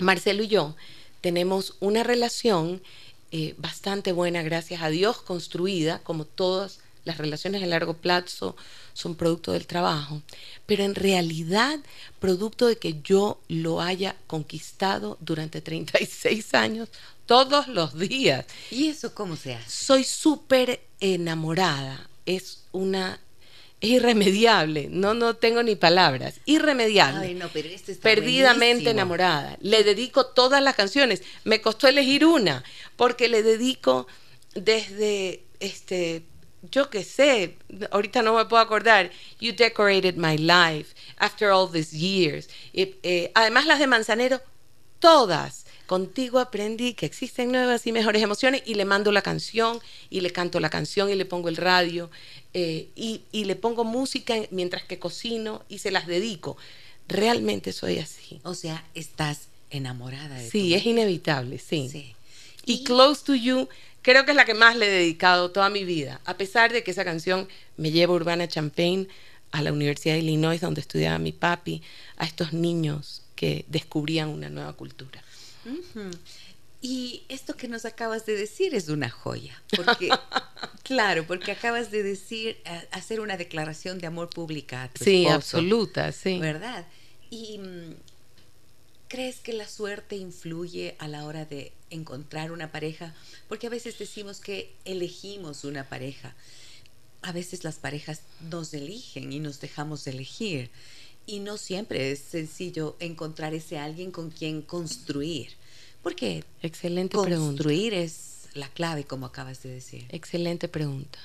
Marcelo 0.00 0.42
y 0.42 0.48
yo 0.48 0.74
tenemos 1.20 1.76
una 1.78 2.02
relación 2.02 2.82
bastante 3.58 4.12
buena, 4.12 4.42
gracias 4.42 4.82
a 4.82 4.88
Dios, 4.88 5.22
construida, 5.22 6.00
como 6.00 6.24
todas 6.24 6.80
las 7.06 7.18
relaciones 7.18 7.62
a 7.62 7.66
largo 7.66 7.94
plazo 7.94 8.56
son 8.92 9.14
producto 9.14 9.52
del 9.52 9.66
trabajo, 9.66 10.22
pero 10.66 10.82
en 10.82 10.94
realidad 10.94 11.78
producto 12.18 12.66
de 12.66 12.76
que 12.76 13.00
yo 13.02 13.40
lo 13.48 13.80
haya 13.80 14.16
conquistado 14.26 15.16
durante 15.20 15.60
36 15.60 16.52
años 16.54 16.88
todos 17.24 17.68
los 17.68 17.96
días. 17.96 18.44
¿Y 18.70 18.88
eso 18.88 19.14
cómo 19.14 19.36
se 19.36 19.54
hace? 19.54 19.70
Soy 19.70 20.04
súper 20.04 20.80
enamorada, 21.00 22.08
es 22.26 22.64
una 22.72 23.20
es 23.80 23.90
irremediable, 23.90 24.88
no 24.90 25.14
no 25.14 25.36
tengo 25.36 25.62
ni 25.62 25.76
palabras, 25.76 26.40
irremediable. 26.46 27.26
Ay, 27.26 27.34
no, 27.34 27.48
pero 27.52 27.68
este 27.68 27.92
está 27.92 28.02
perdidamente 28.02 28.90
enamorada. 28.90 29.58
Le 29.60 29.84
dedico 29.84 30.26
todas 30.26 30.62
las 30.62 30.74
canciones. 30.74 31.22
Me 31.44 31.60
costó 31.60 31.86
elegir 31.86 32.24
una 32.24 32.64
porque 32.96 33.28
le 33.28 33.42
dedico 33.42 34.06
desde 34.54 35.44
este 35.60 36.24
yo 36.70 36.90
qué 36.90 37.04
sé, 37.04 37.58
ahorita 37.90 38.22
no 38.22 38.34
me 38.34 38.44
puedo 38.46 38.62
acordar, 38.62 39.10
You 39.40 39.52
Decorated 39.52 40.16
My 40.16 40.36
Life, 40.36 40.94
After 41.16 41.50
All 41.50 41.70
These 41.70 41.96
Years. 41.96 42.48
Eh, 42.72 42.98
eh, 43.02 43.30
además 43.34 43.66
las 43.66 43.78
de 43.78 43.86
Manzanero, 43.86 44.40
todas. 44.98 45.66
Contigo 45.86 46.40
aprendí 46.40 46.94
que 46.94 47.06
existen 47.06 47.52
nuevas 47.52 47.86
y 47.86 47.92
mejores 47.92 48.20
emociones 48.20 48.62
y 48.66 48.74
le 48.74 48.84
mando 48.84 49.12
la 49.12 49.22
canción 49.22 49.78
y 50.10 50.20
le 50.20 50.32
canto 50.32 50.58
la 50.58 50.68
canción 50.68 51.10
y 51.10 51.14
le 51.14 51.24
pongo 51.26 51.48
el 51.48 51.56
radio 51.56 52.10
eh, 52.54 52.88
y, 52.96 53.22
y 53.32 53.44
le 53.44 53.56
pongo 53.56 53.84
música 53.84 54.34
mientras 54.50 54.84
que 54.84 54.98
cocino 54.98 55.62
y 55.68 55.78
se 55.78 55.90
las 55.90 56.06
dedico. 56.06 56.56
Realmente 57.08 57.72
soy 57.72 57.98
así. 57.98 58.40
O 58.42 58.54
sea, 58.54 58.84
estás 58.94 59.48
enamorada 59.70 60.36
de 60.36 60.50
Sí, 60.50 60.70
tu- 60.70 60.76
es 60.76 60.86
inevitable, 60.86 61.58
sí. 61.58 61.88
Sí. 61.90 62.14
Y 62.64 62.84
Close 62.84 63.24
to 63.24 63.34
You 63.34 63.68
creo 64.02 64.24
que 64.24 64.30
es 64.32 64.36
la 64.36 64.44
que 64.44 64.54
más 64.54 64.76
le 64.76 64.86
he 64.86 64.90
dedicado 64.90 65.50
toda 65.50 65.68
mi 65.70 65.84
vida, 65.84 66.20
a 66.24 66.36
pesar 66.36 66.72
de 66.72 66.82
que 66.82 66.90
esa 66.92 67.04
canción 67.04 67.48
me 67.76 67.90
lleva 67.90 68.12
a 68.12 68.16
Urbana 68.16 68.48
Champaign, 68.48 69.08
a 69.52 69.62
la 69.62 69.72
Universidad 69.72 70.14
de 70.14 70.20
Illinois, 70.20 70.60
donde 70.60 70.80
estudiaba 70.80 71.18
mi 71.18 71.32
papi, 71.32 71.82
a 72.16 72.24
estos 72.26 72.52
niños 72.52 73.22
que 73.36 73.64
descubrían 73.68 74.28
una 74.28 74.48
nueva 74.50 74.72
cultura. 74.74 75.22
Ujú. 75.64 76.10
Y 76.82 77.22
esto 77.28 77.56
que 77.56 77.68
nos 77.68 77.84
acabas 77.84 78.26
de 78.26 78.36
decir 78.36 78.74
es 78.74 78.88
una 78.88 79.08
joya, 79.10 79.60
porque 79.74 80.10
claro, 80.84 81.26
porque 81.26 81.52
acabas 81.52 81.90
de 81.90 82.02
decir 82.02 82.58
eh, 82.64 82.88
hacer 82.92 83.20
una 83.20 83.36
declaración 83.36 83.98
de 83.98 84.06
amor 84.06 84.30
pública 84.30 84.84
a 84.84 84.88
tu 84.88 85.02
Sí, 85.04 85.22
esposo, 85.22 85.36
absoluta, 85.36 86.12
sí. 86.12 86.38
¿verdad? 86.38 86.86
Y 87.30 87.58
mm, 87.58 87.94
¿crees 89.08 89.40
que 89.40 89.52
la 89.52 89.66
suerte 89.66 90.16
influye 90.16 90.96
a 90.98 91.08
la 91.08 91.24
hora 91.24 91.44
de 91.44 91.72
encontrar 91.90 92.52
una 92.52 92.70
pareja? 92.70 93.14
Porque 93.48 93.66
a 93.68 93.70
veces 93.70 93.98
decimos 93.98 94.40
que 94.40 94.72
elegimos 94.84 95.64
una 95.64 95.88
pareja. 95.88 96.34
A 97.22 97.32
veces 97.32 97.64
las 97.64 97.76
parejas 97.76 98.20
nos 98.50 98.72
eligen 98.74 99.32
y 99.32 99.40
nos 99.40 99.60
dejamos 99.60 100.04
de 100.04 100.12
elegir. 100.12 100.70
Y 101.26 101.40
no 101.40 101.56
siempre 101.56 102.12
es 102.12 102.20
sencillo 102.20 102.96
encontrar 103.00 103.54
ese 103.54 103.78
alguien 103.78 104.12
con 104.12 104.30
quien 104.30 104.62
construir. 104.62 105.56
Porque 106.06 106.44
Excelente 106.62 107.18
pregunta. 107.20 107.56
construir 107.64 107.92
es 107.92 108.48
la 108.54 108.68
clave, 108.68 109.02
como 109.02 109.26
acabas 109.26 109.60
de 109.64 109.70
decir. 109.70 110.04
Excelente 110.10 110.68
pregunta. 110.68 111.18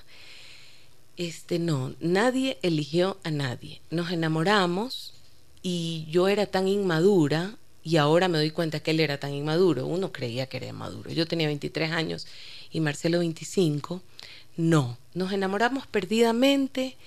Este 1.17 1.59
no, 1.59 1.93
nadie 1.99 2.57
eligió 2.63 3.19
a 3.23 3.29
nadie. 3.29 3.79
Nos 3.91 4.09
enamoramos 4.11 5.13
y 5.61 6.07
yo 6.09 6.27
era 6.27 6.47
tan 6.47 6.67
inmadura 6.67 7.57
y 7.83 7.97
ahora 7.97 8.27
me 8.27 8.39
doy 8.39 8.49
cuenta 8.49 8.79
que 8.79 8.89
él 8.89 9.01
era 9.01 9.19
tan 9.19 9.35
inmaduro. 9.35 9.85
Uno 9.85 10.11
creía 10.11 10.47
que 10.47 10.57
era 10.57 10.73
maduro. 10.73 11.11
Yo 11.11 11.27
tenía 11.27 11.45
23 11.45 11.91
años 11.91 12.25
y 12.71 12.79
Marcelo 12.79 13.19
25. 13.19 14.01
No, 14.57 14.97
nos 15.13 15.31
enamoramos 15.31 15.85
perdidamente. 15.85 16.97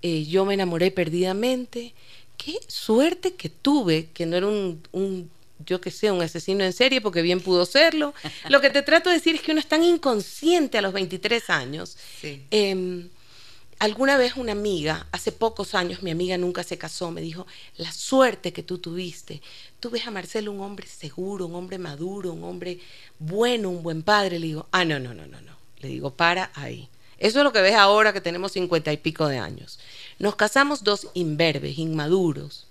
eh, 0.00 0.26
yo 0.26 0.44
me 0.44 0.54
enamoré 0.54 0.92
perdidamente. 0.92 1.92
Qué 2.36 2.54
suerte 2.68 3.34
que 3.34 3.48
tuve, 3.48 4.10
que 4.14 4.26
no 4.26 4.36
era 4.36 4.46
un, 4.46 4.80
un 4.92 5.28
yo 5.58 5.80
que 5.80 5.90
sé, 5.90 6.10
un 6.10 6.22
asesino 6.22 6.64
en 6.64 6.72
serie, 6.72 7.00
porque 7.00 7.22
bien 7.22 7.40
pudo 7.40 7.66
serlo. 7.66 8.14
Lo 8.48 8.60
que 8.60 8.70
te 8.70 8.82
trato 8.82 9.10
de 9.10 9.16
decir 9.16 9.34
es 9.36 9.42
que 9.42 9.52
uno 9.52 9.60
es 9.60 9.68
tan 9.68 9.82
inconsciente 9.82 10.78
a 10.78 10.82
los 10.82 10.92
23 10.92 11.50
años. 11.50 11.96
Sí. 12.20 12.44
Eh, 12.50 13.08
alguna 13.78 14.16
vez 14.16 14.36
una 14.36 14.52
amiga, 14.52 15.06
hace 15.12 15.32
pocos 15.32 15.74
años, 15.74 16.02
mi 16.02 16.10
amiga 16.10 16.38
nunca 16.38 16.62
se 16.62 16.78
casó, 16.78 17.10
me 17.10 17.20
dijo, 17.20 17.46
la 17.76 17.92
suerte 17.92 18.52
que 18.52 18.62
tú 18.62 18.78
tuviste. 18.78 19.42
Tú 19.80 19.90
ves 19.90 20.06
a 20.06 20.10
Marcelo 20.10 20.52
un 20.52 20.60
hombre 20.60 20.86
seguro, 20.86 21.46
un 21.46 21.54
hombre 21.54 21.78
maduro, 21.78 22.32
un 22.32 22.44
hombre 22.44 22.80
bueno, 23.18 23.70
un 23.70 23.82
buen 23.82 24.02
padre. 24.02 24.38
Le 24.38 24.46
digo, 24.46 24.68
ah, 24.72 24.84
no, 24.84 24.98
no, 24.98 25.14
no, 25.14 25.26
no, 25.26 25.40
no. 25.40 25.56
Le 25.80 25.88
digo, 25.88 26.10
para 26.14 26.50
ahí. 26.54 26.88
Eso 27.18 27.38
es 27.38 27.44
lo 27.44 27.52
que 27.52 27.62
ves 27.62 27.74
ahora 27.74 28.12
que 28.12 28.20
tenemos 28.20 28.52
cincuenta 28.52 28.92
y 28.92 28.98
pico 28.98 29.26
de 29.26 29.38
años. 29.38 29.78
Nos 30.18 30.36
casamos 30.36 30.84
dos 30.84 31.08
imberbes, 31.14 31.78
inmaduros. 31.78 32.66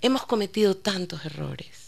Hemos 0.00 0.26
cometido 0.26 0.76
tantos 0.76 1.24
errores. 1.24 1.83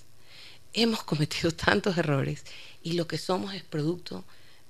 Hemos 0.77 1.03
cometido 1.03 1.51
tantos 1.67 1.99
errores. 1.99 2.45
Y 2.85 2.93
lo 2.93 3.09
que 3.09 3.19
somos 3.19 3.55
es 3.55 3.65
producto 3.65 4.25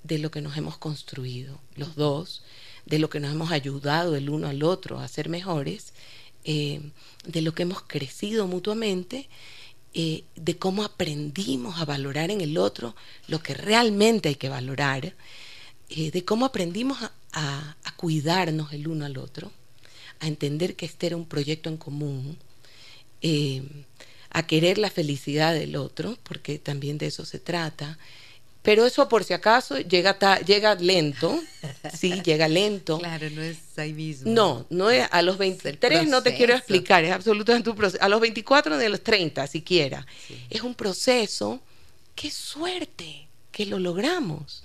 de 0.05 0.19
lo 0.19 0.31
que 0.31 0.41
nos 0.41 0.57
hemos 0.57 0.79
construido, 0.79 1.61
los 1.75 1.97
dos, 1.97 2.43
de 2.87 2.99
lo 3.01 3.11
que 3.11 3.21
nos 3.21 3.33
hemos 3.33 3.51
ayudado 3.51 4.17
el 4.17 4.31
uno 4.31 4.49
al 4.49 4.63
otro 4.63 5.01
a 5.01 5.09
ser 5.09 5.29
mejores, 5.29 5.93
eh, 6.45 6.81
de 7.25 7.43
lo 7.43 7.53
que 7.55 7.65
hemos 7.65 7.83
crecido 7.83 8.47
mutuamente, 8.47 9.29
eh, 9.95 10.25
de 10.37 10.59
cómo 10.59 10.85
aprendimos 10.85 11.79
a 11.81 11.87
valorar 11.87 12.31
en 12.31 12.41
el 12.43 12.59
otro 12.59 12.95
lo 13.29 13.43
que 13.43 13.55
realmente 13.55 14.29
hay 14.31 14.37
que 14.37 14.49
valorar, 14.51 15.15
eh, 15.91 16.11
de 16.13 16.25
cómo 16.25 16.47
aprendimos 16.47 17.03
a, 17.03 17.13
a- 17.85 17.97
cuidarnos 17.97 18.73
el 18.75 18.89
uno 18.89 19.07
al 19.07 19.19
otro, 19.19 19.53
a 20.21 20.29
entender 20.29 20.77
que 20.77 20.87
este 20.87 21.09
era 21.09 21.17
un 21.17 21.27
proyecto 21.27 21.71
en 21.71 21.79
común, 21.79 22.39
a 24.39 24.47
querer 24.47 24.77
la 24.77 24.91
felicidad 24.91 25.55
del 25.55 25.77
otro, 25.77 26.19
porque 26.23 26.59
también 26.59 26.99
de 26.99 27.07
eso 27.07 27.25
se 27.25 27.39
trata. 27.39 27.99
Pero 28.63 28.85
eso 28.85 29.09
por 29.09 29.25
si 29.25 29.33
acaso 29.33 29.79
llega, 29.79 30.19
ta- 30.19 30.41
llega 30.41 30.75
lento, 30.75 31.41
sí, 31.99 32.21
llega 32.23 32.47
lento. 32.49 32.99
Claro, 32.99 33.31
no 33.31 33.41
es 33.41 33.59
ahí 33.79 33.93
mismo. 33.95 34.31
No, 34.31 34.67
no 34.69 34.91
es 34.91 35.09
a 35.11 35.23
los 35.23 35.39
23 35.39 36.07
no 36.09 36.23
te 36.23 36.35
quiero 36.37 36.53
explicar, 36.55 37.03
es 37.05 37.13
absolutamente 37.13 37.71
un 37.71 37.77
proceso. 37.77 38.03
A 38.05 38.09
los 38.09 38.21
24 38.21 38.77
de 38.77 38.89
los 38.91 39.03
30 39.03 39.47
siquiera. 39.47 40.05
Es 40.51 40.61
un 40.61 40.75
proceso, 40.75 41.61
qué 42.15 42.31
suerte 42.31 43.29
que 43.53 43.65
lo 43.67 43.79
logramos. 43.79 44.65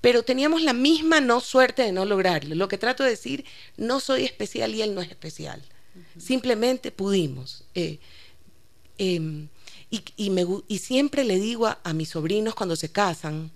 Pero 0.00 0.22
teníamos 0.24 0.60
la 0.62 0.72
misma 0.72 1.20
no 1.20 1.40
suerte 1.40 1.82
de 1.82 1.92
no 1.92 2.04
lograrlo. 2.04 2.54
Lo 2.56 2.66
que 2.66 2.78
trato 2.78 3.04
de 3.04 3.10
decir, 3.10 3.44
no 3.76 4.00
soy 4.00 4.24
especial 4.24 4.74
y 4.74 4.82
él 4.82 4.94
no 4.94 5.00
es 5.02 5.08
especial. 5.08 5.62
Simplemente 6.18 6.90
pudimos. 6.90 7.64
Eh, 7.74 7.98
em, 8.98 9.48
y, 9.90 10.02
y 10.16 10.30
me 10.30 10.44
gu- 10.44 10.64
y 10.68 10.78
siempre 10.78 11.24
le 11.24 11.38
digo 11.38 11.66
a, 11.66 11.78
a 11.84 11.92
mis 11.92 12.10
sobrinos 12.10 12.54
cuando 12.54 12.76
se 12.76 12.90
casan, 12.90 13.50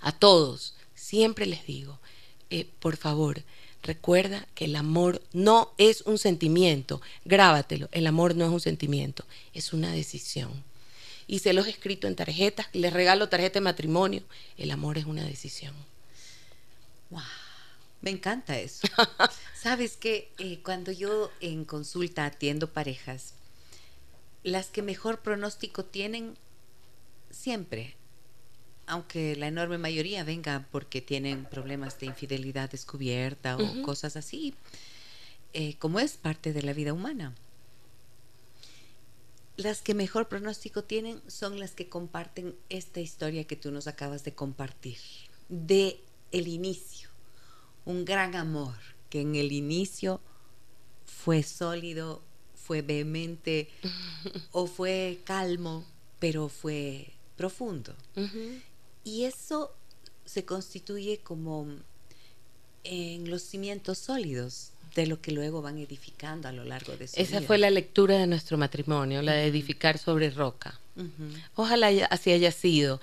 a 0.00 0.12
todos, 0.12 0.74
siempre 0.94 1.46
les 1.46 1.66
digo, 1.66 1.98
eh, 2.50 2.68
por 2.80 2.96
favor, 2.96 3.42
recuerda 3.82 4.46
que 4.54 4.66
el 4.66 4.76
amor 4.76 5.22
no 5.32 5.72
es 5.78 6.02
un 6.02 6.18
sentimiento, 6.18 7.00
grábatelo, 7.24 7.88
el 7.92 8.06
amor 8.06 8.34
no 8.36 8.44
es 8.44 8.50
un 8.50 8.60
sentimiento, 8.60 9.24
es 9.54 9.72
una 9.72 9.92
decisión. 9.92 10.64
Y 11.26 11.40
se 11.40 11.52
los 11.52 11.66
he 11.66 11.70
escrito 11.70 12.06
en 12.06 12.16
tarjetas, 12.16 12.68
les 12.72 12.92
regalo 12.92 13.28
tarjeta 13.28 13.54
de 13.58 13.64
matrimonio, 13.64 14.22
el 14.56 14.70
amor 14.70 14.98
es 14.98 15.04
una 15.04 15.24
decisión. 15.24 15.74
Me 18.00 18.10
encanta 18.10 18.58
eso. 18.58 18.86
Sabes 19.60 19.96
que 19.96 20.30
eh, 20.38 20.60
cuando 20.62 20.92
yo 20.92 21.30
en 21.40 21.64
consulta 21.64 22.26
atiendo 22.26 22.72
parejas, 22.72 23.34
las 24.42 24.68
que 24.68 24.82
mejor 24.82 25.20
pronóstico 25.20 25.84
tienen 25.84 26.36
siempre, 27.30 27.96
aunque 28.86 29.36
la 29.36 29.48
enorme 29.48 29.78
mayoría 29.78 30.24
venga 30.24 30.66
porque 30.70 31.02
tienen 31.02 31.44
problemas 31.44 31.98
de 31.98 32.06
infidelidad 32.06 32.70
descubierta 32.70 33.56
o 33.56 33.82
cosas 33.82 34.16
así, 34.16 34.54
eh, 35.52 35.76
como 35.78 36.00
es 36.00 36.16
parte 36.16 36.52
de 36.52 36.62
la 36.62 36.72
vida 36.72 36.92
humana. 36.92 37.34
Las 39.56 39.82
que 39.82 39.92
mejor 39.94 40.28
pronóstico 40.28 40.84
tienen 40.84 41.20
son 41.26 41.58
las 41.58 41.72
que 41.72 41.88
comparten 41.88 42.54
esta 42.68 43.00
historia 43.00 43.44
que 43.44 43.56
tú 43.56 43.72
nos 43.72 43.88
acabas 43.88 44.22
de 44.24 44.32
compartir, 44.32 44.98
de 45.48 46.00
el 46.30 46.46
inicio 46.46 47.08
un 47.88 48.04
gran 48.04 48.36
amor 48.36 48.74
que 49.08 49.22
en 49.22 49.34
el 49.34 49.50
inicio 49.50 50.20
fue 51.06 51.42
sólido, 51.42 52.20
fue 52.68 52.82
vehemente 52.82 53.70
o 54.52 54.66
fue 54.66 55.20
calmo, 55.24 55.86
pero 56.18 56.50
fue 56.50 57.06
profundo. 57.34 57.94
Y 59.04 59.24
eso 59.24 59.74
se 60.26 60.44
constituye 60.44 61.18
como 61.18 61.66
en 62.84 63.30
los 63.30 63.40
cimientos 63.42 63.96
sólidos 63.96 64.72
de 64.94 65.06
lo 65.06 65.22
que 65.22 65.32
luego 65.32 65.62
van 65.62 65.78
edificando 65.78 66.46
a 66.48 66.52
lo 66.52 66.64
largo 66.64 66.94
de 66.94 67.08
su 67.08 67.18
Esa 67.18 67.38
vida. 67.38 67.46
fue 67.46 67.56
la 67.56 67.70
lectura 67.70 68.18
de 68.18 68.26
nuestro 68.26 68.58
matrimonio, 68.58 69.22
la 69.22 69.32
de 69.32 69.46
edificar 69.46 69.96
sobre 69.96 70.28
roca. 70.28 70.78
Ojalá 71.54 71.88
así 72.10 72.32
haya 72.32 72.52
sido. 72.52 73.00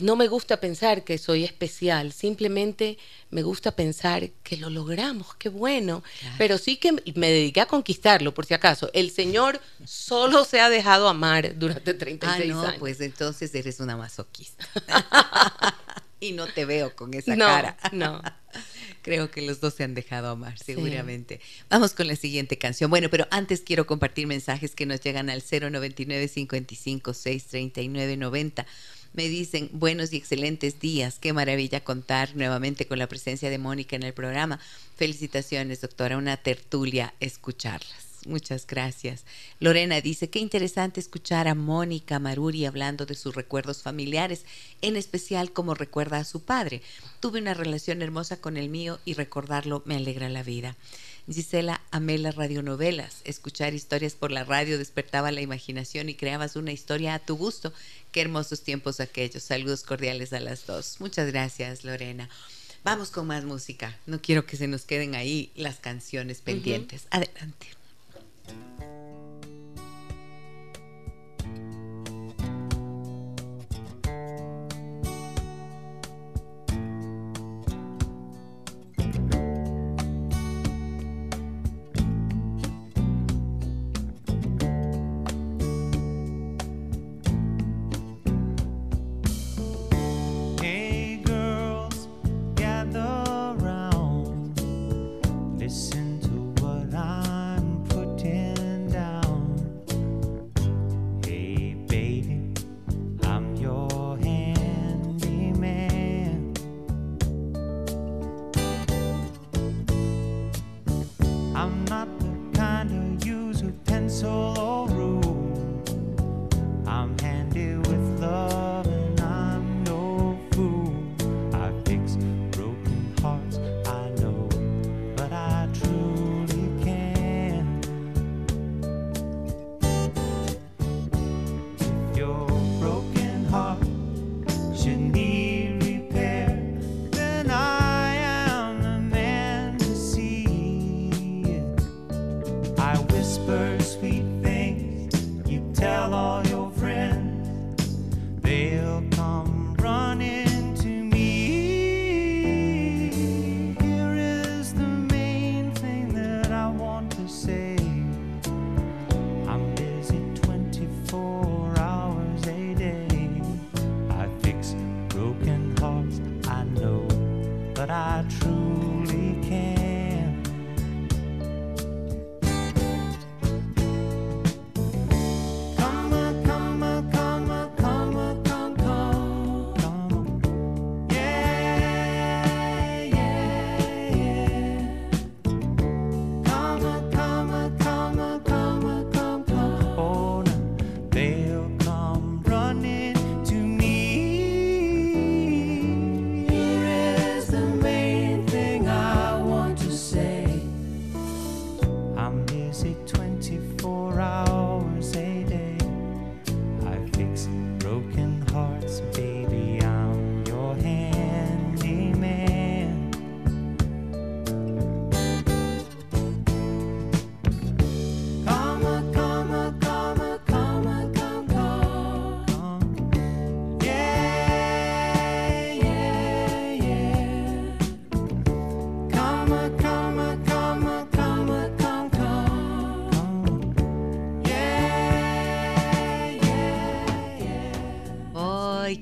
No 0.00 0.16
me 0.16 0.28
gusta 0.28 0.60
pensar 0.60 1.02
que 1.02 1.16
soy 1.16 1.44
especial, 1.44 2.12
simplemente 2.12 2.98
me 3.30 3.42
gusta 3.42 3.72
pensar 3.74 4.28
que 4.42 4.58
lo 4.58 4.68
logramos, 4.68 5.34
qué 5.36 5.48
bueno. 5.48 6.02
Claro. 6.20 6.34
Pero 6.36 6.58
sí 6.58 6.76
que 6.76 6.92
me 7.14 7.30
dediqué 7.30 7.62
a 7.62 7.66
conquistarlo, 7.66 8.34
por 8.34 8.44
si 8.44 8.52
acaso. 8.54 8.90
El 8.92 9.10
Señor 9.10 9.60
solo 9.86 10.44
se 10.44 10.60
ha 10.60 10.68
dejado 10.68 11.08
amar 11.08 11.58
durante 11.58 11.94
36 11.94 12.42
Ah, 12.42 12.54
no, 12.54 12.62
años. 12.62 12.74
pues 12.78 13.00
entonces 13.00 13.54
eres 13.54 13.80
una 13.80 13.96
masoquista. 13.96 14.66
y 16.20 16.32
no 16.32 16.46
te 16.46 16.64
veo 16.64 16.94
con 16.94 17.14
esa 17.14 17.34
no, 17.36 17.46
cara. 17.46 17.76
no. 17.92 18.20
Creo 19.02 19.30
que 19.30 19.40
los 19.42 19.60
dos 19.60 19.74
se 19.74 19.84
han 19.84 19.94
dejado 19.94 20.28
amar, 20.28 20.58
seguramente. 20.58 21.40
Vamos 21.70 21.94
con 21.94 22.06
la 22.08 22.16
siguiente 22.16 22.58
canción. 22.58 22.90
Bueno, 22.90 23.08
pero 23.08 23.26
antes 23.30 23.62
quiero 23.62 23.86
compartir 23.86 24.26
mensajes 24.26 24.74
que 24.74 24.84
nos 24.84 25.00
llegan 25.00 25.30
al 25.30 25.42
099 25.42 26.28
55 26.28 27.14
6 27.14 27.46
39 27.46 28.16
90. 28.18 28.66
Me 29.12 29.28
dicen 29.28 29.70
buenos 29.72 30.12
y 30.12 30.16
excelentes 30.16 30.80
días. 30.80 31.18
Qué 31.18 31.32
maravilla 31.32 31.82
contar 31.82 32.36
nuevamente 32.36 32.86
con 32.86 32.98
la 32.98 33.08
presencia 33.08 33.50
de 33.50 33.58
Mónica 33.58 33.96
en 33.96 34.02
el 34.02 34.12
programa. 34.12 34.60
Felicitaciones, 34.96 35.80
doctora. 35.80 36.16
Una 36.16 36.36
tertulia 36.36 37.14
escucharlas. 37.20 38.08
Muchas 38.26 38.66
gracias. 38.66 39.24
Lorena 39.60 40.00
dice, 40.00 40.28
qué 40.28 40.38
interesante 40.40 41.00
escuchar 41.00 41.48
a 41.48 41.54
Mónica 41.54 42.18
Maruri 42.18 42.66
hablando 42.66 43.06
de 43.06 43.14
sus 43.14 43.34
recuerdos 43.34 43.82
familiares, 43.82 44.44
en 44.82 44.96
especial 44.96 45.52
como 45.52 45.74
recuerda 45.74 46.18
a 46.18 46.24
su 46.24 46.42
padre. 46.42 46.82
Tuve 47.20 47.40
una 47.40 47.54
relación 47.54 48.02
hermosa 48.02 48.36
con 48.36 48.56
el 48.56 48.68
mío 48.68 48.98
y 49.04 49.14
recordarlo 49.14 49.82
me 49.86 49.96
alegra 49.96 50.28
la 50.28 50.42
vida. 50.42 50.76
Gisela, 51.30 51.82
amé 51.90 52.16
las 52.16 52.36
radionovelas. 52.36 53.20
Escuchar 53.24 53.74
historias 53.74 54.14
por 54.14 54.30
la 54.30 54.44
radio 54.44 54.78
despertaba 54.78 55.30
la 55.30 55.42
imaginación 55.42 56.08
y 56.08 56.14
creabas 56.14 56.56
una 56.56 56.72
historia 56.72 57.14
a 57.14 57.18
tu 57.18 57.36
gusto. 57.36 57.72
Qué 58.12 58.22
hermosos 58.22 58.62
tiempos 58.62 59.00
aquellos. 59.00 59.42
Saludos 59.42 59.82
cordiales 59.82 60.32
a 60.32 60.40
las 60.40 60.66
dos. 60.66 60.96
Muchas 61.00 61.30
gracias, 61.30 61.84
Lorena. 61.84 62.28
Vamos 62.82 63.10
con 63.10 63.26
más 63.26 63.44
música. 63.44 63.98
No 64.06 64.22
quiero 64.22 64.46
que 64.46 64.56
se 64.56 64.68
nos 64.68 64.84
queden 64.84 65.14
ahí 65.14 65.52
las 65.54 65.76
canciones 65.76 66.40
pendientes. 66.40 67.06
Adelante. 67.10 67.66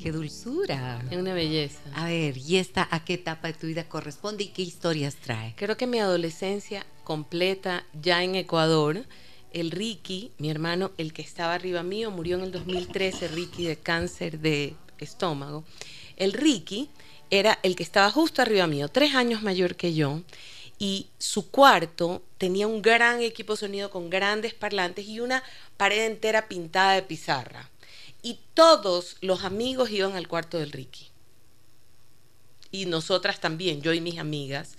Qué 0.07 0.13
dulzura. 0.13 1.03
Es 1.11 1.19
una 1.19 1.35
belleza. 1.35 1.81
A 1.93 2.07
ver, 2.07 2.39
¿y 2.39 2.59
esta 2.59 2.87
a 2.93 3.05
qué 3.05 3.15
etapa 3.15 3.49
de 3.49 3.55
tu 3.55 3.67
vida 3.67 3.89
corresponde 3.89 4.45
y 4.45 4.49
qué 4.49 4.63
historias 4.63 5.17
trae? 5.17 5.53
Creo 5.57 5.77
que 5.77 5.89
mi 5.89 5.99
adolescencia 5.99 6.87
completa 7.03 7.85
ya 8.01 8.23
en 8.23 8.37
Ecuador. 8.37 9.05
El 9.53 9.73
Ricky, 9.73 10.31
mi 10.39 10.49
hermano, 10.49 10.93
el 10.97 11.13
que 11.13 11.23
estaba 11.23 11.55
arriba 11.55 11.83
mío, 11.83 12.13
murió 12.13 12.37
en 12.37 12.45
el 12.45 12.53
2013, 12.53 13.27
Ricky, 13.27 13.67
de 13.67 13.79
cáncer 13.79 14.39
de 14.39 14.77
estómago. 14.99 15.65
El 16.17 16.35
Ricky 16.35 16.89
era 17.29 17.59
el 17.65 17.75
que 17.75 17.83
estaba 17.83 18.09
justo 18.13 18.43
arriba 18.43 18.69
mío, 18.69 18.87
tres 18.89 19.17
años 19.17 19.43
mayor 19.43 19.75
que 19.75 19.93
yo, 19.93 20.23
y 20.79 21.09
su 21.19 21.51
cuarto 21.51 22.23
tenía 22.39 22.69
un 22.69 22.81
gran 22.81 23.23
equipo 23.23 23.57
sonido 23.57 23.91
con 23.91 24.09
grandes 24.09 24.55
parlantes 24.55 25.09
y 25.09 25.19
una 25.19 25.43
pared 25.77 26.07
entera 26.07 26.47
pintada 26.47 26.93
de 26.93 27.03
pizarra 27.03 27.71
y 28.23 28.39
todos 28.55 29.17
los 29.21 29.45
amigos 29.45 29.91
iban 29.91 30.17
al 30.17 30.29
cuarto 30.29 30.59
del 30.59 30.73
Ricky. 30.73 31.09
Y 32.71 32.87
nosotras 32.87 33.41
también, 33.41 33.81
yo 33.83 33.93
y 33.93 34.01
mis 34.01 34.19
amigas, 34.19 34.77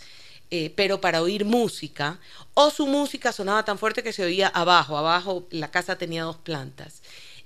eh, 0.50 0.72
pero 0.76 1.02
para 1.02 1.22
oír 1.22 1.44
música, 1.44 2.20
o 2.54 2.72
su 2.72 2.88
música 2.88 3.34
sonaba 3.34 3.66
tan 3.66 3.78
fuerte 3.78 4.02
que 4.02 4.14
se 4.14 4.24
oía 4.24 4.48
abajo, 4.48 4.98
abajo 4.98 5.46
la 5.52 5.72
casa 5.72 5.98
tenía 5.98 6.24
dos 6.24 6.38
plantas. 6.38 7.02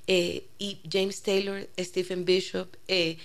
Eh, 0.06 0.46
y 0.60 0.80
James 0.92 1.22
Taylor, 1.24 1.68
Stephen 1.80 2.26
Bishop, 2.26 2.76
eh, 2.88 3.18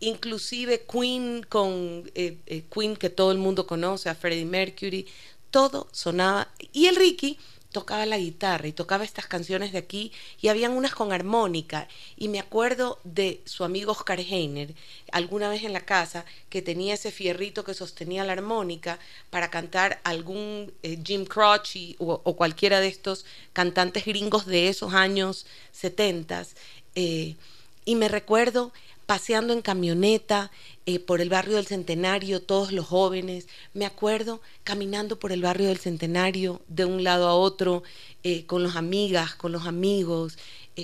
inclusive 0.00 0.86
Queen 0.90 1.44
con 1.48 2.10
Queen 2.14 2.96
que 2.96 3.10
todo 3.10 3.32
el 3.32 3.38
mundo 3.38 3.66
conoce, 3.66 4.08
a 4.08 4.14
Freddie 4.14 4.46
Mercury, 4.46 5.06
todo 5.50 5.88
sonaba. 5.92 6.48
Y 6.72 6.86
el 6.86 6.96
Ricky 6.96 7.38
tocaba 7.78 8.06
la 8.06 8.18
guitarra 8.18 8.66
y 8.66 8.72
tocaba 8.72 9.04
estas 9.04 9.28
canciones 9.28 9.70
de 9.70 9.78
aquí 9.78 10.10
y 10.40 10.48
habían 10.48 10.72
unas 10.72 10.96
con 10.96 11.12
armónica. 11.12 11.86
Y 12.16 12.26
me 12.26 12.40
acuerdo 12.40 12.98
de 13.04 13.40
su 13.44 13.62
amigo 13.62 13.92
Oscar 13.92 14.18
Heiner 14.18 14.74
alguna 15.12 15.48
vez 15.48 15.62
en 15.62 15.72
la 15.72 15.82
casa 15.82 16.24
que 16.50 16.60
tenía 16.60 16.94
ese 16.94 17.12
fierrito 17.12 17.62
que 17.62 17.74
sostenía 17.74 18.24
la 18.24 18.32
armónica 18.32 18.98
para 19.30 19.48
cantar 19.48 20.00
algún 20.02 20.72
eh, 20.82 20.98
Jim 21.04 21.24
Croce 21.24 21.94
o, 22.00 22.34
cualquiera 22.34 22.80
de 22.80 22.88
estos 22.88 23.24
cantantes 23.52 24.04
gringos 24.04 24.44
de 24.44 24.68
esos 24.68 24.92
años 24.92 25.46
70 25.70 26.46
eh, 26.96 27.36
y 27.84 27.94
me 27.94 28.08
recuerdo 28.08 28.72
paseando 29.08 29.54
en 29.54 29.62
camioneta 29.62 30.50
eh, 30.84 31.00
por 31.00 31.22
el 31.22 31.30
barrio 31.30 31.56
del 31.56 31.66
Centenario, 31.66 32.42
todos 32.42 32.72
los 32.72 32.84
jóvenes. 32.84 33.48
Me 33.72 33.86
acuerdo 33.86 34.42
caminando 34.64 35.18
por 35.18 35.32
el 35.32 35.40
barrio 35.40 35.68
del 35.68 35.78
Centenario 35.78 36.60
de 36.68 36.84
un 36.84 37.02
lado 37.02 37.26
a 37.26 37.34
otro, 37.34 37.82
eh, 38.22 38.44
con 38.44 38.62
las 38.62 38.76
amigas, 38.76 39.34
con 39.34 39.50
los 39.50 39.66
amigos. 39.66 40.36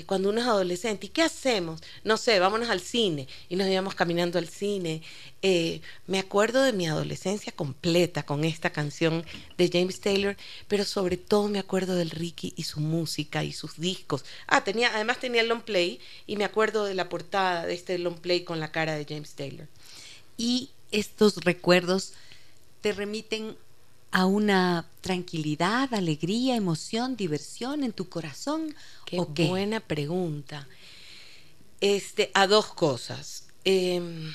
Cuando 0.03 0.31
uno 0.31 0.41
es 0.41 0.47
adolescente, 0.47 1.07
¿y 1.07 1.09
qué 1.11 1.23
hacemos? 1.23 1.81
No 2.03 2.17
sé, 2.17 2.39
vámonos 2.41 2.69
al 2.69 2.81
cine. 2.81 3.29
Y 3.49 3.57
nos 3.57 3.69
íbamos 3.69 3.95
caminando 3.95 4.39
al 4.39 4.49
cine. 4.49 5.03
Eh, 5.43 5.81
me 6.07 6.19
acuerdo 6.19 6.63
de 6.63 6.73
mi 6.73 6.87
adolescencia 6.87 7.53
completa 7.53 8.25
con 8.25 8.45
esta 8.45 8.71
canción 8.71 9.25
de 9.57 9.71
James 9.73 10.01
Taylor, 10.01 10.37
pero 10.69 10.85
sobre 10.85 11.17
todo 11.17 11.49
me 11.49 11.59
acuerdo 11.59 11.95
del 11.95 12.11
Ricky 12.11 12.53
y 12.57 12.65
su 12.65 12.81
música 12.81 13.45
y 13.45 13.53
sus 13.53 13.79
discos. 13.79 14.25
Ah, 14.47 14.65
tenía, 14.65 14.95
además 14.95 15.21
tenía 15.21 15.43
el 15.43 15.49
long 15.49 15.63
play 15.63 16.01
y 16.27 16.37
me 16.37 16.45
acuerdo 16.45 16.85
de 16.85 16.95
la 16.95 17.09
portada 17.09 17.67
de 17.67 17.75
este 17.75 17.99
long 17.99 18.19
play 18.19 18.45
con 18.45 18.61
la 18.61 18.73
cara 18.73 18.97
de 18.97 19.07
James 19.09 19.35
Taylor. 19.35 19.69
Y 20.37 20.71
estos 20.91 21.37
recuerdos 21.45 22.15
te 22.81 22.93
remiten 22.93 23.57
a 24.15 24.27
una 24.27 24.87
tranquilidad, 25.01 25.93
alegría, 25.93 26.55
emoción, 26.55 27.17
diversión 27.17 27.83
en 27.83 27.93
tu 27.93 28.09
corazón? 28.09 28.73
Qué 29.07 29.19
buena 29.19 29.81
pregunta. 29.81 30.69
Este, 31.81 32.31
a 32.33 32.47
dos 32.47 32.67
cosas. 32.67 33.49
Em, 33.65 34.33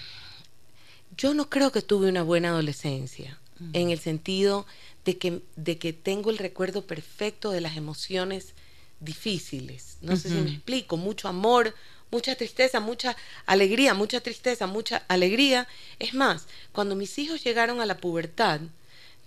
yo 1.15 1.34
no 1.34 1.49
creo 1.49 1.71
que 1.71 1.82
tuve 1.82 2.09
una 2.09 2.23
buena 2.23 2.49
adolescencia, 2.49 3.39
en 3.71 3.89
el 3.89 3.99
sentido 3.99 4.65
de 5.05 5.17
que, 5.17 5.41
de 5.55 5.77
que 5.77 5.93
tengo 5.93 6.30
el 6.30 6.39
recuerdo 6.39 6.86
perfecto 6.86 7.49
de 7.51 7.61
las 7.61 7.77
emociones 7.77 8.55
difíciles. 8.99 9.97
No 10.01 10.17
sé 10.17 10.27
si 10.27 10.36
me 10.36 10.51
explico, 10.51 10.97
mucho 10.97 11.30
amor, 11.30 11.73
mucha 12.11 12.36
tristeza, 12.36 12.82
mucha 12.82 13.15
alegría, 13.45 13.93
mucha 13.93 14.19
tristeza, 14.19 14.67
mucha 14.67 15.03
alegría. 15.07 15.69
Es 15.99 16.13
más, 16.13 16.47
cuando 16.73 16.95
mis 16.97 17.17
hijos 17.17 17.45
llegaron 17.45 17.80
a 17.80 17.86
la 17.86 17.95
pubertad, 17.95 18.59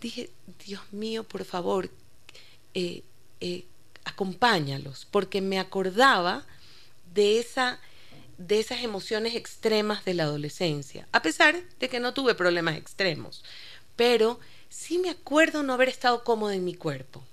dije, 0.02 0.30
Dios 0.66 0.82
mío, 0.92 1.24
por 1.24 1.44
favor, 1.44 1.88
eh, 2.74 3.02
eh, 3.40 3.64
acompáñalos, 4.04 5.06
porque 5.10 5.40
me 5.40 5.58
acordaba 5.58 6.44
de, 7.14 7.38
esa, 7.38 7.80
de 8.36 8.58
esas 8.60 8.82
emociones 8.82 9.34
extremas 9.34 10.04
de 10.04 10.14
la 10.14 10.24
adolescencia, 10.24 11.06
a 11.12 11.22
pesar 11.22 11.56
de 11.78 11.88
que 11.88 12.00
no 12.00 12.12
tuve 12.12 12.34
problemas 12.34 12.76
extremos, 12.76 13.44
pero 13.96 14.40
sí 14.68 14.98
me 14.98 15.10
acuerdo 15.10 15.62
no 15.62 15.72
haber 15.72 15.88
estado 15.88 16.24
cómoda 16.24 16.54
en 16.54 16.64
mi 16.64 16.74
cuerpo. 16.74 17.24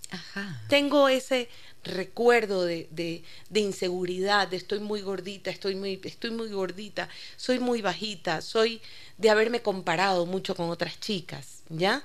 Tengo 0.67 1.07
ese 1.07 1.49
recuerdo 1.83 2.65
de, 2.65 2.87
de, 2.91 3.23
de, 3.49 3.59
inseguridad, 3.59 4.47
de 4.47 4.57
estoy 4.57 4.79
muy 4.79 5.01
gordita, 5.01 5.51
estoy 5.51 5.75
muy, 5.75 6.01
estoy 6.03 6.31
muy 6.31 6.49
gordita, 6.49 7.09
soy 7.37 7.59
muy 7.59 7.81
bajita, 7.81 8.41
soy 8.41 8.81
de 9.17 9.29
haberme 9.29 9.61
comparado 9.61 10.25
mucho 10.25 10.55
con 10.55 10.69
otras 10.69 10.99
chicas, 10.99 11.63
¿ya? 11.69 12.03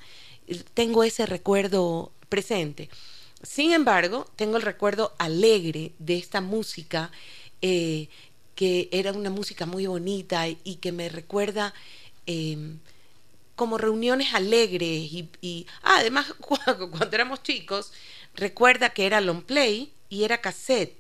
Tengo 0.75 1.05
ese 1.05 1.27
recuerdo 1.27 2.13
presente. 2.29 2.89
Sin 3.43 3.73
embargo, 3.73 4.27
tengo 4.37 4.57
el 4.57 4.63
recuerdo 4.63 5.15
alegre 5.19 5.93
de 5.99 6.17
esta 6.17 6.41
música, 6.41 7.11
eh, 7.63 8.09
que 8.55 8.89
era 8.93 9.13
una 9.13 9.31
música 9.31 9.67
muy 9.67 9.87
bonita 9.87 10.49
y, 10.49 10.77
que 10.77 10.93
me 10.93 11.09
recuerda 11.09 11.75
em, 12.27 12.79
como 13.55 13.79
reuniones 13.79 14.35
alegres. 14.35 15.13
Y, 15.13 15.67
ah, 15.83 15.97
además, 15.99 16.33
cuando, 16.41 16.91
éramos 17.13 17.43
chicos, 17.43 17.93
recuerda 18.35 18.91
que 18.91 19.07
era 19.07 19.21
long 19.21 19.43
play 19.43 19.93
y 20.09 20.25
era 20.25 20.41
cassette. 20.41 20.97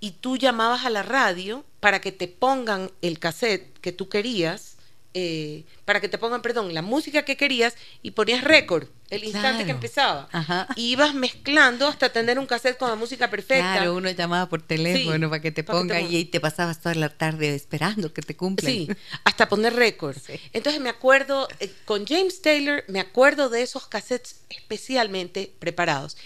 Y 0.00 0.12
tú 0.12 0.36
llamabas 0.36 0.84
a 0.84 0.90
la 0.90 1.02
radio 1.02 1.64
para 1.80 2.00
que 2.00 2.12
te 2.12 2.28
pongan 2.28 2.90
el 3.02 3.18
cassette 3.18 3.78
que 3.80 3.92
tú 3.92 4.08
querías 4.08 4.77
eh, 5.20 5.64
para 5.84 6.00
que 6.00 6.08
te 6.08 6.16
pongan, 6.16 6.42
perdón, 6.42 6.72
la 6.74 6.82
música 6.82 7.24
que 7.24 7.36
querías 7.36 7.74
y 8.02 8.12
ponías 8.12 8.44
récord 8.44 8.86
el 9.10 9.24
instante 9.24 9.64
que 9.64 9.72
empezaba. 9.72 10.28
Y 10.76 10.92
ibas 10.92 11.12
mezclando 11.14 11.88
hasta 11.88 12.12
tener 12.12 12.38
un 12.38 12.46
cassette 12.46 12.78
con 12.78 12.88
la 12.88 12.94
música 12.94 13.28
perfecta. 13.28 13.72
Claro, 13.72 13.96
uno 13.96 14.08
llamaba 14.10 14.48
por 14.48 14.62
teléfono 14.62 15.28
para 15.28 15.42
que 15.42 15.50
te 15.50 15.64
ponga 15.64 16.00
y 16.00 16.24
te 16.26 16.38
pasabas 16.38 16.80
toda 16.80 16.94
la 16.94 17.08
tarde 17.08 17.54
esperando 17.54 18.12
que 18.12 18.22
te 18.22 18.36
cumplan. 18.36 18.70
Sí, 18.70 18.88
hasta 19.24 19.48
poner 19.48 19.74
récord. 19.74 20.16
Entonces 20.52 20.80
me 20.80 20.90
acuerdo, 20.90 21.48
eh, 21.58 21.72
con 21.84 22.06
James 22.06 22.42
Taylor, 22.42 22.84
me 22.86 23.00
acuerdo 23.00 23.48
de 23.48 23.62
esos 23.62 23.88
cassettes 23.88 24.36
especialmente 24.50 25.52
preparados. 25.58 26.16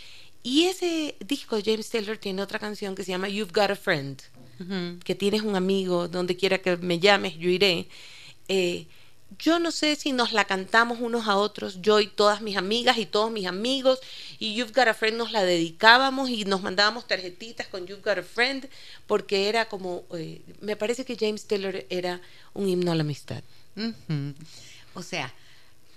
Y 0.43 0.65
ese 0.65 1.17
disco 1.25 1.57
de 1.57 1.63
James 1.63 1.89
Taylor 1.89 2.19
tiene 2.19 2.43
otra 2.43 2.59
canción 2.59 2.95
que 2.95 3.05
se 3.05 3.13
llama 3.13 3.29
You've 3.29 3.53
Got 3.55 3.71
a 3.71 3.77
Friend, 3.77 4.21
que 5.03 5.15
tienes 5.15 5.43
un 5.43 5.57
amigo, 5.57 6.09
donde 6.09 6.37
quiera 6.37 6.59
que 6.59 6.77
me 6.77 6.99
llames, 6.99 7.37
yo 7.37 7.49
iré. 7.49 7.89
Eh, 8.55 8.87
yo 9.39 9.59
no 9.59 9.71
sé 9.71 9.97
si 9.97 10.13
nos 10.13 10.35
la 10.35 10.45
cantamos 10.45 11.01
unos 11.01 11.27
a 11.27 11.37
otros, 11.37 11.81
yo 11.81 12.01
y 12.01 12.07
todas 12.07 12.43
mis 12.43 12.59
amigas 12.59 12.99
y 12.99 13.07
todos 13.07 13.31
mis 13.31 13.47
amigos, 13.47 13.99
y 14.39 14.55
You've 14.55 14.73
Got 14.75 14.89
a 14.89 14.95
Friend 14.95 15.17
nos 15.17 15.33
la 15.33 15.43
dedicábamos 15.43 16.29
y 16.29 16.45
nos 16.45 16.61
mandábamos 16.61 17.09
tarjetitas 17.09 17.67
con 17.69 17.87
You've 17.87 18.03
Got 18.03 18.19
a 18.19 18.23
Friend, 18.23 18.69
porque 19.07 19.49
era 19.49 19.71
como, 19.71 20.05
eh, 20.13 20.43
me 20.61 20.77
parece 20.77 21.07
que 21.07 21.17
James 21.19 21.47
Taylor 21.47 21.87
era 21.89 22.21
un 22.53 22.69
himno 22.69 22.93
a 22.93 22.95
la 22.95 23.01
amistad. 23.01 23.43
O 24.93 25.03
sea, 25.03 25.33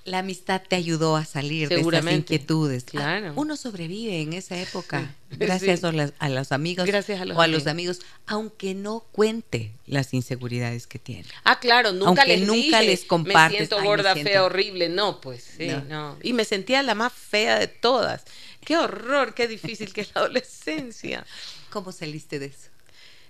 la 0.05 0.19
amistad 0.19 0.61
te 0.67 0.75
ayudó 0.75 1.15
a 1.15 1.25
salir 1.25 1.67
de 1.67 1.81
esas 1.81 2.11
inquietudes. 2.11 2.83
Claro. 2.83 3.33
uno 3.35 3.57
sobrevive 3.57 4.21
en 4.21 4.33
esa 4.33 4.55
época 4.57 5.15
gracias 5.31 5.83
A, 5.83 6.29
los 6.29 6.51
amigos 6.51 6.85
gracias 6.85 7.19
a 7.19 7.25
los 7.25 7.35
o 7.35 7.41
a 7.41 7.47
los 7.47 7.65
amigos, 7.65 8.01
aunque 8.27 8.75
no 8.75 9.05
cuente 9.11 9.71
las 9.87 10.13
inseguridades 10.13 10.85
que 10.85 10.99
tiene. 10.99 11.25
Ah, 11.43 11.59
claro, 11.59 11.91
nunca 11.91 12.23
les 12.25 12.47
nunca 12.47 12.81
les 12.81 13.03
compartes. 13.03 13.59
Me 13.59 13.67
siento 13.67 13.83
gorda, 13.83 14.15
fea, 14.15 14.43
horrible. 14.43 14.89
No, 14.89 15.19
pues 15.19 15.43
sí, 15.57 15.69
no. 15.89 16.17
Y 16.21 16.33
me 16.33 16.45
sentía 16.45 16.83
la 16.83 16.95
más 16.95 17.11
fea 17.11 17.59
de 17.59 17.67
todas. 17.67 18.23
Qué 18.63 18.77
horror, 18.77 19.33
qué 19.33 19.47
difícil 19.47 19.91
que 19.91 20.01
es 20.01 20.11
la 20.13 20.21
adolescencia. 20.21 21.25
¿Cómo 21.69 21.91
saliste 21.91 22.39
de 22.39 22.47
eso? 22.47 22.69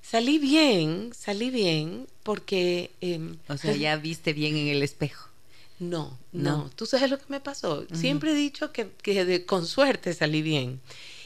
Salí 0.02 0.38
bien, 0.38 1.12
salí 1.18 1.50
bien, 1.50 2.08
porque... 2.22 2.92
Em, 3.02 3.38
o 3.48 3.58
sea, 3.58 3.76
ya 3.76 3.96
viste 3.96 4.34
bien 4.34 4.56
en 4.56 4.68
el 4.68 4.84
espejo. 4.84 5.30
No, 5.80 6.18
no, 6.32 6.70
Tú 6.76 6.86
sabes 6.86 7.10
lo 7.10 7.18
que 7.18 7.26
me 7.28 7.42
pasó. 7.42 7.86
Siempre 7.94 8.32
he 8.32 8.36
dicho 8.36 8.72
que, 8.72 8.92
que 9.02 9.46
con 9.46 9.66
suerte 9.66 10.14
salí 10.14 10.42
bien. 10.42 10.80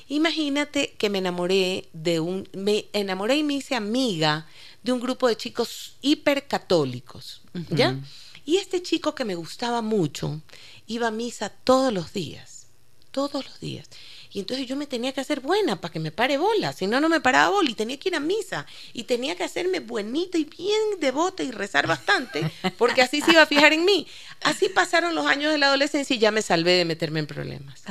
Imagínate 0.08 0.96
que 0.98 1.10
me 1.12 1.20
enamoré 1.20 1.88
de 1.94 2.20
un, 2.20 2.50
me 2.54 2.88
enamoré 2.94 3.38
y 3.38 3.44
me 3.44 3.54
hice 3.54 3.76
amiga 3.76 4.48
de 4.82 4.92
un 4.92 5.00
grupo 5.00 5.28
de 5.28 5.38
chicos 5.38 5.98
hipercatólicos, 6.02 7.44
¿ya? 7.70 8.00
Y 8.44 8.58
este 8.58 8.82
chico 8.82 9.14
que 9.14 9.26
me 9.26 9.36
gustaba 9.36 9.84
mucho 9.84 10.42
iba 10.88 11.10
a 11.10 11.12
misa 11.12 11.50
todos 11.50 11.94
los 11.94 12.12
días, 12.12 12.68
todos 13.12 13.46
los 13.46 13.60
días. 13.60 13.88
Y 14.32 14.40
entonces 14.40 14.68
yo 14.68 14.76
me 14.76 14.86
tenía 14.86 15.12
que 15.12 15.22
hacer 15.22 15.40
buena 15.40 15.82
para 15.82 15.92
que 15.92 16.00
me 16.00 16.12
pare 16.12 16.38
bola, 16.38 16.72
si 16.72 16.86
no, 16.86 17.02
no 17.02 17.10
me 17.10 17.20
paraba 17.20 17.50
bola 17.50 17.70
y 17.70 17.74
tenía 17.74 17.98
que 17.98 18.10
ir 18.10 18.16
a 18.16 18.20
misa 18.20 18.68
y 18.94 19.04
tenía 19.04 19.36
que 19.36 19.44
hacerme 19.44 19.80
buenita 19.80 20.38
y 20.38 20.44
bien 20.44 20.80
devota 21.00 21.42
y 21.42 21.52
rezar 21.52 21.88
bastante, 21.88 22.50
porque 22.78 23.02
así 23.02 23.22
se 23.22 23.32
iba 23.32 23.42
a 23.42 23.48
fijar 23.48 23.74
en 23.74 23.86
mí. 23.86 24.08
Así 24.44 24.70
pasaron 24.70 25.16
los 25.16 25.26
años 25.26 25.52
de 25.52 25.58
la 25.58 25.68
adolescencia 25.68 26.16
y 26.16 26.20
ya 26.20 26.32
me 26.32 26.44
salvé 26.44 26.74
de 26.74 26.86
meterme 26.86 27.20
en 27.20 27.28
problemas, 27.28 27.82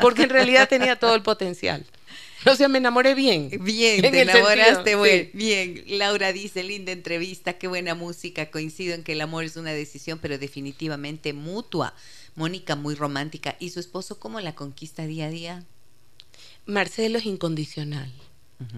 porque 0.00 0.24
en 0.24 0.30
realidad 0.30 0.68
tenía 0.68 0.98
todo 0.98 1.14
el 1.14 1.22
potencial. 1.22 1.84
O 2.44 2.54
sea, 2.54 2.68
me 2.68 2.78
enamoré 2.78 3.14
bien. 3.14 3.50
Bien, 3.60 4.02
te 4.02 4.20
enamoraste 4.20 5.30
bien. 5.32 5.82
Laura 5.88 6.32
dice, 6.32 6.62
linda 6.62 6.92
entrevista, 6.92 7.54
qué 7.54 7.66
buena 7.66 7.96
música. 7.96 8.50
Coincido 8.50 8.94
en 8.94 9.02
que 9.02 9.12
el 9.12 9.20
amor 9.20 9.44
es 9.44 9.56
una 9.56 9.72
decisión, 9.72 10.20
pero 10.22 10.38
definitivamente 10.38 11.32
mutua. 11.32 11.94
Mónica, 12.36 12.76
muy 12.76 12.94
romántica. 12.94 13.56
¿Y 13.58 13.70
su 13.70 13.80
esposo 13.80 14.20
cómo 14.20 14.40
la 14.40 14.54
conquista 14.54 15.06
día 15.06 15.26
a 15.26 15.30
día? 15.30 15.64
Marcelo 16.66 17.18
es 17.18 17.26
incondicional. 17.26 18.12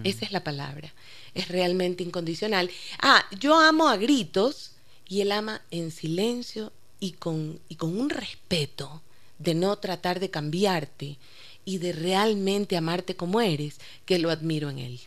Esa 0.03 0.25
es 0.25 0.31
la 0.31 0.43
palabra. 0.43 0.93
Es 1.33 1.47
realmente 1.47 2.03
incondicional. 2.03 2.69
Ah, 3.01 3.23
yo 3.39 3.57
amo 3.57 3.87
a 3.87 3.97
gritos 3.97 4.73
y 5.07 5.21
él 5.21 5.31
ama 5.31 5.61
en 5.71 5.91
silencio 5.91 6.73
y 6.99 7.13
con, 7.13 7.59
y 7.69 7.75
con 7.75 7.97
un 7.97 8.09
respeto 8.09 9.01
de 9.37 9.55
no 9.55 9.77
tratar 9.77 10.19
de 10.19 10.29
cambiarte 10.29 11.17
y 11.65 11.77
de 11.77 11.93
realmente 11.93 12.75
amarte 12.75 13.15
como 13.15 13.41
eres, 13.41 13.79
que 14.05 14.19
lo 14.19 14.29
admiro 14.29 14.69
en 14.69 14.79
él. 14.79 14.99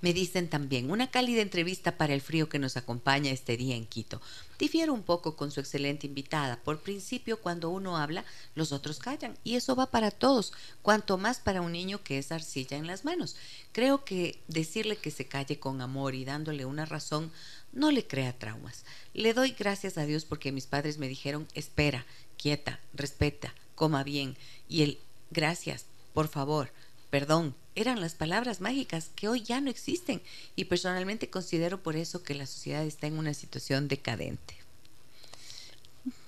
Me 0.00 0.12
dicen 0.12 0.48
también, 0.48 0.92
una 0.92 1.10
cálida 1.10 1.42
entrevista 1.42 1.96
para 1.98 2.14
el 2.14 2.20
frío 2.20 2.48
que 2.48 2.60
nos 2.60 2.76
acompaña 2.76 3.32
este 3.32 3.56
día 3.56 3.74
en 3.74 3.84
Quito. 3.84 4.22
Difiere 4.56 4.92
un 4.92 5.02
poco 5.02 5.34
con 5.34 5.50
su 5.50 5.58
excelente 5.58 6.06
invitada. 6.06 6.60
Por 6.62 6.80
principio, 6.80 7.40
cuando 7.40 7.70
uno 7.70 7.96
habla, 7.96 8.24
los 8.54 8.70
otros 8.70 9.00
callan. 9.00 9.36
Y 9.42 9.56
eso 9.56 9.74
va 9.74 9.90
para 9.90 10.12
todos, 10.12 10.52
cuanto 10.82 11.18
más 11.18 11.40
para 11.40 11.62
un 11.62 11.72
niño 11.72 12.02
que 12.04 12.18
es 12.18 12.30
arcilla 12.30 12.76
en 12.76 12.86
las 12.86 13.04
manos. 13.04 13.34
Creo 13.72 14.04
que 14.04 14.40
decirle 14.46 14.96
que 14.96 15.10
se 15.10 15.26
calle 15.26 15.58
con 15.58 15.80
amor 15.80 16.14
y 16.14 16.24
dándole 16.24 16.64
una 16.64 16.84
razón 16.84 17.32
no 17.72 17.90
le 17.90 18.06
crea 18.06 18.38
traumas. 18.38 18.84
Le 19.14 19.34
doy 19.34 19.50
gracias 19.58 19.98
a 19.98 20.06
Dios 20.06 20.24
porque 20.24 20.52
mis 20.52 20.66
padres 20.66 20.98
me 20.98 21.08
dijeron, 21.08 21.48
espera, 21.54 22.06
quieta, 22.36 22.80
respeta, 22.94 23.52
coma 23.74 24.04
bien. 24.04 24.36
Y 24.68 24.82
el 24.82 24.98
gracias, 25.30 25.86
por 26.14 26.28
favor, 26.28 26.72
perdón, 27.10 27.54
eran 27.80 28.00
las 28.00 28.14
palabras 28.14 28.60
mágicas 28.60 29.10
que 29.14 29.28
hoy 29.28 29.42
ya 29.42 29.60
no 29.60 29.70
existen 29.70 30.20
y 30.56 30.64
personalmente 30.64 31.30
considero 31.30 31.82
por 31.82 31.96
eso 31.96 32.22
que 32.22 32.34
la 32.34 32.46
sociedad 32.46 32.84
está 32.84 33.06
en 33.06 33.18
una 33.18 33.34
situación 33.34 33.88
decadente. 33.88 34.54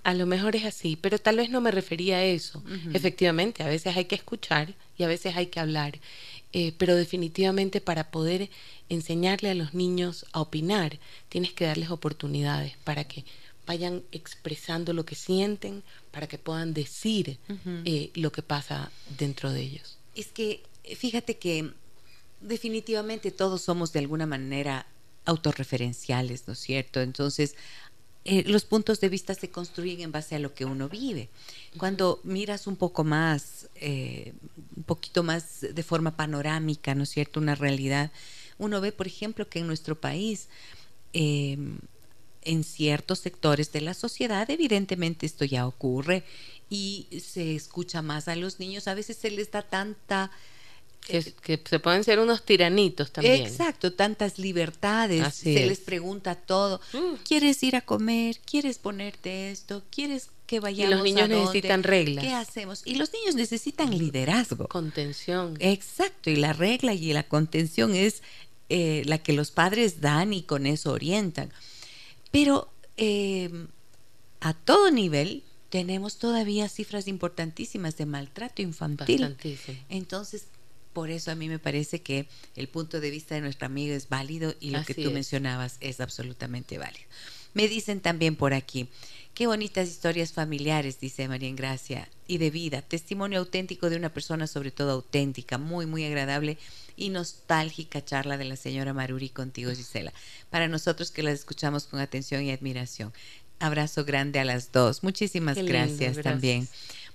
A 0.03 0.15
lo 0.15 0.27
mejor 0.27 0.57
es 0.57 0.65
así, 0.65 0.97
pero 0.97 1.19
tal 1.19 1.37
vez 1.37 1.51
no 1.51 1.61
me 1.61 1.71
refería 1.71 2.17
a 2.19 2.25
eso. 2.25 2.63
Efectivamente, 2.95 3.63
a 3.63 3.69
veces 3.69 3.97
hay 3.97 4.07
que 4.07 4.15
escuchar 4.15 4.75
y 4.97 5.03
a 5.03 5.09
veces 5.09 5.37
hay 5.37 5.47
que 5.47 5.61
hablar. 5.61 5.99
eh, 6.53 6.73
pero 6.79 6.97
definitivamente 6.97 7.81
para 7.81 8.11
poder 8.11 8.51
enseñarle 8.89 9.51
a 9.51 9.55
los 9.55 9.73
niños 9.73 10.27
a 10.33 10.41
opinar, 10.41 10.99
tienes 11.29 11.53
que 11.53 11.65
darles 11.65 11.91
oportunidades 11.91 12.77
para 12.83 13.05
que 13.05 13.25
vayan 13.67 14.03
expresando 14.11 14.93
lo 14.93 15.05
que 15.05 15.15
sienten, 15.15 15.85
para 16.11 16.27
que 16.27 16.39
puedan 16.39 16.75
decir 16.75 17.39
eh, 17.85 18.11
lo 18.15 18.33
que 18.33 18.43
pasa 18.43 18.91
dentro 19.17 19.53
de 19.53 19.61
ellos. 19.61 19.97
Es 20.17 20.27
que 20.29 20.63
fíjate 20.85 21.39
que 21.39 21.73
definitivamente 22.41 23.31
todos 23.31 23.63
somos 23.63 23.93
de 23.93 24.01
alguna 24.01 24.27
manera 24.27 24.87
autorreferenciales, 25.25 26.47
¿no 26.47 26.55
es 26.55 26.59
cierto? 26.59 27.01
Entonces, 27.01 27.55
eh, 28.25 28.45
los 28.47 28.65
puntos 28.65 29.01
de 29.01 29.09
vista 29.09 29.35
se 29.35 29.51
construyen 29.51 30.01
en 30.01 30.13
base 30.13 30.35
a 30.35 30.39
lo 30.39 30.55
que 30.55 30.65
uno 30.65 30.89
vive. 30.89 31.31
Cuando 31.79 32.21
miras 32.23 32.67
un 32.67 32.77
poco 32.77 33.03
más, 33.03 33.69
eh, 33.77 34.35
un 34.77 34.83
poquito 34.83 35.23
más 35.23 35.61
de 35.61 35.83
forma 35.83 36.17
panorámica, 36.17 36.95
¿no 36.95 37.05
es 37.05 37.11
cierto?, 37.11 37.41
una 37.41 37.55
realidad, 37.55 38.11
uno 38.59 38.81
ve, 38.81 38.93
por 38.93 39.07
ejemplo, 39.07 39.49
que 39.49 39.61
en 39.61 39.67
nuestro 39.67 39.99
país, 39.99 40.49
em, 41.15 41.79
en 42.43 42.65
ciertos 42.65 43.21
sectores 43.21 43.73
de 43.73 43.81
la 43.81 43.95
sociedad, 43.95 44.51
evidentemente 44.51 45.27
esto 45.27 45.45
ya 45.45 45.67
ocurre 45.67 46.25
y 46.69 47.07
se 47.23 47.55
escucha 47.55 48.03
más 48.03 48.29
a 48.29 48.37
los 48.37 48.61
niños, 48.61 48.87
a 48.87 48.95
veces 48.95 49.17
se 49.17 49.31
les 49.31 49.51
da 49.51 49.63
tanta 49.63 50.31
que, 51.01 51.61
se 51.65 51.79
pueden 51.81 52.05
ser 52.05 52.19
unos 52.19 52.45
tiranitos 52.45 53.13
también. 53.13 53.43
Exacto, 53.43 53.93
tantas 53.93 54.39
libertades, 54.39 55.35
se 55.35 55.67
les 55.67 55.81
pregunta 55.81 56.35
todo. 56.35 56.81
Mm. 56.93 57.15
¿Quieres 57.25 57.63
ir 57.63 57.77
a 57.77 57.81
comer? 57.81 58.39
¿Quieres 58.45 58.79
ponerte 58.79 59.51
esto? 59.51 59.83
¿Quieres 59.91 60.31
que 60.47 60.61
vayamos 60.61 60.91
Y 60.91 60.95
los 60.95 61.05
niños 61.05 61.29
necesitan 61.29 61.83
reglas. 61.83 62.25
¿Qué 62.25 62.35
hacemos? 62.35 62.83
Y 62.85 62.97
los 62.97 63.13
niños 63.13 63.35
necesitan 63.35 63.97
liderazgo. 63.97 64.69
Contención. 64.69 65.57
Exacto, 65.61 66.31
y 66.31 66.37
la 66.37 66.53
regla 66.53 66.93
y 66.93 67.13
la 67.13 67.23
contención 67.23 67.95
es 67.95 68.23
eh, 68.69 69.03
la 69.07 69.19
que 69.19 69.33
los 69.33 69.51
padres 69.51 70.01
dan 70.01 70.33
y 70.33 70.43
con 70.43 70.67
eso 70.67 70.93
orientan. 70.93 71.53
Pero 72.31 72.69
em, 72.97 73.69
a 74.41 74.55
todo 74.55 74.91
nivel 74.91 75.45
tenemos 75.71 76.19
todavía 76.19 76.69
cifras 76.69 77.07
importantísimas 77.07 77.97
de 77.97 78.07
maltrato 78.07 78.61
infantil. 78.61 79.37
Entonces, 79.89 80.47
por 80.93 81.11
eso 81.11 81.31
a 81.31 81.35
mí 81.35 81.49
me 81.49 81.59
parece 81.59 82.03
que 82.03 82.29
el 82.57 82.69
punto 82.69 83.01
de 83.01 83.11
vista 83.11 83.35
de 83.35 83.41
nuestra 83.41 83.67
amiga 83.67 83.95
es 83.95 84.09
válido 84.09 84.55
y 84.61 84.71
lo 84.71 84.85
que 84.85 84.95
tú 84.95 85.11
mencionabas 85.11 85.77
es 85.81 86.01
absolutamente 86.01 86.79
válido. 86.79 87.05
Me 87.55 87.69
dicen 87.69 88.01
también 88.01 88.37
por 88.37 88.55
aquí, 88.55 88.89
qué 89.35 89.47
bonitas 89.47 89.89
historias 89.89 90.33
familiares, 90.33 91.01
dice 91.01 91.27
María 91.27 91.49
Ingracia, 91.49 92.09
y 92.27 92.39
de 92.39 92.51
vida, 92.51 92.83
testimonio 92.83 93.41
auténtico 93.41 93.91
de 93.91 93.97
una 93.97 94.13
persona 94.13 94.47
sobre 94.47 94.71
todo 94.71 94.93
auténtica, 94.93 95.59
muy, 95.59 95.87
muy 95.87 96.05
agradable 96.05 96.59
y 96.97 97.09
nostálgica 97.09 98.05
charla 98.05 98.37
de 98.37 98.45
la 98.45 98.57
señora 98.57 98.93
Maruri 98.93 99.31
contigo, 99.31 99.73
Gisela. 99.73 100.13
Para 100.51 100.69
nosotros 100.69 101.11
que 101.11 101.23
las 101.23 101.35
escuchamos 101.35 101.87
con 101.87 101.99
atención 101.99 102.43
y 102.43 102.53
admiración. 102.53 103.13
Abrazo 103.59 104.05
grande 104.05 104.39
a 104.39 104.45
las 104.45 104.71
dos. 104.73 105.03
Muchísimas 105.03 105.59
gracias 105.59 106.19
también. 106.23 106.69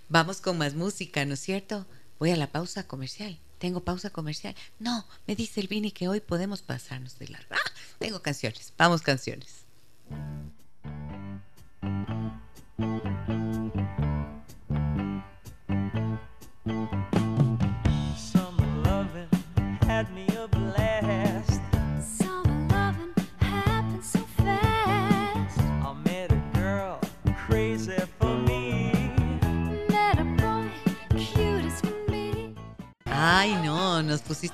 Vamos 0.09 0.41
con 0.41 0.57
más 0.57 0.75
música, 0.75 1.25
¿no 1.25 1.33
es 1.33 1.39
cierto? 1.39 1.85
Voy 2.19 2.31
a 2.31 2.35
la 2.35 2.51
pausa 2.51 2.87
comercial. 2.87 3.39
Tengo 3.65 3.79
pausa 3.83 4.11
comercial. 4.11 4.53
No, 4.77 5.07
me 5.25 5.35
dice 5.35 5.59
el 5.59 5.67
Vini 5.67 5.89
que 5.91 6.07
hoy 6.07 6.19
podemos 6.19 6.61
pasarnos 6.61 7.17
de 7.17 7.29
largo. 7.29 7.47
Ah, 7.49 7.71
tengo 7.97 8.21
canciones. 8.21 8.71
Vamos, 8.77 9.01
canciones. 9.01 9.65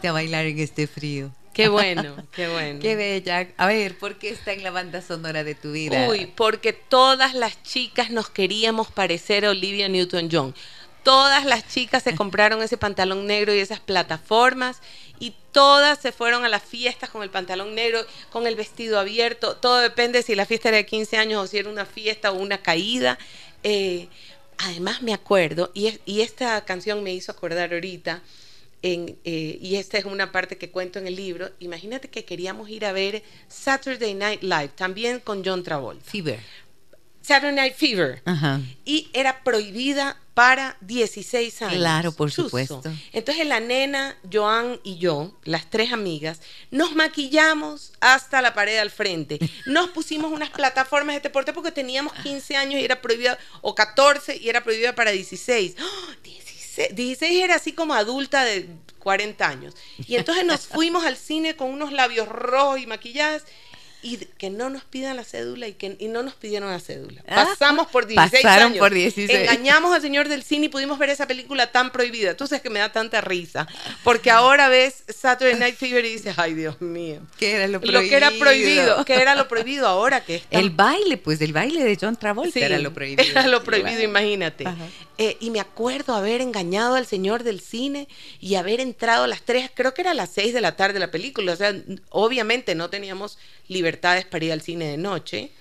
Pusiste 0.01 0.07
a 0.07 0.11
bailar 0.11 0.45
en 0.45 0.59
este 0.59 0.87
frío. 0.87 1.31
Qué 1.53 1.67
bueno, 1.67 2.15
qué 2.33 2.47
bueno. 2.47 2.79
qué 2.81 2.95
bella. 2.95 3.47
A 3.57 3.67
ver, 3.67 3.97
¿por 3.97 4.17
qué 4.17 4.29
está 4.29 4.53
en 4.53 4.63
la 4.63 4.71
banda 4.71 5.01
sonora 5.01 5.43
de 5.43 5.53
tu 5.53 5.73
vida? 5.73 6.07
Uy, 6.07 6.25
porque 6.25 6.73
todas 6.73 7.33
las 7.33 7.61
chicas 7.63 8.09
nos 8.09 8.29
queríamos 8.29 8.89
parecer 8.89 9.45
a 9.45 9.51
Olivia 9.51 9.89
Newton-John. 9.89 10.55
Todas 11.03 11.45
las 11.45 11.67
chicas 11.67 12.03
se 12.03 12.15
compraron 12.15 12.61
ese 12.61 12.77
pantalón 12.77 13.25
negro 13.25 13.53
y 13.53 13.59
esas 13.59 13.79
plataformas 13.79 14.81
y 15.19 15.33
todas 15.51 15.99
se 15.99 16.11
fueron 16.11 16.45
a 16.45 16.49
las 16.49 16.63
fiestas 16.63 17.09
con 17.09 17.23
el 17.23 17.31
pantalón 17.31 17.73
negro, 17.73 17.99
con 18.31 18.45
el 18.45 18.55
vestido 18.55 18.99
abierto. 18.99 19.57
Todo 19.57 19.79
depende 19.79 20.21
si 20.21 20.35
la 20.35 20.45
fiesta 20.45 20.69
era 20.69 20.77
de 20.77 20.85
15 20.85 21.17
años 21.17 21.43
o 21.43 21.47
si 21.47 21.57
era 21.57 21.69
una 21.69 21.85
fiesta 21.85 22.31
o 22.31 22.35
una 22.35 22.59
caída. 22.59 23.17
Eh, 23.63 24.07
además 24.59 25.01
me 25.01 25.13
acuerdo, 25.13 25.71
y, 25.73 25.99
y 26.05 26.21
esta 26.21 26.63
canción 26.65 27.03
me 27.03 27.13
hizo 27.13 27.31
acordar 27.31 27.73
ahorita, 27.73 28.21
eh, 28.83 29.59
y 29.61 29.75
esta 29.75 29.97
es 29.97 30.05
una 30.05 30.31
parte 30.31 30.57
que 30.57 30.71
cuento 30.71 30.99
en 30.99 31.07
el 31.07 31.15
libro, 31.15 31.51
imagínate 31.59 32.09
que 32.09 32.25
queríamos 32.25 32.69
ir 32.69 32.85
a 32.85 32.91
ver 32.91 33.23
Saturday 33.47 34.13
Night 34.13 34.41
Live, 34.41 34.69
también 34.75 35.19
con 35.19 35.43
John 35.45 35.63
Travolta. 35.63 36.03
Fever. 36.03 36.39
Saturday 37.21 37.55
Night 37.55 37.75
Fever. 37.75 38.23
Y 38.83 39.09
era 39.13 39.43
prohibida 39.43 40.17
para 40.33 40.77
16 40.81 41.61
años. 41.61 41.75
Claro, 41.75 42.11
por 42.13 42.31
supuesto. 42.31 42.81
Entonces 43.13 43.45
la 43.45 43.59
nena, 43.59 44.17
Joan 44.31 44.79
y 44.83 44.97
yo, 44.97 45.37
las 45.43 45.69
tres 45.69 45.93
amigas, 45.93 46.39
nos 46.71 46.95
maquillamos 46.95 47.93
hasta 47.99 48.41
la 48.41 48.53
pared 48.53 48.77
al 48.79 48.89
frente. 48.89 49.39
Nos 49.65 49.89
pusimos 49.89 50.31
unas 50.31 50.49
plataformas 50.49 51.15
de 51.15 51.21
deporte 51.21 51.53
porque 51.53 51.71
teníamos 51.71 52.13
15 52.23 52.55
años 52.55 52.81
y 52.81 52.85
era 52.85 53.01
prohibida, 53.01 53.37
o 53.61 53.75
14 53.75 54.37
y 54.37 54.49
era 54.49 54.63
prohibida 54.63 54.95
para 54.95 55.11
16. 55.11 55.75
16 56.93 57.43
era 57.43 57.55
así 57.55 57.73
como 57.73 57.93
adulta 57.93 58.43
de 58.43 58.67
40 58.99 59.47
años. 59.47 59.75
Y 60.07 60.15
entonces 60.15 60.45
nos 60.45 60.67
fuimos 60.67 61.05
al 61.05 61.17
cine 61.17 61.55
con 61.55 61.69
unos 61.69 61.91
labios 61.91 62.27
rojos 62.27 62.79
y 62.79 62.87
maquilladas 62.87 63.43
y 64.03 64.17
que 64.17 64.49
no 64.49 64.69
nos 64.69 64.83
pidan 64.83 65.15
la 65.15 65.23
cédula 65.23 65.67
y 65.67 65.73
que 65.73 65.95
y 65.99 66.07
no 66.07 66.23
nos 66.23 66.33
pidieron 66.33 66.69
la 66.71 66.79
cédula. 66.79 67.23
Ah, 67.27 67.45
Pasamos 67.49 67.87
por 67.87 68.07
16 68.07 68.43
pasaron 68.43 68.73
por 68.73 68.93
16. 68.93 69.29
Engañamos 69.29 69.93
al 69.93 70.01
señor 70.01 70.27
del 70.27 70.43
cine 70.43 70.65
y 70.65 70.69
pudimos 70.69 70.97
ver 70.97 71.09
esa 71.09 71.27
película 71.27 71.71
tan 71.71 71.91
prohibida. 71.91 72.35
Tú 72.35 72.47
sabes 72.47 72.61
que 72.61 72.69
me 72.69 72.79
da 72.79 72.91
tanta 72.91 73.21
risa. 73.21 73.67
Porque 74.03 74.31
ahora 74.31 74.69
ves 74.69 75.03
Saturday 75.07 75.59
Night 75.59 75.75
Fever 75.75 76.03
y 76.05 76.13
dices, 76.13 76.35
ay 76.37 76.53
Dios 76.53 76.81
mío. 76.81 77.21
¿Qué 77.37 77.53
era 77.53 77.67
lo 77.67 77.79
prohibido? 77.79 78.01
Lo 78.01 78.09
que 78.09 78.15
era 78.15 78.31
prohibido. 78.31 79.05
que 79.05 79.13
era 79.13 79.35
lo 79.35 79.47
prohibido 79.47 79.87
ahora 79.87 80.23
que 80.23 80.35
está. 80.35 80.59
El 80.59 80.71
baile, 80.71 81.17
pues 81.17 81.41
el 81.41 81.53
baile 81.53 81.83
de 81.83 81.97
John 81.99 82.15
Travolta 82.15 82.59
era 82.59 82.79
lo 82.79 82.93
prohibido. 82.93 83.23
Era 83.23 83.47
lo 83.47 83.63
prohibido, 83.63 84.01
imagínate. 84.01 84.65
Eh, 85.17 85.37
y 85.39 85.51
me 85.51 85.59
acuerdo 85.59 86.15
haber 86.15 86.41
engañado 86.41 86.95
al 86.95 87.05
señor 87.05 87.43
del 87.43 87.61
cine 87.61 88.07
y 88.39 88.55
haber 88.55 88.79
entrado 88.79 89.25
a 89.25 89.27
las 89.27 89.43
3, 89.43 89.69
creo 89.75 89.93
que 89.93 90.01
era 90.01 90.11
a 90.11 90.15
las 90.15 90.31
6 90.31 90.53
de 90.53 90.61
la 90.61 90.75
tarde 90.75 90.97
la 90.97 91.11
película. 91.11 91.53
O 91.53 91.55
sea, 91.55 91.75
obviamente 92.09 92.73
no 92.73 92.89
teníamos 92.89 93.37
libertades 93.91 94.25
para 94.25 94.45
ir 94.45 94.51
al 94.51 94.61
cine 94.61 94.85
de 94.85 94.97
noche. 94.97 95.51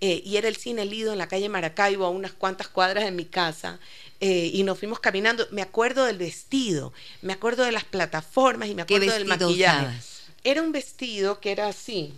Eh, 0.00 0.22
y 0.24 0.36
era 0.36 0.48
el 0.48 0.56
cine 0.56 0.86
Lido 0.86 1.12
en 1.12 1.18
la 1.18 1.28
calle 1.28 1.48
Maracaibo, 1.48 2.06
a 2.06 2.10
unas 2.10 2.32
cuantas 2.32 2.68
cuadras 2.68 3.04
de 3.04 3.10
mi 3.10 3.24
casa. 3.24 3.78
Eh, 4.20 4.50
y 4.54 4.62
nos 4.62 4.78
fuimos 4.78 5.00
caminando. 5.00 5.46
Me 5.50 5.62
acuerdo 5.62 6.04
del 6.04 6.18
vestido, 6.18 6.92
me 7.20 7.32
acuerdo 7.32 7.64
de 7.64 7.72
las 7.72 7.84
plataformas 7.84 8.68
y 8.68 8.74
me 8.74 8.82
acuerdo 8.82 9.12
del 9.12 9.26
maquillaje. 9.26 9.98
Era 10.42 10.62
un 10.62 10.72
vestido 10.72 11.40
que 11.40 11.52
era 11.52 11.68
así, 11.68 12.14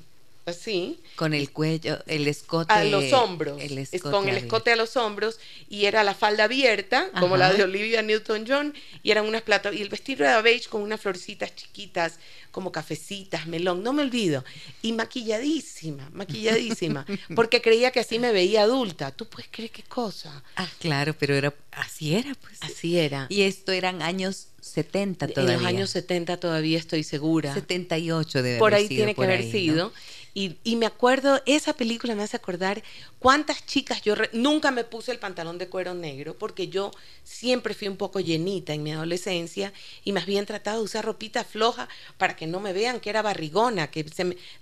así. 0.46 1.00
Con 1.16 1.34
el 1.34 1.50
cuello, 1.50 1.98
el 2.06 2.26
escote. 2.28 2.72
A 2.72 2.84
los 2.84 3.12
hombros. 3.12 3.60
con 4.02 4.28
el 4.28 4.36
escote 4.36 4.72
a 4.72 4.76
los 4.76 4.96
hombros. 4.96 5.38
Y 5.68 5.86
era 5.86 6.04
la 6.04 6.14
falda 6.14 6.44
abierta, 6.44 7.10
como 7.18 7.36
la 7.36 7.52
de 7.52 7.62
Olivia 7.62 8.02
Newton-John. 8.02 8.74
Y 9.02 9.10
eran 9.10 9.26
unas 9.26 9.42
plata 9.42 9.72
Y 9.72 9.82
el 9.82 9.88
vestido 9.88 10.24
era 10.24 10.40
beige 10.42 10.68
con 10.68 10.82
unas 10.82 11.00
florcitas 11.00 11.54
chiquitas, 11.54 12.18
como 12.50 12.72
cafecitas, 12.72 13.46
melón. 13.46 13.82
No 13.82 13.92
me 13.92 14.02
olvido. 14.02 14.44
Y 14.82 14.92
maquilladísima, 14.92 16.10
maquilladísima. 16.12 17.06
porque 17.34 17.62
creía 17.62 17.90
que 17.90 18.00
así 18.00 18.18
me 18.18 18.32
veía 18.32 18.62
adulta. 18.62 19.10
¿Tú 19.10 19.26
puedes 19.26 19.50
creer 19.50 19.70
qué 19.70 19.82
cosa? 19.82 20.42
Ah, 20.56 20.68
claro, 20.78 21.14
pero 21.18 21.34
era 21.34 21.54
así 21.72 22.14
era, 22.14 22.34
pues. 22.34 22.58
Así 22.60 22.98
era. 22.98 23.26
Y 23.28 23.42
esto 23.42 23.72
eran 23.72 24.02
años 24.02 24.48
70 24.62 25.28
todavía. 25.28 25.54
En 25.54 25.60
los 25.60 25.66
años 25.66 25.90
70 25.90 26.36
todavía 26.38 26.78
estoy 26.78 27.02
segura. 27.02 27.52
78 27.52 28.42
debe 28.42 28.58
Por 28.58 28.72
haber 28.72 28.82
ahí 28.82 28.88
tiene 28.88 29.14
que 29.14 29.24
haber 29.24 29.50
sido. 29.50 29.92
Y, 30.34 30.76
me 30.76 30.86
acuerdo, 30.86 31.42
esa 31.44 31.74
película 31.74 32.14
me 32.14 32.22
hace 32.22 32.38
acordar 32.38 32.82
cuántas 33.18 33.66
chicas 33.66 34.00
yo 34.00 34.14
nunca 34.32 34.70
me 34.70 34.82
puse 34.82 35.12
el 35.12 35.18
pantalón 35.18 35.58
de 35.58 35.68
cuero 35.68 35.92
negro 35.92 36.38
porque 36.38 36.68
yo 36.68 36.90
siempre 37.22 37.74
fui 37.74 37.86
un 37.88 37.98
poco 37.98 38.18
llenita 38.18 38.72
en 38.72 38.82
mi 38.82 38.92
adolescencia 38.92 39.74
y 40.04 40.12
más 40.12 40.24
bien 40.24 40.46
trataba 40.46 40.78
de 40.78 40.84
usar 40.84 41.04
ropita 41.04 41.44
floja 41.44 41.86
para 42.16 42.34
que 42.34 42.46
no 42.46 42.60
me 42.60 42.72
vean 42.72 42.98
que 43.00 43.10
era 43.10 43.20
barrigona, 43.20 43.90
que 43.90 44.06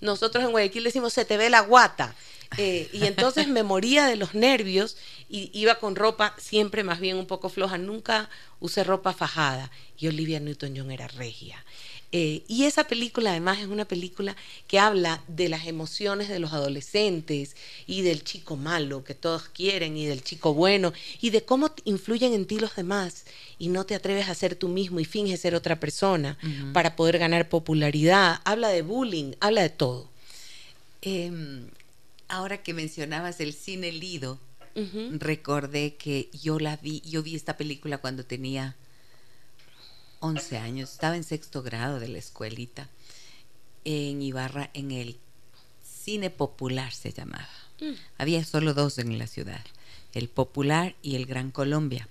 nosotros 0.00 0.42
en 0.42 0.50
Guayaquil 0.50 0.82
decimos 0.82 1.12
se 1.12 1.24
te 1.24 1.36
ve 1.36 1.48
la 1.50 1.60
guata. 1.60 2.16
Eh, 2.58 2.88
y 2.92 3.04
entonces 3.06 3.46
me 3.46 3.62
moría 3.62 4.06
de 4.06 4.16
los 4.16 4.34
nervios 4.34 4.96
y 5.28 5.50
iba 5.52 5.76
con 5.76 5.94
ropa 5.94 6.34
siempre 6.36 6.82
más 6.82 6.98
bien 6.98 7.16
un 7.16 7.26
poco 7.26 7.48
floja. 7.48 7.78
Nunca 7.78 8.28
usé 8.58 8.82
ropa 8.82 9.12
fajada. 9.12 9.70
Y 9.96 10.08
Olivia 10.08 10.40
Newton-John 10.40 10.90
era 10.90 11.06
regia. 11.06 11.64
Eh, 12.12 12.42
y 12.48 12.64
esa 12.64 12.84
película 12.84 13.30
además 13.30 13.60
es 13.60 13.68
una 13.68 13.84
película 13.84 14.34
que 14.66 14.80
habla 14.80 15.22
de 15.28 15.48
las 15.48 15.68
emociones 15.68 16.28
de 16.28 16.40
los 16.40 16.52
adolescentes 16.52 17.54
y 17.86 18.02
del 18.02 18.24
chico 18.24 18.56
malo 18.56 19.04
que 19.04 19.14
todos 19.14 19.48
quieren 19.48 19.96
y 19.96 20.06
del 20.06 20.24
chico 20.24 20.52
bueno 20.52 20.92
y 21.20 21.30
de 21.30 21.44
cómo 21.44 21.70
influyen 21.84 22.32
en 22.32 22.46
ti 22.46 22.58
los 22.58 22.74
demás 22.74 23.26
y 23.60 23.68
no 23.68 23.86
te 23.86 23.94
atreves 23.94 24.28
a 24.28 24.34
ser 24.34 24.56
tú 24.56 24.68
mismo 24.68 24.98
y 24.98 25.04
finges 25.04 25.40
ser 25.40 25.54
otra 25.54 25.78
persona 25.78 26.36
para 26.72 26.96
poder 26.96 27.18
ganar 27.18 27.48
popularidad. 27.48 28.40
Habla 28.44 28.70
de 28.70 28.82
bullying, 28.82 29.34
habla 29.38 29.62
de 29.62 29.70
todo. 29.70 30.08
Em, 31.02 31.68
ahora 32.26 32.62
que 32.62 32.74
mencionabas 32.74 33.40
el 33.40 33.52
cine 33.52 33.92
Lido, 33.92 34.40
recordé 35.12 35.94
que 35.94 36.28
yo 36.32 36.58
la 36.58 36.76
vi, 36.76 37.02
yo 37.02 37.22
vi 37.22 37.36
esta 37.36 37.56
película 37.56 37.98
cuando 37.98 38.24
tenía 38.24 38.76
11 40.20 40.58
años, 40.58 40.92
estaba 40.92 41.16
en 41.16 41.24
sexto 41.24 41.62
grado 41.62 41.98
de 41.98 42.08
la 42.08 42.18
escuelita 42.18 42.88
en 43.84 44.22
Ibarra, 44.22 44.70
en 44.74 44.90
el 44.90 45.16
cine 45.82 46.30
popular 46.30 46.92
se 46.92 47.12
llamaba. 47.12 47.48
Mm. 47.80 47.92
Había 48.18 48.44
solo 48.44 48.74
dos 48.74 48.98
en 48.98 49.18
la 49.18 49.26
ciudad, 49.26 49.64
el 50.12 50.28
popular 50.28 50.94
y 51.02 51.16
el 51.16 51.26
Gran 51.26 51.50
Colombia. 51.50 52.08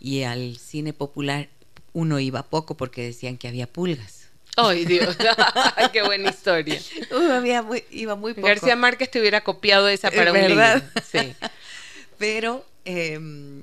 Y 0.00 0.22
al 0.22 0.56
cine 0.56 0.92
popular 0.92 1.48
uno 1.92 2.18
iba 2.18 2.42
poco 2.44 2.76
porque 2.76 3.02
decían 3.02 3.36
que 3.36 3.48
había 3.48 3.66
pulgas. 3.66 4.28
¡Ay, 4.56 4.84
Dios! 4.84 5.16
¡Qué 5.92 6.02
buena 6.02 6.30
historia! 6.30 6.80
había 7.30 7.64
iba 7.90 8.14
muy 8.16 8.34
poco. 8.34 8.46
García 8.46 8.76
Márquez 8.76 9.10
te 9.10 9.20
hubiera 9.20 9.42
copiado 9.44 9.88
esa 9.88 10.10
para 10.10 10.32
un 10.32 10.40
libro. 10.40 10.64
Sí. 11.10 11.34
Pero 12.18 12.64
em, 12.84 13.62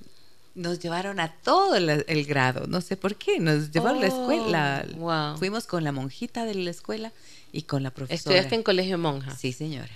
nos 0.56 0.80
llevaron 0.80 1.20
a 1.20 1.34
todo 1.44 1.76
el, 1.76 2.26
grado, 2.26 2.68
no 2.68 2.82
sé 2.82 2.98
por 2.98 3.16
qué, 3.16 3.40
nos 3.40 3.72
llevaron 3.72 4.00
a 4.00 4.02
la 4.02 4.08
escuela. 4.08 4.86
Oh, 5.00 5.38
Fuimos 5.38 5.66
con 5.68 5.84
la 5.84 5.92
monjita 5.92 6.46
de 6.46 6.56
la 6.56 6.72
escuela 6.72 7.12
y 7.52 7.64
con 7.64 7.84
la 7.84 7.92
profesora. 7.92 8.16
¿Estudiaste 8.16 8.56
en 8.56 8.64
colegio 8.64 8.98
monja? 8.98 9.36
Sí, 9.36 9.54
señora. 9.54 9.92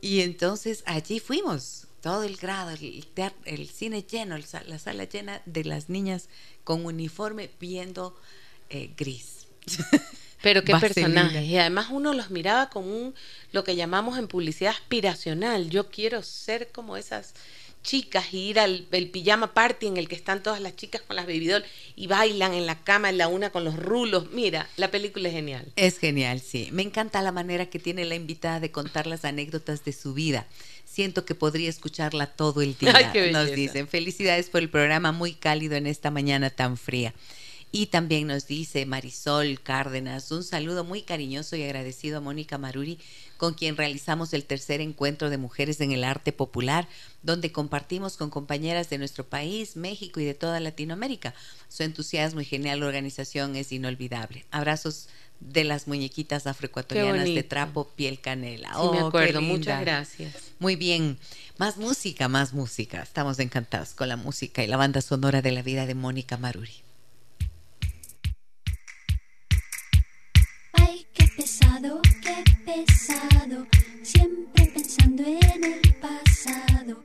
Y 0.00 0.20
entonces 0.20 0.82
allí 0.86 1.20
fuimos, 1.20 1.86
todo 2.00 2.24
el 2.24 2.36
grado, 2.36 2.70
el, 2.70 3.04
el 3.44 3.68
cine 3.68 4.02
lleno, 4.02 4.36
la 4.66 4.78
sala 4.78 5.04
llena 5.04 5.40
de 5.46 5.64
las 5.64 5.88
niñas 5.88 6.28
con 6.64 6.84
uniforme 6.84 7.50
viendo 7.60 8.16
eh, 8.70 8.90
gris. 8.96 9.46
Pero 10.42 10.64
qué 10.64 10.76
personajes. 10.76 11.44
Y 11.44 11.56
además 11.56 11.88
uno 11.90 12.12
los 12.12 12.30
miraba 12.30 12.68
con 12.68 12.84
un, 12.84 13.14
lo 13.52 13.64
que 13.64 13.76
llamamos 13.76 14.18
en 14.18 14.28
publicidad 14.28 14.72
aspiracional. 14.72 15.70
Yo 15.70 15.88
quiero 15.88 16.22
ser 16.22 16.68
como 16.72 16.96
esas 16.96 17.34
chicas 17.82 18.32
y 18.32 18.50
ir 18.50 18.60
al 18.60 18.86
el 18.92 19.10
pijama 19.10 19.54
party 19.54 19.86
en 19.88 19.96
el 19.96 20.08
que 20.08 20.14
están 20.14 20.42
todas 20.42 20.60
las 20.60 20.76
chicas 20.76 21.02
con 21.02 21.16
las 21.16 21.26
baby 21.26 21.50
y 21.96 22.06
bailan 22.06 22.54
en 22.54 22.66
la 22.66 22.82
cama, 22.82 23.10
en 23.10 23.18
la 23.18 23.28
una 23.28 23.50
con 23.50 23.64
los 23.64 23.76
rulos. 23.76 24.30
Mira, 24.32 24.68
la 24.76 24.90
película 24.90 25.28
es 25.28 25.34
genial. 25.34 25.72
Es 25.76 25.98
genial, 25.98 26.40
sí. 26.40 26.68
Me 26.72 26.82
encanta 26.82 27.22
la 27.22 27.32
manera 27.32 27.66
que 27.66 27.78
tiene 27.78 28.04
la 28.04 28.14
invitada 28.14 28.60
de 28.60 28.70
contar 28.70 29.06
las 29.06 29.24
anécdotas 29.24 29.84
de 29.84 29.92
su 29.92 30.14
vida. 30.14 30.46
Siento 30.84 31.24
que 31.24 31.34
podría 31.34 31.68
escucharla 31.68 32.26
todo 32.26 32.62
el 32.62 32.76
día. 32.80 33.12
nos 33.32 33.52
dicen. 33.52 33.88
Felicidades 33.88 34.48
por 34.48 34.62
el 34.62 34.70
programa 34.70 35.12
muy 35.12 35.34
cálido 35.34 35.74
en 35.74 35.86
esta 35.86 36.10
mañana 36.10 36.50
tan 36.50 36.76
fría. 36.76 37.14
Y 37.74 37.86
también 37.86 38.26
nos 38.26 38.46
dice 38.46 38.84
Marisol 38.84 39.58
Cárdenas, 39.62 40.30
un 40.30 40.44
saludo 40.44 40.84
muy 40.84 41.00
cariñoso 41.00 41.56
y 41.56 41.62
agradecido 41.62 42.18
a 42.18 42.20
Mónica 42.20 42.58
Maruri, 42.58 42.98
con 43.38 43.54
quien 43.54 43.78
realizamos 43.78 44.34
el 44.34 44.44
tercer 44.44 44.82
encuentro 44.82 45.30
de 45.30 45.38
mujeres 45.38 45.80
en 45.80 45.90
el 45.90 46.04
arte 46.04 46.32
popular, 46.32 46.86
donde 47.22 47.50
compartimos 47.50 48.18
con 48.18 48.28
compañeras 48.28 48.90
de 48.90 48.98
nuestro 48.98 49.24
país, 49.24 49.76
México 49.76 50.20
y 50.20 50.26
de 50.26 50.34
toda 50.34 50.60
Latinoamérica. 50.60 51.34
Su 51.70 51.82
entusiasmo 51.82 52.42
y 52.42 52.44
genial 52.44 52.82
organización 52.82 53.56
es 53.56 53.72
inolvidable. 53.72 54.44
Abrazos 54.50 55.08
de 55.40 55.64
las 55.64 55.88
muñequitas 55.88 56.46
afroecuatorianas 56.46 57.24
de 57.24 57.42
trapo 57.42 57.88
piel 57.96 58.20
canela. 58.20 58.68
Sí, 58.74 58.88
me 58.92 59.02
oh, 59.02 59.06
acuerdo. 59.06 59.40
Muchas 59.40 59.80
gracias. 59.80 60.34
Muy 60.58 60.76
bien. 60.76 61.16
Más 61.56 61.78
música, 61.78 62.28
más 62.28 62.52
música. 62.52 63.00
Estamos 63.02 63.38
encantados 63.38 63.94
con 63.94 64.10
la 64.10 64.16
música 64.16 64.62
y 64.62 64.66
la 64.66 64.76
banda 64.76 65.00
sonora 65.00 65.40
de 65.40 65.52
la 65.52 65.62
vida 65.62 65.86
de 65.86 65.94
Mónica 65.94 66.36
Maruri. 66.36 66.82
Pesado, 71.42 72.00
qué 72.22 72.44
pesado, 72.64 73.66
siempre 74.04 74.64
pensando 74.66 75.24
en 75.24 75.64
el 75.64 75.94
pasado. 75.94 77.02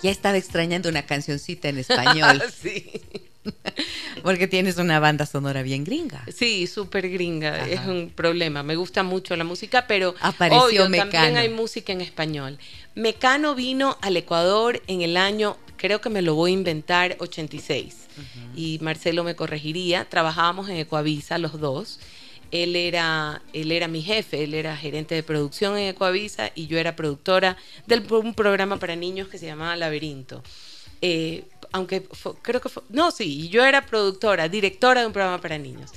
Ya 0.00 0.12
estaba 0.12 0.36
extrañando 0.36 0.88
una 0.88 1.04
cancioncita 1.04 1.68
en 1.68 1.78
español. 1.78 2.40
sí. 2.62 2.84
Porque 4.22 4.46
tienes 4.46 4.76
una 4.76 5.00
banda 5.00 5.26
sonora 5.26 5.62
bien 5.62 5.82
gringa. 5.82 6.24
Sí, 6.32 6.68
súper 6.68 7.10
gringa. 7.10 7.66
Es 7.66 7.84
un 7.84 8.12
problema. 8.14 8.62
Me 8.62 8.76
gusta 8.76 9.02
mucho 9.02 9.34
la 9.34 9.42
música, 9.42 9.88
pero 9.88 10.14
Apareció 10.20 10.88
también 10.88 11.36
hay 11.36 11.48
música 11.48 11.92
en 11.92 12.00
español. 12.00 12.58
Mecano 12.94 13.56
vino 13.56 13.98
al 14.02 14.16
Ecuador 14.16 14.80
en 14.86 15.02
el 15.02 15.16
año, 15.16 15.56
creo 15.76 16.00
que 16.00 16.10
me 16.10 16.22
lo 16.22 16.36
voy 16.36 16.52
a 16.52 16.54
inventar, 16.54 17.16
86. 17.18 17.96
Y 18.54 18.78
Marcelo 18.82 19.24
me 19.24 19.34
corregiría. 19.34 20.04
Trabajábamos 20.08 20.68
en 20.68 20.76
Ecuavisa 20.76 21.38
los 21.38 21.58
dos 21.58 21.98
él 22.50 22.76
era, 22.76 23.42
él 23.52 23.72
era 23.72 23.88
mi 23.88 24.02
jefe, 24.02 24.44
él 24.44 24.54
era 24.54 24.76
gerente 24.76 25.14
de 25.14 25.22
producción 25.22 25.76
en 25.76 25.88
Ecoavisa 25.88 26.50
y 26.54 26.66
yo 26.66 26.78
era 26.78 26.96
productora 26.96 27.56
de 27.86 28.02
un 28.10 28.34
programa 28.34 28.78
para 28.78 28.96
niños 28.96 29.28
que 29.28 29.38
se 29.38 29.46
llamaba 29.46 29.76
Laberinto. 29.76 30.42
Eh, 31.00 31.44
aunque 31.72 32.06
creo 32.42 32.60
que 32.60 32.68
fue, 32.68 32.82
no, 32.88 33.10
sí, 33.10 33.48
yo 33.48 33.64
era 33.64 33.86
productora, 33.86 34.48
directora 34.48 35.02
de 35.02 35.06
un 35.06 35.12
programa 35.12 35.40
para 35.40 35.58
niños. 35.58 35.92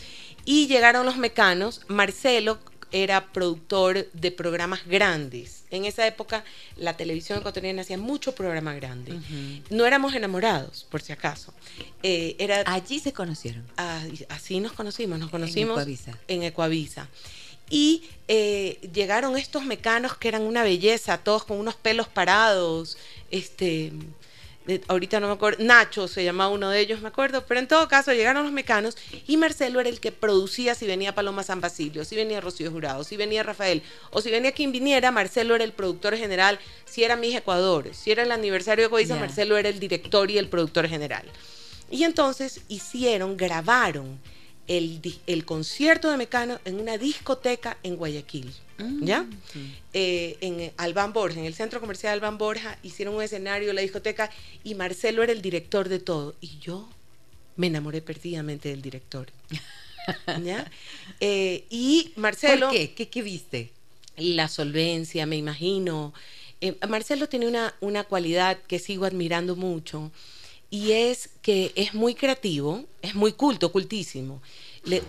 Y 0.45 0.67
llegaron 0.67 1.05
los 1.05 1.17
mecanos, 1.17 1.81
Marcelo 1.87 2.59
era 2.91 3.31
productor 3.31 4.09
de 4.11 4.31
programas 4.31 4.85
grandes. 4.85 5.63
En 5.71 5.85
esa 5.85 6.05
época 6.05 6.43
la 6.75 6.97
televisión 6.97 7.39
ecuatoriana 7.39 7.81
hacía 7.81 7.97
mucho 7.97 8.33
programa 8.35 8.73
grande. 8.73 9.19
No 9.69 9.85
éramos 9.85 10.13
enamorados, 10.13 10.85
por 10.89 11.01
si 11.01 11.13
acaso. 11.13 11.53
Eh, 12.03 12.35
era, 12.39 12.63
Allí 12.65 12.99
se 12.99 13.13
conocieron. 13.13 13.65
así 14.29 14.59
nos 14.59 14.73
conocimos, 14.73 15.19
nos 15.19 15.29
conocimos 15.29 15.85
en 16.27 16.43
Ecuavisa. 16.43 17.07
Y 17.69 18.03
eh, 18.27 18.79
llegaron 18.93 19.37
estos 19.37 19.63
mecanos 19.63 20.17
que 20.17 20.27
eran 20.27 20.41
una 20.41 20.61
belleza, 20.61 21.17
todos 21.19 21.45
con 21.45 21.57
unos 21.57 21.75
pelos 21.75 22.09
parados, 22.09 22.97
este, 23.31 23.93
ahorita 24.87 25.19
no 25.19 25.27
me 25.27 25.33
acuerdo, 25.33 25.63
Nacho 25.63 26.07
se 26.07 26.23
llamaba 26.23 26.53
uno 26.53 26.69
de 26.69 26.79
ellos, 26.79 27.01
me 27.01 27.09
acuerdo, 27.09 27.45
pero 27.45 27.59
en 27.59 27.67
todo 27.67 27.87
caso 27.87 28.13
llegaron 28.13 28.43
los 28.43 28.51
mecanos 28.51 28.97
y 29.27 29.37
Marcelo 29.37 29.79
era 29.79 29.89
el 29.89 29.99
que 29.99 30.11
producía 30.11 30.75
si 30.75 30.87
venía 30.87 31.13
Paloma 31.13 31.43
San 31.43 31.59
Basilio, 31.59 32.05
si 32.05 32.15
venía 32.15 32.39
Rocío 32.39 32.71
Jurado, 32.71 33.03
si 33.03 33.17
venía 33.17 33.43
Rafael, 33.43 33.83
o 34.11 34.21
si 34.21 34.31
venía 34.31 34.51
quien 34.51 34.71
viniera, 34.71 35.11
Marcelo 35.11 35.55
era 35.55 35.63
el 35.63 35.73
productor 35.73 36.15
general, 36.15 36.59
si 36.85 37.03
era 37.03 37.15
Mis 37.15 37.35
Ecuador, 37.35 37.89
si 37.93 38.11
era 38.11 38.23
el 38.23 38.31
aniversario 38.31 38.85
de 38.85 38.89
Coiza, 38.89 39.15
Marcelo 39.15 39.57
era 39.57 39.69
el 39.69 39.79
director 39.79 40.31
y 40.31 40.37
el 40.37 40.47
productor 40.47 40.87
general. 40.87 41.25
Y 41.89 42.03
entonces 42.05 42.61
hicieron, 42.69 43.35
grabaron 43.35 44.19
el, 44.71 45.01
el 45.27 45.43
concierto 45.43 46.09
de 46.09 46.15
Mecano 46.15 46.57
en 46.63 46.79
una 46.79 46.97
discoteca 46.97 47.77
en 47.83 47.97
Guayaquil. 47.97 48.53
Mm, 48.77 49.03
¿Ya? 49.03 49.27
Eh, 49.93 50.37
en 50.39 50.71
Albán 50.77 51.11
Borja, 51.11 51.39
en 51.39 51.45
el 51.45 51.53
centro 51.53 51.81
comercial 51.81 52.13
Albán 52.13 52.37
Borja, 52.37 52.77
hicieron 52.81 53.15
un 53.15 53.21
escenario, 53.21 53.73
la 53.73 53.81
discoteca, 53.81 54.31
y 54.63 54.75
Marcelo 54.75 55.23
era 55.23 55.33
el 55.33 55.41
director 55.41 55.89
de 55.89 55.99
todo. 55.99 56.35
Y 56.39 56.57
yo 56.59 56.87
me 57.57 57.67
enamoré 57.67 58.01
perdidamente 58.01 58.69
del 58.69 58.81
director. 58.81 59.27
¿Ya? 60.41 60.71
Eh, 61.19 61.65
y 61.69 62.13
Marcelo. 62.15 62.69
¿Por 62.69 62.77
qué? 62.77 63.09
¿Qué, 63.09 63.21
viste? 63.21 63.71
La 64.15 64.47
solvencia, 64.47 65.25
me 65.25 65.35
imagino. 65.35 66.13
Eh, 66.61 66.77
Marcelo 66.87 67.27
tiene 67.27 67.45
una, 67.45 67.75
una 67.81 68.05
cualidad 68.05 68.57
que 68.67 68.79
sigo 68.79 69.03
admirando 69.03 69.57
mucho 69.57 70.11
y 70.71 70.93
es 70.93 71.29
que 71.43 71.71
es 71.75 71.93
muy 71.93 72.15
creativo, 72.15 72.85
es 73.03 73.13
muy 73.13 73.33
culto, 73.33 73.71
cultísimo. 73.71 74.41
Le, 74.83 75.03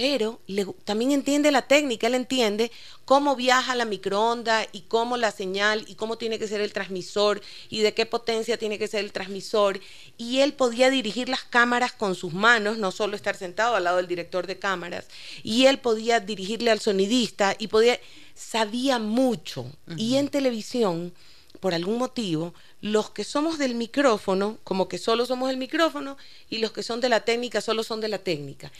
pero 0.00 0.40
también 0.84 1.12
entiende 1.12 1.50
la 1.50 1.60
técnica, 1.60 2.06
él 2.06 2.14
entiende 2.14 2.70
cómo 3.04 3.36
viaja 3.36 3.74
la 3.74 3.84
microonda 3.84 4.66
y 4.72 4.80
cómo 4.82 5.18
la 5.18 5.30
señal 5.30 5.84
y 5.88 5.94
cómo 5.94 6.16
tiene 6.16 6.38
que 6.38 6.48
ser 6.48 6.62
el 6.62 6.72
transmisor 6.72 7.42
y 7.68 7.80
de 7.80 7.92
qué 7.92 8.06
potencia 8.06 8.56
tiene 8.56 8.78
que 8.78 8.88
ser 8.88 9.04
el 9.04 9.12
transmisor. 9.12 9.78
Y 10.16 10.38
él 10.38 10.54
podía 10.54 10.88
dirigir 10.88 11.28
las 11.28 11.42
cámaras 11.44 11.92
con 11.92 12.14
sus 12.14 12.32
manos, 12.32 12.78
no 12.78 12.92
solo 12.92 13.14
estar 13.14 13.36
sentado 13.36 13.74
al 13.74 13.84
lado 13.84 13.98
del 13.98 14.06
director 14.06 14.46
de 14.46 14.58
cámaras. 14.58 15.06
Y 15.42 15.66
él 15.66 15.78
podía 15.78 16.18
dirigirle 16.18 16.70
al 16.70 16.80
sonidista 16.80 17.54
y 17.58 17.68
podía, 17.68 18.00
sabía 18.34 18.98
mucho. 18.98 19.66
Y 19.98 20.16
en 20.16 20.28
televisión, 20.28 21.12
por 21.60 21.74
algún 21.74 21.98
motivo, 21.98 22.54
los 22.80 23.10
que 23.10 23.24
somos 23.24 23.58
del 23.58 23.74
micrófono, 23.74 24.58
como 24.64 24.88
que 24.88 24.98
solo 24.98 25.26
somos 25.26 25.50
el 25.50 25.56
micrófono, 25.56 26.16
y 26.48 26.58
los 26.58 26.72
que 26.72 26.82
son 26.82 27.00
de 27.00 27.08
la 27.08 27.20
técnica, 27.20 27.60
solo 27.60 27.82
son 27.82 28.00
de 28.00 28.08
la 28.08 28.18
técnica. 28.18 28.72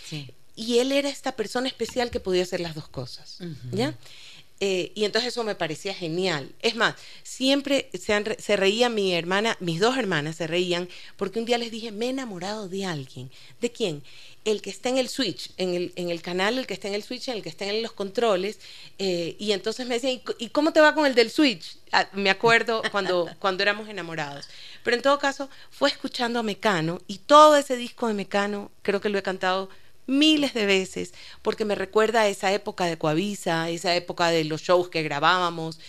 Y 0.57 0.78
él 0.78 0.92
era 0.92 1.09
esta 1.09 1.32
persona 1.32 1.68
especial 1.68 2.11
que 2.11 2.20
podía 2.20 2.42
hacer 2.42 2.61
las 2.61 2.74
dos 2.74 2.88
cosas. 2.88 3.38
¿Ya? 3.72 3.94
Eh, 4.62 4.92
y 4.94 5.04
entonces 5.06 5.28
eso 5.32 5.42
me 5.42 5.54
parecía 5.54 5.94
genial. 5.94 6.54
Es 6.61 6.76
más, 6.76 6.94
siempre 7.22 7.88
se, 7.98 8.12
han 8.12 8.24
se 8.38 8.56
reía 8.56 8.90
mi 8.90 9.14
hermana, 9.14 9.56
mis 9.61 9.80
dos 9.80 9.96
hermanas 9.96 10.36
se 10.36 10.46
reían 10.46 10.88
porque 11.16 11.38
un 11.38 11.46
día 11.46 11.56
les 11.56 11.70
dije, 11.70 11.92
me 11.92 12.06
he 12.06 12.11
enamorado 12.11 12.68
de 12.68 12.84
alguien. 12.84 13.30
¿De 13.61 13.72
quién? 13.72 14.02
El 14.44 14.61
que 14.62 14.68
está 14.70 14.88
en 14.90 14.98
el 14.98 15.08
switch, 15.08 15.50
en 15.56 15.74
el, 15.74 15.92
en 15.96 16.11
el 16.11 16.20
canal, 16.22 16.58
el 16.58 16.66
que 16.66 16.74
está 16.74 16.88
en 16.88 16.94
el 16.94 17.02
switch, 17.02 17.28
en 17.28 17.36
el 17.36 17.42
que 17.42 17.48
está 17.48 17.64
en 17.66 17.82
los 17.82 17.92
controles. 17.92 18.58
eh, 18.98 19.36
y 19.38 19.52
entonces 19.52 19.86
me 19.86 19.94
decían, 19.94 20.14
¿y, 20.14 20.18
c- 20.26 20.34
¿y 20.38 20.48
cómo 20.50 20.72
te 20.72 20.80
va 20.80 20.94
con 20.94 21.06
el 21.06 21.14
del 21.14 21.30
switch? 21.30 21.78
Ah, 21.92 22.08
me 22.12 22.30
acuerdo 22.30 22.82
cuando, 22.90 23.28
cuando 23.38 23.62
éramos 23.62 23.88
enamorados. 23.88 24.46
Pero 24.82 24.96
en 24.96 25.02
todo 25.02 25.18
caso, 25.18 25.48
fue 25.70 25.88
escuchando 25.90 26.38
a 26.38 26.42
Mecano 26.42 27.00
y 27.06 27.18
todo 27.18 27.56
ese 27.56 27.76
disco 27.76 28.08
de 28.08 28.14
Mecano, 28.14 28.70
creo 28.82 29.00
que 29.00 29.08
lo 29.08 29.18
he 29.18 29.22
cantado 29.22 29.68
miles 30.11 30.52
de 30.52 30.66
veces, 30.66 31.14
porque 31.42 31.64
me 31.64 31.74
recuerda 31.74 32.22
a 32.22 32.28
esa 32.28 32.52
época 32.52 32.84
de 32.84 32.98
Coavisa, 32.98 33.70
esa 33.70 33.94
época 33.94 34.28
de 34.28 34.44
los 34.44 34.62
shows 34.62 34.88
que 34.88 35.02
grabábamos. 35.02 35.80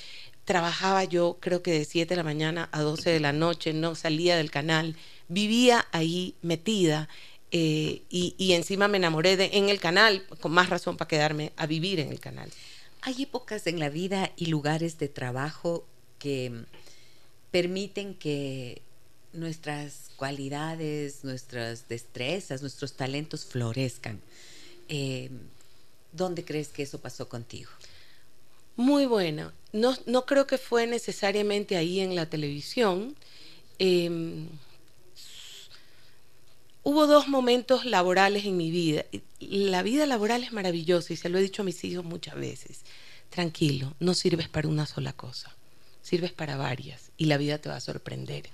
Trabajaba 0.46 1.04
yo, 1.04 1.38
creo 1.40 1.62
que 1.62 1.72
de 1.72 1.86
7 1.86 2.10
de 2.10 2.18
la 2.18 2.24
mañana 2.24 2.70
a 2.72 2.82
12 2.82 3.10
de 3.10 3.20
la 3.20 3.34
noche, 3.34 3.74
no 3.74 3.96
salía 3.96 4.38
del 4.38 4.52
canal, 4.52 4.96
vivía 5.28 5.88
ahí 5.92 6.36
metida 6.42 7.10
eh, 7.52 8.04
y, 8.10 8.36
y 8.38 8.54
encima 8.54 8.88
me 8.88 8.98
enamoré 8.98 9.38
de, 9.38 9.52
en 9.54 9.70
el 9.70 9.80
canal, 9.80 10.26
con 10.40 10.52
más 10.52 10.70
razón 10.70 10.98
para 10.98 11.08
quedarme 11.08 11.52
a 11.58 11.68
vivir 11.68 12.00
en 12.00 12.10
el 12.10 12.20
canal. 12.20 12.50
Hay 13.02 13.24
épocas 13.24 13.68
en 13.68 13.80
la 13.80 13.90
vida 13.90 14.32
y 14.36 14.46
lugares 14.46 14.98
de 14.98 15.10
trabajo 15.10 15.86
que 16.18 16.66
permiten 17.52 18.14
que 18.14 18.82
nuestras 19.34 20.12
cualidades, 20.16 21.24
nuestras 21.24 21.88
destrezas, 21.88 22.62
nuestros 22.62 22.94
talentos 22.94 23.46
florezcan. 23.46 24.20
Eh, 24.90 25.30
¿Dónde 26.12 26.44
crees 26.44 26.70
que 26.70 26.84
eso 26.84 27.00
pasó 27.00 27.30
contigo? 27.30 27.72
Muy 28.76 29.06
buena. 29.06 29.54
No, 29.72 29.96
no 30.06 30.26
creo 30.26 30.48
que 30.48 30.58
fue 30.58 30.88
necesariamente 30.88 31.78
ahí 31.78 32.00
en 32.00 32.16
la 32.16 32.26
televisión. 32.26 33.16
Eh, 33.80 34.10
hubo 36.84 37.08
dos 37.08 37.28
momentos 37.28 37.86
laborales 37.86 38.46
en 38.46 38.58
mi 38.58 38.72
vida. 38.72 39.06
La 39.40 39.84
vida 39.84 40.06
laboral 40.06 40.44
es 40.44 40.52
maravillosa 40.52 41.14
y 41.14 41.18
se 41.18 41.30
lo 41.30 41.38
he 41.38 41.42
dicho 41.42 41.62
a 41.62 41.66
mis 41.66 41.84
hijos 41.84 42.04
muchas 42.04 42.36
veces. 42.36 42.82
Tranquilo, 43.30 43.94
no 44.00 44.14
sirves 44.14 44.50
para 44.50 44.68
una 44.68 44.86
sola 44.86 45.14
cosa, 45.14 45.56
sirves 46.02 46.34
para 46.34 46.58
varias 46.58 47.12
y 47.18 47.26
la 47.26 47.38
vida 47.38 47.60
te 47.60 47.70
va 47.70 47.78
a 47.78 47.82
sorprender. 47.82 48.50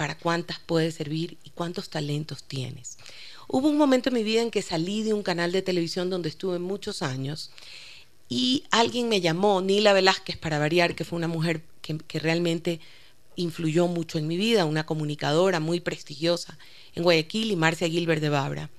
Para 0.00 0.16
cuántas 0.16 0.58
puedes 0.60 0.94
servir 0.94 1.36
y 1.44 1.50
cuántos 1.50 1.90
talentos 1.90 2.42
tienes. 2.44 2.96
Hubo 3.48 3.68
un 3.68 3.76
momento 3.76 4.08
en 4.08 4.14
mi 4.14 4.22
vida 4.22 4.40
en 4.40 4.50
que 4.50 4.62
salí 4.62 5.02
de 5.02 5.12
un 5.12 5.22
canal 5.22 5.52
de 5.52 5.60
televisión 5.60 6.08
donde 6.08 6.30
estuve 6.30 6.58
muchos 6.58 7.02
años 7.02 7.50
y 8.26 8.64
alguien 8.70 9.10
me 9.10 9.20
llamó, 9.20 9.60
Nila 9.60 9.92
Velázquez 9.92 10.38
para 10.38 10.58
variar, 10.58 10.94
que 10.94 11.04
fue 11.04 11.18
una 11.18 11.28
mujer 11.28 11.60
que, 11.82 12.18
realmente 12.18 12.80
influyó 13.36 13.88
mucho 13.88 14.16
en 14.16 14.26
mi 14.26 14.38
vida, 14.38 14.64
una 14.64 14.86
comunicadora 14.86 15.60
muy 15.60 15.80
prestigiosa 15.80 16.56
en 16.94 17.02
Guayaquil 17.02 17.50
y 17.50 17.56
Marcia 17.56 17.86
Gilbert 17.86 18.22
de 18.22 18.30
Babra. 18.30 18.70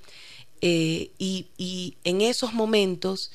Eh, 0.61 1.11
y, 1.19 1.45
y 1.55 1.97
en 2.03 2.21
esos 2.21 2.51
momentos, 2.51 3.29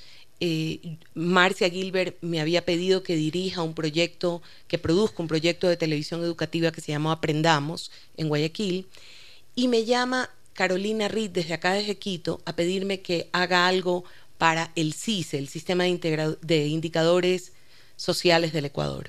Marcia 1.15 1.71
Gilbert 1.71 2.17
me 2.21 2.41
había 2.41 2.65
pedido 2.65 3.03
que 3.03 3.17
dirija 3.17 3.63
un 3.63 3.75
proyecto, 3.75 4.43
que 4.69 4.79
produzca 4.79 5.23
un 5.23 5.29
proyecto 5.29 5.67
de 5.67 5.77
televisión 5.77 6.23
educativa 6.23 6.73
que 6.73 6.83
se 6.83 6.93
llamó 6.93 7.11
Aprendamos 7.11 7.91
en 8.17 8.29
Guayaquil, 8.29 8.87
y 9.55 9.69
me 9.69 9.85
llama 9.85 10.31
Carolina 10.53 11.09
Reed 11.09 11.31
desde 11.31 11.55
acá 11.55 11.73
desde 11.73 11.97
Quito 11.97 12.43
a 12.45 12.55
pedirme 12.55 13.01
que 13.01 13.29
haga 13.33 13.67
algo 13.67 14.05
para 14.37 14.73
el 14.77 14.93
CISE, 14.93 15.39
el 15.39 15.49
Sistema 15.49 15.85
de, 15.85 16.37
de 16.43 16.67
Indicadores 16.67 17.53
Sociales 17.97 18.53
del 18.53 18.67
Ecuador. 18.67 19.09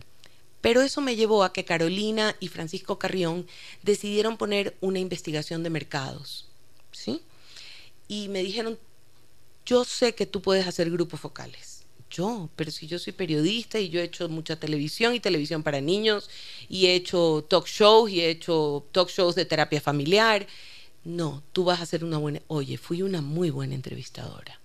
Pero 0.62 0.82
eso 0.82 1.02
me 1.02 1.16
llevó 1.16 1.44
a 1.44 1.54
que 1.54 1.66
Carolina 1.66 2.36
y 2.40 2.48
Francisco 2.48 2.98
Carrión 2.98 3.46
decidieron 3.84 4.38
poner 4.38 4.76
una 4.82 5.00
investigación 5.00 5.64
de 5.64 5.70
mercados, 5.70 6.48
¿sí? 6.92 7.22
Y 8.08 8.30
me 8.30 8.42
dijeron, 8.44 8.80
yo 9.68 9.84
sé 9.84 10.16
que 10.16 10.26
tú 10.26 10.42
puedes 10.42 10.66
hacer 10.66 10.90
grupos 10.90 11.20
focales. 11.20 11.84
Yo, 12.10 12.50
pero 12.56 12.72
si 12.72 12.88
yo 12.88 12.98
soy 13.00 13.12
periodista 13.12 13.80
y 13.80 13.90
yo 13.90 14.00
he 14.00 14.06
hecho 14.06 14.30
mucha 14.30 14.56
televisión 14.56 15.14
y 15.14 15.20
televisión 15.20 15.62
para 15.62 15.82
niños 15.82 16.30
y 16.70 16.86
he 16.88 16.96
hecho 16.96 17.46
talk 17.50 17.68
shows 17.68 18.10
y 18.10 18.22
he 18.22 18.30
hecho 18.30 18.86
talk 18.94 19.10
shows 19.10 19.36
de 19.36 19.44
terapia 19.44 19.82
familiar. 19.82 20.48
No, 21.04 21.44
tú 21.52 21.66
vas 21.66 21.82
a 21.82 21.86
ser 21.86 22.06
una 22.06 22.18
buena... 22.18 22.42
Oye, 22.48 22.78
fui 22.78 23.02
una 23.02 23.22
muy 23.22 23.50
buena 23.50 23.76
entrevistadora. 23.76 24.58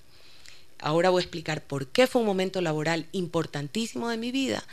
Ahora 0.79 1.11
voy 1.11 1.21
a 1.21 1.25
explicar 1.25 1.65
por 1.65 1.89
qué 1.89 2.07
fue 2.07 2.21
un 2.21 2.27
momento 2.27 2.61
laboral 2.61 3.09
importantísimo 3.11 4.09
de 4.09 4.19
mi 4.19 4.31
vida. 4.31 4.65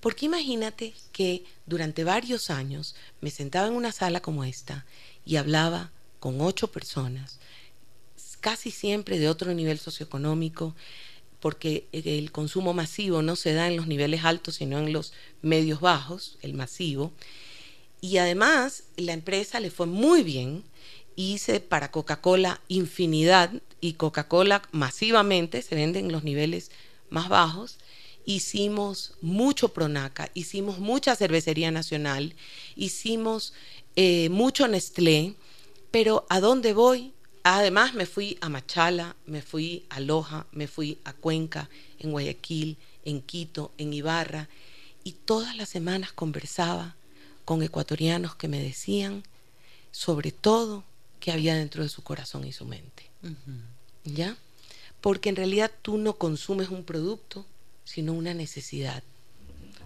Porque 0.00 0.26
imagínate 0.26 0.92
que 1.12 1.44
durante 1.64 2.04
varios 2.04 2.50
años 2.50 2.94
me 3.22 3.30
sentaba 3.30 3.68
en 3.68 3.72
una 3.72 3.92
sala 3.92 4.20
como 4.20 4.44
esta 4.44 4.84
y 5.24 5.36
hablaba 5.36 5.90
con 6.20 6.40
ocho 6.40 6.68
personas, 6.68 7.38
casi 8.38 8.70
siempre 8.70 9.18
de 9.18 9.28
otro 9.28 9.52
nivel 9.54 9.78
socioeconómico, 9.78 10.74
porque 11.40 11.86
el 11.92 12.32
consumo 12.32 12.74
masivo 12.74 13.22
no 13.22 13.36
se 13.36 13.52
da 13.52 13.68
en 13.68 13.76
los 13.76 13.86
niveles 13.86 14.24
altos, 14.24 14.56
sino 14.56 14.78
en 14.78 14.92
los 14.92 15.12
medios 15.42 15.80
bajos, 15.80 16.38
el 16.42 16.54
masivo. 16.54 17.12
Y 18.00 18.18
además 18.18 18.84
la 18.96 19.12
empresa 19.12 19.60
le 19.60 19.70
fue 19.70 19.86
muy 19.86 20.22
bien, 20.22 20.64
hice 21.16 21.60
para 21.60 21.90
Coca-Cola 21.90 22.60
infinidad 22.68 23.52
y 23.80 23.94
Coca-Cola 23.94 24.62
masivamente 24.72 25.62
se 25.62 25.74
vende 25.74 25.98
en 25.98 26.12
los 26.12 26.24
niveles 26.24 26.70
más 27.10 27.28
bajos. 27.28 27.78
Hicimos 28.24 29.14
mucho 29.20 29.70
Pronaca, 29.70 30.30
hicimos 30.34 30.78
mucha 30.78 31.16
cervecería 31.16 31.70
nacional, 31.70 32.34
hicimos 32.76 33.54
eh, 33.96 34.28
mucho 34.28 34.68
Nestlé, 34.68 35.34
pero 35.90 36.26
¿a 36.28 36.40
dónde 36.40 36.72
voy? 36.72 37.12
Además 37.50 37.94
me 37.94 38.04
fui 38.04 38.36
a 38.42 38.50
Machala, 38.50 39.16
me 39.24 39.40
fui 39.40 39.86
a 39.88 40.00
Loja, 40.00 40.46
me 40.52 40.66
fui 40.66 40.98
a 41.04 41.14
Cuenca, 41.14 41.70
en 41.98 42.10
Guayaquil, 42.10 42.76
en 43.06 43.22
Quito, 43.22 43.72
en 43.78 43.94
Ibarra, 43.94 44.50
y 45.02 45.12
todas 45.12 45.56
las 45.56 45.70
semanas 45.70 46.12
conversaba 46.12 46.94
con 47.46 47.62
ecuatorianos 47.62 48.34
que 48.34 48.48
me 48.48 48.62
decían 48.62 49.22
sobre 49.92 50.30
todo 50.30 50.84
que 51.20 51.32
había 51.32 51.54
dentro 51.54 51.82
de 51.82 51.88
su 51.88 52.02
corazón 52.02 52.46
y 52.46 52.52
su 52.52 52.66
mente. 52.66 53.08
¿Ya? 54.04 54.36
Porque 55.00 55.30
en 55.30 55.36
realidad 55.36 55.72
tú 55.80 55.96
no 55.96 56.18
consumes 56.18 56.68
un 56.68 56.84
producto, 56.84 57.46
sino 57.82 58.12
una 58.12 58.34
necesidad 58.34 59.02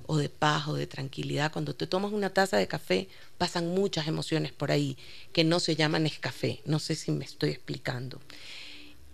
o 0.06 0.16
de 0.16 0.28
paz 0.28 0.68
o 0.68 0.74
de 0.74 0.86
tranquilidad. 0.86 1.52
Cuando 1.52 1.74
te 1.74 1.86
tomas 1.86 2.12
una 2.12 2.30
taza 2.30 2.56
de 2.56 2.68
café, 2.68 3.08
pasan 3.38 3.68
muchas 3.68 4.06
emociones 4.08 4.52
por 4.52 4.70
ahí 4.70 4.96
que 5.32 5.44
no 5.44 5.60
se 5.60 5.76
llaman 5.76 6.08
café. 6.20 6.60
No 6.64 6.78
sé 6.78 6.94
si 6.94 7.10
me 7.10 7.24
estoy 7.24 7.50
explicando. 7.50 8.20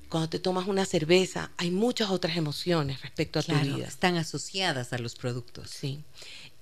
Cuando 0.09 0.29
te 0.31 0.39
tomas 0.39 0.67
una 0.67 0.87
cerveza, 0.87 1.51
hay 1.59 1.71
muchas 1.71 2.11
otras 2.11 2.37
emociones 2.37 3.03
respecto 3.03 3.39
a 3.39 3.43
Claro, 3.43 3.69
tu 3.69 3.77
vida. 3.77 3.87
están 3.89 4.17
asociadas 4.17 4.93
a 4.93 4.99
los 4.99 5.15
productos. 5.17 5.71
Sí. 5.71 6.03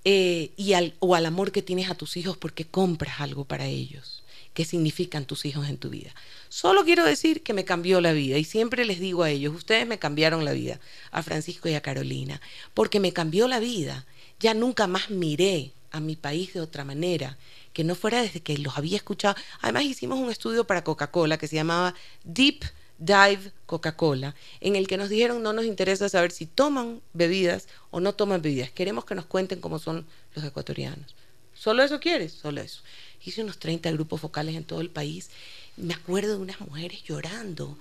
Eh, 0.05 0.53
y 0.57 0.73
al, 0.73 0.95
o 0.99 1.15
al 1.15 1.27
amor 1.27 1.53
que 1.53 1.63
tienes 1.63 1.91
a 1.91 1.95
tus 1.95 2.17
hijos 2.17 2.37
porque 2.37 2.65
compras 2.65 3.21
algo 3.21 3.45
para 3.45 3.67
ellos. 3.67 4.23
¿Qué 4.53 4.65
significan 4.65 5.27
tus 5.27 5.45
hijos 5.45 5.69
en 5.69 5.77
tu 5.77 5.91
vida? 5.91 6.15
Solo 6.49 6.85
quiero 6.85 7.05
decir 7.05 7.43
que 7.43 7.53
me 7.53 7.65
cambió 7.67 8.01
la 8.01 8.13
vida 8.13 8.39
y 8.39 8.45
siempre 8.45 8.85
les 8.87 8.99
digo 9.01 9.23
a 9.23 9.31
ellos, 9.31 9.55
ustedes 9.55 9.87
me 9.87 9.99
cambiaron 9.99 10.45
la 10.47 10.53
vida, 10.53 10.81
a 11.11 11.23
Francisco 11.23 11.69
y 11.69 11.75
a 11.75 11.83
Carolina, 11.83 12.41
porque 12.73 12.99
me 12.99 13.13
cambió 13.13 13.49
la 13.49 13.59
vida. 13.61 14.07
Ya 14.41 14.55
nunca 14.55 14.87
más 14.87 15.11
miré 15.11 15.73
a 15.91 16.01
mi 16.01 16.17
país 16.17 16.53
de 16.55 16.61
otra 16.61 16.85
manera, 16.85 17.39
que 17.73 17.85
no 17.85 17.95
fuera 17.95 18.23
desde 18.23 18.41
que 18.41 18.59
los 18.59 18.77
había 18.77 18.97
escuchado. 18.97 19.37
Además 19.61 19.85
hicimos 19.85 20.19
un 20.19 20.31
estudio 20.31 20.67
para 20.67 20.85
Coca-Cola 20.85 21.39
que 21.39 21.49
se 21.49 21.57
llamaba 21.57 21.95
Deep 22.25 22.65
Dive 22.99 23.53
Coca-Cola, 23.67 24.35
en 24.61 24.77
el 24.77 24.89
que 24.89 24.97
nos 24.97 25.11
dijeron 25.11 25.43
no 25.43 25.53
nos 25.53 25.67
interesa 25.67 26.09
saber 26.09 26.33
si 26.33 26.47
toman 26.47 27.03
bebidas 27.13 27.69
o 27.91 28.01
no 28.01 28.15
toman 28.15 28.41
bebidas, 28.41 28.71
queremos 28.71 29.05
que 29.05 29.15
nos 29.15 29.27
cuenten 29.27 29.61
cómo 29.61 29.79
son 29.79 30.07
los 30.35 30.45
ecuatorianos. 30.45 31.15
¿Solo 31.55 31.83
eso 31.83 32.01
quieres? 32.01 32.33
Solo 32.33 32.61
eso. 32.61 32.83
Hice 33.25 33.43
unos 33.43 33.59
30 33.59 33.91
grupos 33.93 34.21
focales 34.21 34.55
en 34.55 34.65
todo 34.65 34.81
el 34.81 34.91
país. 34.91 35.31
Me 35.77 35.95
acuerdo 35.95 36.37
de 36.37 36.43
unas 36.43 36.61
mujeres 36.61 37.03
llorando, 37.03 37.77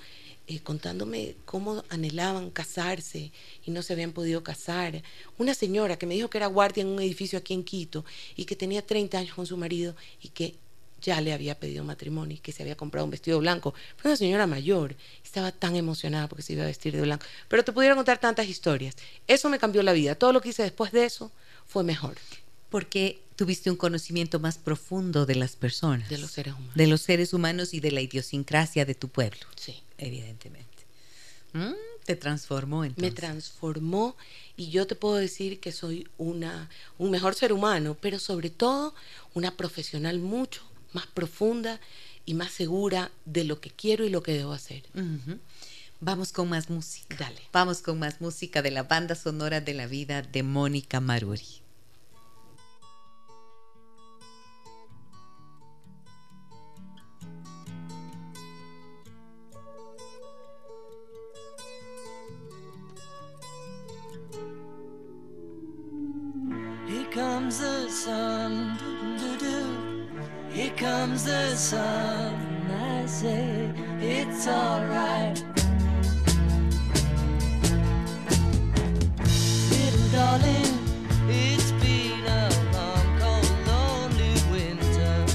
eh, 0.48 0.60
contándome 0.60 1.36
cómo 1.46 1.84
anhelaban 1.90 2.52
casarse 2.52 3.32
y 3.66 3.72
no 3.72 3.82
se 3.82 3.94
habían 3.94 4.12
podido 4.12 4.44
casar. 4.44 5.02
Una 5.40 5.56
señora 5.56 5.98
que 5.98 6.06
me 6.06 6.14
dijo 6.14 6.30
que 6.30 6.38
era 6.38 6.48
guardia 6.48 6.82
en 6.82 6.88
un 6.88 7.02
edificio 7.02 7.40
aquí 7.40 7.54
en 7.54 7.64
Quito 7.64 8.06
y 8.36 8.46
que 8.46 8.56
tenía 8.56 8.86
30 8.86 9.18
años 9.18 9.34
con 9.34 9.48
su 9.48 9.58
marido 9.58 9.96
y 10.22 10.30
que 10.30 10.56
ya 11.02 11.20
le 11.22 11.34
había 11.34 11.60
pedido 11.60 11.84
matrimonio 11.84 12.38
y 12.38 12.40
que 12.40 12.52
se 12.52 12.64
había 12.64 12.76
comprado 12.76 13.06
un 13.06 13.12
vestido 13.12 13.40
blanco. 13.40 13.74
Fue 13.98 14.12
una 14.12 14.18
señora 14.18 14.48
mayor, 14.48 14.96
estaba 15.24 15.52
tan 15.52 15.76
emocionada 15.76 16.28
porque 16.28 16.44
se 16.44 16.54
iba 16.54 16.64
a 16.64 16.68
vestir 16.68 16.96
de 16.96 17.02
blanco. 17.02 17.26
Pero 17.48 17.64
te 17.64 17.72
pudiera 17.72 17.96
contar 17.96 18.20
tantas 18.20 18.48
historias. 18.48 18.96
Eso 19.28 19.50
me 19.50 19.60
cambió 19.60 19.82
la 19.84 19.94
vida. 19.94 20.16
Todo 20.16 20.32
lo 20.32 20.42
que 20.42 20.50
hice 20.50 20.64
después 20.64 20.92
de 20.92 21.06
eso 21.06 21.32
fue 21.66 21.84
mejor. 21.84 22.18
Porque 22.70 23.25
tuviste 23.36 23.70
un 23.70 23.76
conocimiento 23.78 24.40
más 24.40 24.58
profundo 24.58 25.26
de 25.26 25.36
las 25.36 25.56
personas. 25.56 26.10
De 26.10 26.18
los 26.18 26.32
seres 26.32 26.54
humanos. 26.54 26.76
De 26.76 26.88
los 26.88 27.02
seres 27.02 27.34
humanos 27.34 27.74
y 27.74 27.80
de 27.80 27.92
la 27.92 28.02
idiosincrasia 28.02 28.86
de 28.86 28.96
tu 28.96 29.10
pueblo. 29.10 29.40
Sí. 29.56 29.82
Evidentemente. 29.98 30.66
Mm, 31.54 31.74
Te 32.06 32.16
transformó 32.16 32.82
me 32.82 32.88
entonces. 32.88 33.16
transformó 33.16 34.16
y 34.58 34.70
yo 34.70 34.88
te 34.88 34.96
puedo 34.96 35.16
decir 35.16 35.60
que 35.60 35.72
soy 35.72 36.08
una, 36.18 36.70
un 36.98 37.12
mejor 37.12 37.34
ser 37.36 37.54
humano, 37.54 37.98
pero 38.00 38.20
sobre 38.20 38.50
todo 38.50 38.94
una 39.34 39.56
profesional 39.56 40.20
mucho 40.20 40.62
más 40.92 41.08
profunda 41.08 41.80
y 42.26 42.34
más 42.34 42.52
segura 42.52 43.12
de 43.26 43.44
lo 43.44 43.62
que 43.62 43.70
quiero 43.70 44.06
y 44.06 44.10
lo 44.10 44.22
que 44.24 44.34
debo 44.34 44.52
hacer. 44.54 44.84
Vamos 46.02 46.32
con 46.34 46.50
más 46.50 46.70
música. 46.70 47.16
Dale. 47.18 47.42
Vamos 47.54 47.82
con 47.82 48.00
más 48.00 48.20
música 48.20 48.62
de 48.62 48.72
la 48.72 48.84
banda 48.84 49.16
sonora 49.16 49.62
de 49.62 49.74
la 49.74 49.88
vida 49.88 50.22
de 50.22 50.44
Mónica 50.44 51.00
Maruri. 51.00 51.62
Comes 67.46 67.60
the 67.60 67.90
sun. 67.90 68.78
Here 70.52 70.74
comes 70.78 71.26
the 71.26 71.56
sun. 71.56 72.34
I 72.72 73.06
say 73.06 73.72
it's. 74.02 74.48
Little 79.70 80.08
darling, 80.12 80.80
it's 81.30 81.72
been 81.74 82.26
a 82.26 82.50
long, 82.74 83.20
cold, 83.20 83.52
lonely 83.68 84.34
winter. 84.52 85.26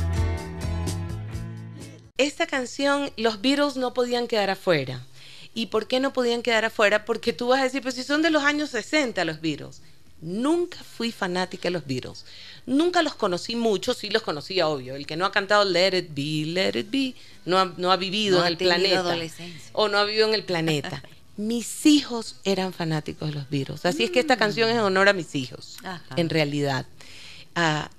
Esta 2.18 2.48
canción, 2.48 3.12
los 3.16 3.40
Beatles 3.40 3.76
no 3.76 3.94
podían 3.94 4.26
quedar 4.26 4.50
afuera. 4.50 5.06
¿Y 5.54 5.66
por 5.66 5.86
qué 5.86 6.00
no 6.00 6.12
podían 6.12 6.42
quedar 6.42 6.64
afuera? 6.64 7.04
Porque 7.04 7.32
tú 7.32 7.48
vas 7.48 7.60
a 7.60 7.64
decir, 7.64 7.82
pues 7.82 7.94
si 7.94 8.02
son 8.02 8.22
de 8.22 8.30
los 8.30 8.42
años 8.42 8.70
60 8.70 9.24
los 9.24 9.40
Beatles. 9.40 9.80
Nunca 10.22 10.78
fui 10.82 11.12
fanática 11.12 11.64
de 11.68 11.70
los 11.70 11.86
Beatles. 11.86 12.24
Nunca 12.66 13.02
los 13.02 13.14
conocí 13.14 13.56
mucho, 13.56 13.94
sí 13.94 14.10
los 14.10 14.22
conocía, 14.22 14.68
obvio. 14.68 14.94
El 14.94 15.06
que 15.06 15.16
no 15.16 15.24
ha 15.24 15.32
cantado 15.32 15.64
Let 15.64 15.96
It 15.96 16.08
Be, 16.14 16.46
Let 16.52 16.78
It 16.78 16.90
Be, 16.90 17.14
no 17.46 17.58
ha, 17.58 17.72
no 17.76 17.90
ha 17.90 17.96
vivido 17.96 18.38
No 18.38 18.42
en 18.42 18.46
ha 18.46 18.48
el 18.48 18.56
planeta. 18.58 19.00
adolescencia. 19.00 19.70
O 19.72 19.88
no 19.88 19.98
ha 19.98 20.04
vivido 20.04 20.28
en 20.28 20.34
el 20.34 20.44
planeta. 20.44 21.02
Mis 21.36 21.86
hijos 21.86 22.36
eran 22.44 22.74
fanáticos 22.74 23.30
de 23.30 23.34
los 23.36 23.48
Beatles. 23.48 23.86
Así 23.86 24.04
es 24.04 24.10
que 24.10 24.20
esta 24.20 24.36
canción 24.36 24.68
es 24.68 24.74
en 24.74 24.82
honor 24.82 25.08
a 25.08 25.14
mis 25.14 25.34
hijos, 25.34 25.78
Ajá. 25.82 26.14
en 26.16 26.28
realidad. 26.28 26.84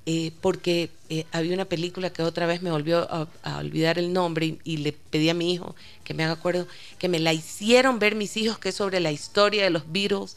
Eh, 0.06 0.32
porque 0.41 0.89
eh, 1.10 1.26
había 1.32 1.54
una 1.54 1.66
película 1.66 2.12
que 2.12 2.24
otra 2.24 2.47
vez 2.47 2.64
me 2.64 2.72
volvió 2.72 2.99
a, 3.12 3.28
a 3.43 3.58
olvidar 3.58 3.99
el 3.99 4.12
nombre 4.12 4.45
y, 4.45 4.60
y 4.64 4.78
le 4.78 4.91
pedí 4.91 5.30
a 5.30 5.36
mi 5.36 5.54
hijo 5.54 5.76
que 6.04 6.14
me 6.14 6.24
haga 6.24 6.34
acuerdo, 6.34 6.68
que 6.97 7.10
me 7.10 7.20
la 7.20 7.32
hicieron 7.32 7.99
ver 7.99 8.16
mis 8.16 8.36
hijos, 8.38 8.58
que 8.60 8.70
es 8.70 8.76
sobre 8.76 8.99
la 8.99 9.12
historia 9.12 9.64
de 9.64 9.70
los 9.70 9.91
Beatles, 9.91 10.36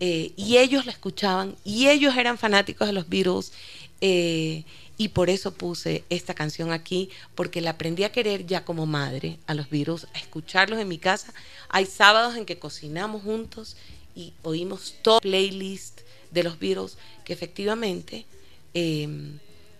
eh, 0.00 0.32
y 0.36 0.56
ellos 0.56 0.86
la 0.86 0.92
escuchaban, 0.92 1.54
y 1.64 1.88
ellos 1.88 2.16
eran 2.16 2.38
fanáticos 2.38 2.86
de 2.86 2.92
los 2.92 3.08
Beatles, 3.08 3.52
eh, 4.00 4.64
y 4.96 5.08
por 5.08 5.30
eso 5.30 5.52
puse 5.52 6.04
esta 6.10 6.34
canción 6.34 6.72
aquí, 6.72 7.10
porque 7.34 7.60
la 7.60 7.70
aprendí 7.70 8.04
a 8.04 8.12
querer 8.12 8.46
ya 8.46 8.64
como 8.64 8.86
madre 8.86 9.38
a 9.46 9.54
los 9.54 9.70
Beatles, 9.70 10.06
a 10.14 10.18
escucharlos 10.18 10.78
en 10.80 10.88
mi 10.88 10.98
casa. 10.98 11.32
Hay 11.68 11.86
sábados 11.86 12.36
en 12.36 12.46
que 12.46 12.58
cocinamos 12.58 13.22
juntos 13.22 13.76
y 14.14 14.32
oímos 14.42 14.94
todo 15.02 15.20
playlist 15.20 16.00
de 16.30 16.42
los 16.42 16.58
Beatles, 16.58 16.96
que 17.24 17.32
efectivamente 17.32 18.26
eh, 18.74 19.08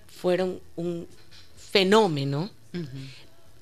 fueron 0.06 0.60
un 0.76 1.06
fenómeno, 1.56 2.50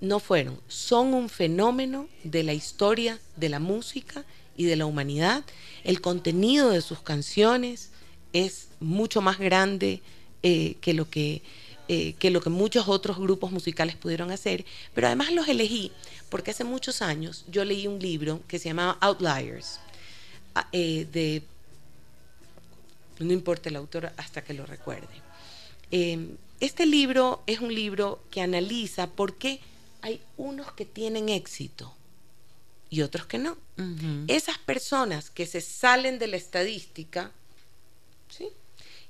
no 0.01 0.19
fueron, 0.19 0.59
son 0.69 1.15
un 1.15 1.29
fenómeno 1.29 2.09
de 2.25 2.43
la 2.43 2.55
historia 2.55 3.19
de 3.37 3.49
la 3.49 3.61
música 3.61 4.25
y 4.57 4.65
de 4.65 4.77
la 4.77 4.87
humanidad. 4.87 5.45
El 5.85 6.01
contenido 6.01 6.71
de 6.71 6.81
sus 6.81 7.01
canciones 7.01 7.91
es 8.33 8.69
mucho 8.81 9.21
más 9.21 9.39
grande 9.39 10.03
eh, 10.43 10.77
que, 10.81 10.95
lo 10.95 11.09
que, 11.09 11.43
eh, 11.89 12.15
que 12.15 12.31
lo 12.31 12.41
que 12.41 12.51
muchos 12.51 12.89
otros 12.89 13.19
grupos 13.19 13.53
musicales 13.53 13.97
pudieron 13.97 14.31
hacer, 14.31 14.65
pero 14.95 15.07
además 15.07 15.33
los 15.33 15.49
elegí 15.49 15.93
porque 16.31 16.53
hace 16.53 16.65
muchos 16.65 17.03
años 17.03 17.45
yo 17.49 17.65
leí 17.65 17.87
un 17.87 17.99
libro 17.99 18.41
que 18.49 18.59
se 18.59 18.69
llamaba 18.69 18.97
Outliers, 19.01 19.81
ah, 20.55 20.69
eh, 20.73 21.07
de 21.13 21.43
no 23.21 23.33
importa 23.33 23.69
el 23.69 23.77
autor 23.77 24.13
hasta 24.17 24.43
que 24.43 24.55
lo 24.55 24.67
recuerde. 24.67 25.09
Eh, 25.91 26.35
este 26.61 26.87
libro 26.87 27.43
es 27.47 27.61
un 27.61 27.75
libro 27.75 28.23
que 28.31 28.41
analiza 28.41 29.09
por 29.09 29.37
qué 29.37 29.61
hay 30.03 30.21
unos 30.37 30.73
que 30.73 30.85
tienen 30.85 31.29
éxito 31.29 31.95
y 32.91 33.03
otros 33.03 33.27
que 33.27 33.39
no. 33.39 33.57
Esas 34.29 34.59
personas 34.59 35.31
que 35.31 35.47
se 35.47 35.63
salen 35.63 36.19
de 36.19 36.27
la 36.27 36.37
estadística, 36.37 37.31
¿sí? 38.29 38.49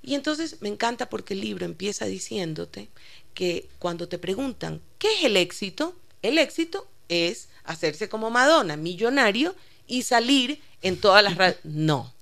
Y 0.02 0.14
entonces 0.14 0.58
me 0.60 0.68
encanta 0.68 1.08
porque 1.08 1.34
el 1.34 1.40
libro 1.40 1.64
empieza 1.64 2.04
diciéndote 2.04 2.88
que 3.34 3.68
cuando 3.78 4.08
te 4.08 4.18
preguntan, 4.18 4.80
¿qué 4.98 5.12
es 5.14 5.24
el 5.24 5.36
éxito? 5.36 5.96
El 6.22 6.38
éxito 6.38 6.86
es 7.08 7.48
hacerse 7.64 8.08
como 8.08 8.30
Madonna, 8.30 8.76
millonario, 8.76 9.56
y 9.86 10.02
salir 10.02 10.60
en 10.82 10.98
todas 10.98 11.22
las. 11.24 11.56
No, 11.64 12.12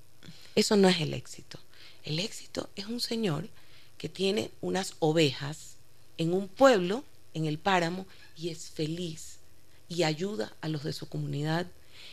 eso 0.55 0.76
no 0.76 0.89
es 0.89 1.01
el 1.01 1.12
éxito. 1.12 1.59
El 2.09 2.20
éxito 2.20 2.70
es 2.74 2.86
un 2.86 3.00
señor 3.00 3.46
que 3.98 4.09
tiene 4.09 4.50
unas 4.62 4.94
ovejas 4.98 5.74
en 6.16 6.32
un 6.32 6.48
pueblo, 6.48 7.04
en 7.34 7.44
el 7.44 7.59
páramo, 7.59 8.06
y 8.34 8.48
es 8.48 8.70
feliz 8.70 9.36
y 9.90 10.04
ayuda 10.04 10.54
a 10.62 10.70
los 10.70 10.84
de 10.84 10.94
su 10.94 11.06
comunidad. 11.06 11.66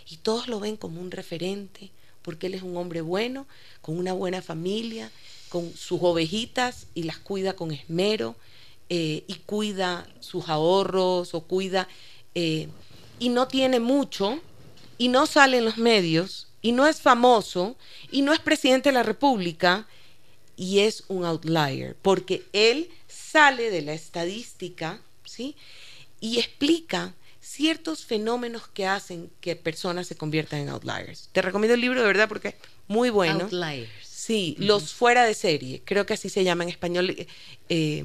Y 0.09 0.17
todos 0.17 0.49
lo 0.49 0.59
ven 0.59 0.75
como 0.75 0.99
un 0.99 1.11
referente, 1.11 1.91
porque 2.23 2.47
él 2.47 2.55
es 2.55 2.61
un 2.61 2.75
hombre 2.75 2.99
bueno, 2.99 3.47
con 3.81 3.97
una 3.97 4.11
buena 4.11 4.41
familia, 4.41 5.09
con 5.47 5.73
sus 5.73 5.99
ovejitas 6.01 6.87
y 6.93 7.03
las 7.03 7.17
cuida 7.17 7.55
con 7.55 7.71
esmero, 7.71 8.35
eh, 8.89 9.23
y 9.27 9.35
cuida 9.45 10.09
sus 10.19 10.49
ahorros 10.49 11.33
o 11.33 11.39
cuida, 11.39 11.87
eh, 12.33 12.67
y 13.17 13.29
no 13.29 13.47
tiene 13.47 13.79
mucho, 13.79 14.41
y 14.97 15.07
no 15.07 15.25
sale 15.25 15.59
en 15.59 15.63
los 15.65 15.77
medios, 15.77 16.44
y 16.65 16.71
no 16.71 16.87
es 16.87 16.99
famoso, 16.99 17.77
y 18.09 18.23
no 18.23 18.33
es 18.33 18.39
presidente 18.39 18.89
de 18.89 18.93
la 18.93 19.03
República, 19.03 19.85
y 20.57 20.79
es 20.79 21.03
un 21.09 21.23
outlier, 21.23 21.95
porque 22.01 22.43
él 22.53 22.89
sale 23.07 23.69
de 23.69 23.83
la 23.83 23.93
estadística, 23.93 24.99
¿sí? 25.25 25.55
Y 26.19 26.39
explica 26.39 27.13
ciertos 27.39 28.03
fenómenos 28.03 28.67
que 28.67 28.87
hacen 28.87 29.29
que 29.41 29.55
personas 29.55 30.07
se 30.07 30.15
conviertan 30.15 30.61
en 30.61 30.69
outliers. 30.69 31.29
Te 31.33 31.43
recomiendo 31.43 31.75
el 31.75 31.81
libro 31.81 32.01
de 32.01 32.07
verdad 32.07 32.27
porque 32.27 32.47
es 32.47 32.55
muy 32.87 33.11
bueno. 33.11 33.43
Outliers. 33.43 33.91
Sí, 34.01 34.55
los 34.57 34.91
fuera 34.91 35.23
de 35.23 35.35
serie, 35.35 35.83
creo 35.85 36.07
que 36.07 36.15
así 36.15 36.29
se 36.29 36.43
llama 36.43 36.63
en 36.63 36.71
español, 36.71 37.11
eh, 37.11 37.27
eh, 37.69 38.03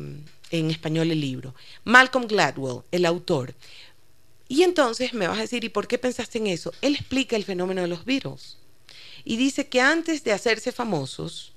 en 0.50 0.70
español 0.70 1.10
el 1.10 1.20
libro. 1.22 1.54
Malcolm 1.84 2.26
Gladwell, 2.26 2.82
el 2.92 3.06
autor. 3.06 3.54
Y 4.50 4.64
entonces 4.64 5.14
me 5.14 5.28
vas 5.28 5.38
a 5.38 5.42
decir, 5.42 5.62
¿y 5.62 5.68
por 5.68 5.86
qué 5.86 5.96
pensaste 5.96 6.38
en 6.38 6.48
eso? 6.48 6.74
Él 6.82 6.96
explica 6.96 7.36
el 7.36 7.44
fenómeno 7.44 7.82
de 7.82 7.86
los 7.86 8.04
Beatles. 8.04 8.56
Y 9.24 9.36
dice 9.36 9.68
que 9.68 9.80
antes 9.80 10.24
de 10.24 10.32
hacerse 10.32 10.72
famosos, 10.72 11.52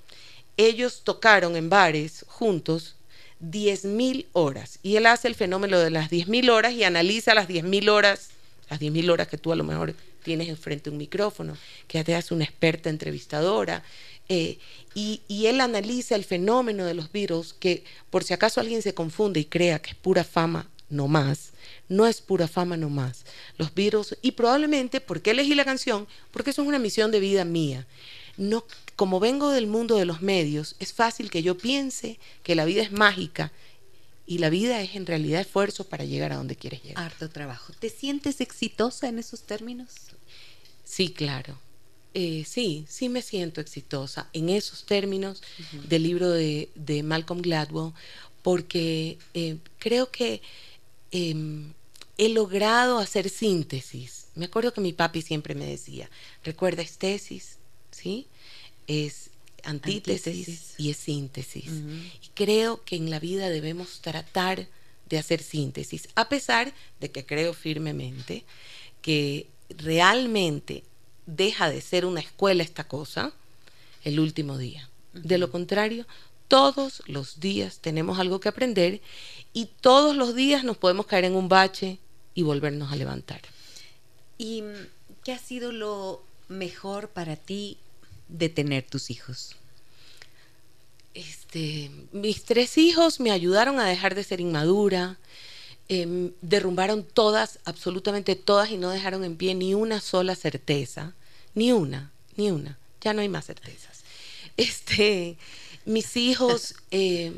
ellos 0.58 1.02
tocaron 1.04 1.56
en 1.56 1.70
bares 1.70 2.24
juntos 2.28 2.96
10.000 3.40 4.28
horas. 4.34 4.78
Y 4.84 4.98
él 4.98 5.08
hace 5.08 5.28
el 5.28 5.34
fenómeno 5.34 5.80
de 5.80 5.90
las 5.90 6.12
10.000 6.12 6.52
horas 6.52 6.74
y 6.74 6.84
analiza 6.84 7.34
las 7.34 7.48
10.000 7.48 7.90
horas, 7.90 8.30
las 8.70 8.80
10.000 8.80 9.10
horas 9.10 9.28
que 9.28 9.40
tú 9.40 9.52
a 9.52 9.56
lo 9.56 9.64
mejor 9.64 9.96
tienes 10.22 10.48
enfrente 10.48 10.92
un 10.92 10.98
micrófono, 10.98 11.58
que 11.88 11.98
ya 11.98 12.04
te 12.04 12.14
hace 12.14 12.36
una 12.36 12.44
experta 12.44 12.92
entrevistadora. 12.92 13.84
eh, 14.30 14.60
y, 14.94 15.48
él 15.48 15.62
analiza 15.62 16.14
el 16.14 16.26
fenómeno 16.26 16.86
de 16.86 16.94
los 16.94 17.12
Beatles, 17.12 17.54
que 17.54 17.84
por 18.12 18.24
si 18.24 18.36
acaso 18.36 18.62
alguien 18.62 18.84
se 18.84 18.94
confunde 18.94 19.40
y 19.40 19.46
crea 19.46 19.82
que 19.82 19.90
es 19.90 19.96
pura 19.96 20.24
fama, 20.24 20.70
no 20.90 21.08
más. 21.08 21.53
No 21.94 22.08
es 22.08 22.22
pura 22.22 22.48
fama, 22.48 22.78
no 22.78 22.90
más. 22.90 23.26
Los 23.58 23.74
Beatles, 23.74 24.18
y 24.22 24.32
probablemente, 24.32 25.02
¿por 25.02 25.22
qué 25.22 25.32
elegí 25.32 25.56
la 25.56 25.66
canción? 25.66 26.08
Porque 26.32 26.50
eso 26.50 26.62
es 26.62 26.68
una 26.68 26.80
misión 26.80 27.12
de 27.12 27.20
vida 27.20 27.46
mía. 27.46 27.86
No, 28.38 28.66
como 28.96 29.20
vengo 29.20 29.50
del 29.50 29.68
mundo 29.68 29.96
de 29.96 30.06
los 30.06 30.22
medios, 30.22 30.76
es 30.80 30.94
fácil 30.94 31.30
que 31.30 31.44
yo 31.44 31.58
piense 31.58 32.20
que 32.42 32.56
la 32.56 32.66
vida 32.66 32.82
es 32.82 32.92
mágica 32.92 33.52
y 34.26 34.40
la 34.40 34.50
vida 34.50 34.82
es 34.82 34.96
en 34.96 35.06
realidad 35.06 35.42
esfuerzo 35.42 35.84
para 35.84 36.06
llegar 36.06 36.32
a 36.32 36.38
donde 36.38 36.56
quieres 36.56 36.82
llegar. 36.82 37.04
Harto 37.04 37.30
trabajo. 37.30 37.74
¿Te 37.80 37.90
sientes 37.90 38.42
exitosa 38.42 39.08
en 39.08 39.20
esos 39.20 39.44
términos? 39.44 39.90
Sí, 40.84 41.10
claro. 41.10 41.60
Eh, 42.16 42.44
sí, 42.48 42.86
sí 42.88 43.10
me 43.10 43.22
siento 43.22 43.60
exitosa 43.60 44.30
en 44.34 44.50
esos 44.50 44.86
términos 44.86 45.42
del 45.88 46.04
libro 46.04 46.30
de, 46.30 46.70
de 46.76 47.02
Malcolm 47.02 47.42
Gladwell, 47.42 47.94
porque 48.44 49.18
eh, 49.34 49.58
creo 49.80 50.12
que 50.12 50.42
em, 51.12 51.74
he 52.18 52.30
logrado 52.30 53.00
hacer 53.00 53.30
síntesis. 53.30 54.28
Me 54.36 54.46
acuerdo 54.46 54.74
que 54.74 54.82
mi 54.82 54.94
papi 54.94 55.22
siempre 55.22 55.56
me 55.56 55.66
decía, 55.66 56.10
recuerda, 56.44 56.82
es 56.82 56.98
tesis, 56.98 57.58
¿sí? 57.92 58.28
Es 58.88 59.30
antítesis, 59.64 60.28
Antítesis. 60.28 60.74
y 60.78 60.90
es 60.90 60.98
síntesis. 60.98 61.72
Y 62.22 62.28
creo 62.34 62.84
que 62.84 62.96
en 62.96 63.10
la 63.10 63.20
vida 63.20 63.50
debemos 63.50 64.02
tratar 64.02 64.68
de 65.10 65.18
hacer 65.18 65.42
síntesis, 65.42 66.08
a 66.16 66.30
pesar 66.30 66.74
de 67.00 67.12
que 67.12 67.26
creo 67.26 67.54
firmemente 67.54 68.44
que 69.02 69.48
realmente 69.70 70.84
deja 71.26 71.70
de 71.70 71.82
ser 71.82 72.06
una 72.06 72.20
escuela 72.20 72.64
esta 72.64 72.88
cosa 72.88 73.34
el 74.04 74.20
último 74.20 74.58
día. 74.58 74.90
De 75.14 75.38
lo 75.38 75.52
contrario, 75.52 76.06
todos 76.48 77.02
los 77.08 77.40
días 77.40 77.80
tenemos 77.80 78.20
algo 78.20 78.40
que 78.40 78.50
aprender 78.50 79.02
y 79.54 79.68
todos 79.82 80.16
los 80.16 80.36
días 80.36 80.64
nos 80.64 80.78
podemos 80.78 81.06
caer 81.06 81.26
en 81.26 81.36
un 81.36 81.48
bache 81.48 82.00
y 82.36 82.44
volvernos 82.44 82.92
a 82.92 82.96
levantar. 82.96 83.42
¿Y 84.38 84.64
qué 85.24 85.34
ha 85.34 85.40
sido 85.40 85.72
lo 85.72 86.24
mejor 86.48 87.10
para 87.10 87.36
ti 87.36 87.78
de 88.28 88.50
tener 88.50 88.84
tus 88.84 89.10
hijos? 89.10 89.56
Este, 91.14 91.92
mis 92.12 92.44
tres 92.44 92.78
hijos 92.78 93.20
me 93.20 93.32
ayudaron 93.32 93.80
a 93.80 93.86
dejar 93.86 94.16
de 94.16 94.24
ser 94.24 94.40
inmadura, 94.40 95.18
em, 95.88 96.32
derrumbaron 96.42 97.04
todas, 97.04 97.60
absolutamente 97.66 98.36
todas, 98.36 98.72
y 98.72 98.78
no 98.78 98.90
dejaron 98.90 99.24
en 99.24 99.38
pie 99.38 99.54
ni 99.54 99.76
una 99.76 100.02
sola 100.02 100.36
certeza, 100.36 101.14
ni 101.54 101.72
una, 101.72 102.12
ni 102.36 102.50
una. 102.50 102.80
Ya 103.02 103.14
no 103.14 103.22
hay 103.22 103.30
más 103.30 103.46
certezas. 103.46 104.04
Este, 104.58 105.38
mis 105.86 106.18
hijos 106.18 106.76
eh, 106.92 107.34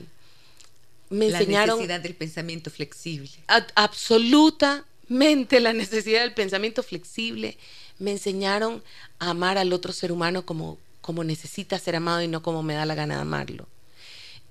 me 1.10 1.30
la 1.30 1.40
enseñaron 1.40 1.78
necesidad 1.78 2.02
del 2.02 2.16
pensamiento 2.16 2.70
flexible. 2.72 3.30
a- 3.48 3.66
absolutamente 3.76 5.60
la 5.60 5.74
necesidad 5.74 6.22
del 6.22 6.34
pensamiento 6.34 6.84
flexible. 6.84 7.58
Me 8.00 8.12
enseñaron 8.12 8.84
a 9.20 9.30
amar 9.30 9.58
al 9.58 9.72
otro 9.74 9.94
ser 9.94 10.12
humano 10.12 10.46
como, 10.46 10.78
como 11.02 11.24
necesita 11.24 11.80
ser 11.80 11.96
amado 11.96 12.22
y 12.22 12.28
no 12.28 12.42
como 12.42 12.64
me 12.64 12.74
da 12.74 12.86
la 12.86 12.96
gana 12.96 13.16
de 13.16 13.22
amarlo. 13.22 13.68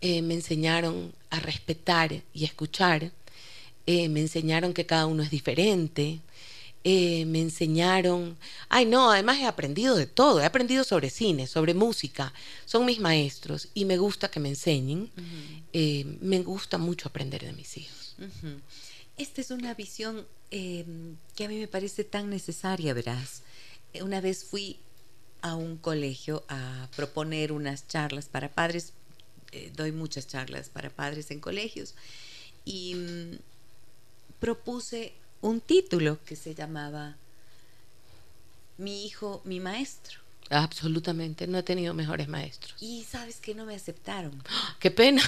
Eh, 0.00 0.22
me 0.22 0.34
enseñaron 0.34 1.12
a 1.30 1.40
respetar 1.40 2.22
y 2.32 2.44
a 2.44 2.46
escuchar. 2.46 3.10
Eh, 3.86 4.08
me 4.08 4.20
enseñaron 4.20 4.72
que 4.72 4.86
cada 4.86 5.06
uno 5.06 5.22
es 5.22 5.30
diferente. 5.30 6.20
Eh, 6.86 7.24
me 7.24 7.40
enseñaron, 7.40 8.36
ay 8.68 8.84
no, 8.84 9.10
además 9.10 9.38
he 9.38 9.46
aprendido 9.46 9.94
de 9.96 10.06
todo, 10.06 10.42
he 10.42 10.44
aprendido 10.44 10.84
sobre 10.84 11.08
cine, 11.08 11.46
sobre 11.46 11.72
música, 11.72 12.34
son 12.66 12.84
mis 12.84 13.00
maestros 13.00 13.68
y 13.72 13.86
me 13.86 13.96
gusta 13.96 14.30
que 14.30 14.38
me 14.38 14.50
enseñen, 14.50 15.10
Eh, 15.72 16.04
me 16.20 16.40
gusta 16.42 16.76
mucho 16.76 17.08
aprender 17.08 17.42
de 17.42 17.52
mis 17.54 17.76
hijos. 17.78 18.16
Esta 19.16 19.40
es 19.40 19.50
una 19.50 19.72
visión 19.74 20.26
eh, 20.50 20.84
que 21.34 21.44
a 21.44 21.48
mí 21.48 21.58
me 21.58 21.68
parece 21.68 22.04
tan 22.04 22.28
necesaria, 22.28 22.92
verás. 22.92 23.42
Eh, 23.94 24.02
Una 24.02 24.20
vez 24.20 24.44
fui 24.44 24.78
a 25.40 25.56
un 25.56 25.78
colegio 25.78 26.44
a 26.48 26.88
proponer 26.96 27.50
unas 27.50 27.88
charlas 27.88 28.26
para 28.28 28.52
padres, 28.52 28.92
doy 29.74 29.90
muchas 29.92 30.26
charlas 30.26 30.68
para 30.68 30.90
padres 30.90 31.30
en 31.30 31.40
colegios, 31.40 31.94
y 32.66 32.94
mm, 32.94 33.38
propuse 34.38 35.14
un 35.44 35.60
título 35.60 36.18
que 36.24 36.36
se 36.36 36.54
llamaba 36.54 37.16
Mi 38.78 39.04
hijo, 39.04 39.42
mi 39.44 39.60
maestro. 39.60 40.20
Absolutamente, 40.48 41.46
no 41.46 41.58
he 41.58 41.62
tenido 41.62 41.92
mejores 41.92 42.28
maestros. 42.28 42.74
Y 42.80 43.04
sabes 43.04 43.40
que 43.40 43.54
no 43.54 43.66
me 43.66 43.74
aceptaron. 43.74 44.42
Qué 44.80 44.90
pena. 44.90 45.22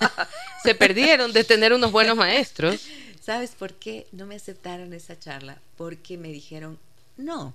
Se 0.62 0.74
perdieron 0.74 1.32
de 1.34 1.44
tener 1.44 1.74
unos 1.74 1.92
buenos 1.92 2.16
maestros. 2.16 2.80
¿Sabes 3.20 3.50
por 3.50 3.74
qué 3.74 4.06
no 4.10 4.26
me 4.26 4.36
aceptaron 4.36 4.92
esa 4.94 5.18
charla? 5.18 5.60
Porque 5.76 6.16
me 6.16 6.32
dijeron, 6.32 6.78
no, 7.16 7.54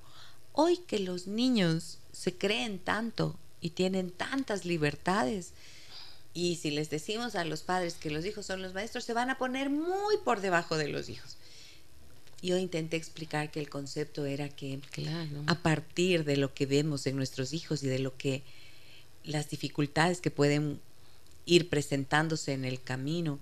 hoy 0.54 0.78
que 0.78 1.00
los 1.00 1.28
niños 1.28 1.98
se 2.14 2.34
creen 2.34 2.80
tanto 2.80 3.36
y 3.60 3.72
tienen 3.72 4.12
tantas 4.12 4.66
libertades, 4.66 5.52
y 6.34 6.56
si 6.58 6.72
les 6.72 6.90
decimos 6.90 7.36
a 7.36 7.44
los 7.44 7.64
padres 7.64 7.96
que 7.96 8.12
los 8.12 8.24
hijos 8.24 8.46
son 8.46 8.62
los 8.62 8.74
maestros, 8.74 9.04
se 9.04 9.14
van 9.14 9.30
a 9.30 9.38
poner 9.38 9.70
muy 9.70 10.18
por 10.24 10.40
debajo 10.40 10.78
de 10.78 10.88
los 10.88 11.10
hijos. 11.10 11.36
Yo 12.42 12.58
intenté 12.58 12.98
explicar 12.98 13.52
que 13.52 13.60
el 13.60 13.70
concepto 13.70 14.26
era 14.26 14.50
que 14.50 14.80
Claro. 14.92 15.44
a 15.48 15.56
partir 15.62 16.24
de 16.24 16.38
lo 16.38 16.54
que 16.54 16.66
vemos 16.66 17.08
en 17.08 17.16
nuestros 17.16 17.54
hijos 17.54 17.84
y 17.84 17.88
de 17.88 18.00
lo 18.00 18.16
que 18.16 18.44
las 19.24 19.50
dificultades 19.50 20.22
que 20.22 20.32
pueden 20.32 20.80
ir 21.46 21.70
presentándose 21.70 22.54
en 22.54 22.66
el 22.66 22.82
camino 22.82 23.40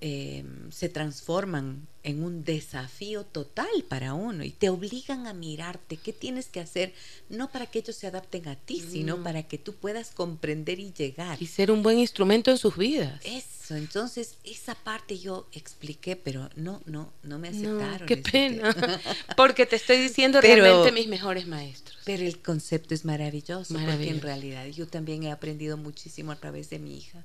eh, 0.00 0.44
se 0.70 0.88
transforman 0.88 1.86
en 2.02 2.22
un 2.22 2.44
desafío 2.44 3.24
total 3.24 3.66
para 3.88 4.12
uno 4.12 4.44
y 4.44 4.50
te 4.50 4.68
obligan 4.68 5.26
a 5.26 5.32
mirarte 5.32 5.96
qué 5.96 6.12
tienes 6.12 6.46
que 6.48 6.60
hacer, 6.60 6.92
no 7.30 7.50
para 7.50 7.64
que 7.66 7.78
ellos 7.78 7.96
se 7.96 8.06
adapten 8.06 8.46
a 8.48 8.56
ti, 8.56 8.80
sino 8.86 9.22
para 9.22 9.44
que 9.44 9.56
tú 9.56 9.72
puedas 9.74 10.10
comprender 10.10 10.78
y 10.80 10.92
llegar. 10.92 11.40
Y 11.42 11.46
ser 11.46 11.70
un 11.70 11.82
buen 11.82 11.98
instrumento 11.98 12.50
en 12.50 12.58
sus 12.58 12.76
vidas. 12.76 13.22
Eso, 13.24 13.76
entonces 13.76 14.34
esa 14.44 14.74
parte 14.74 15.18
yo 15.18 15.48
expliqué, 15.52 16.16
pero 16.16 16.50
no, 16.56 16.82
no, 16.84 17.10
no 17.22 17.38
me 17.38 17.50
No, 17.52 17.78
aceptaron. 17.78 18.06
qué 18.06 18.14
ese 18.14 18.22
pena. 18.30 19.00
Porque 19.38 19.64
te 19.64 19.76
estoy 19.76 19.96
diciendo 19.96 20.38
Pero- 20.42 20.62
realmente 20.62 20.92
mis 20.92 21.08
mejores 21.08 21.46
maestros. 21.46 21.96
Pero 22.04 22.24
el 22.24 22.38
concepto 22.42 22.92
es 22.92 23.06
maravilloso, 23.06 23.72
porque 23.72 23.80
en 23.80 23.86
Maravilloso. 23.86 24.20
realidad 24.26 24.66
yo 24.66 24.86
también 24.86 25.22
he 25.22 25.30
aprendido 25.32 25.78
muchísimo 25.78 26.32
a 26.32 26.36
través 26.36 26.68
de 26.68 26.78
mi 26.78 26.98
hija. 26.98 27.24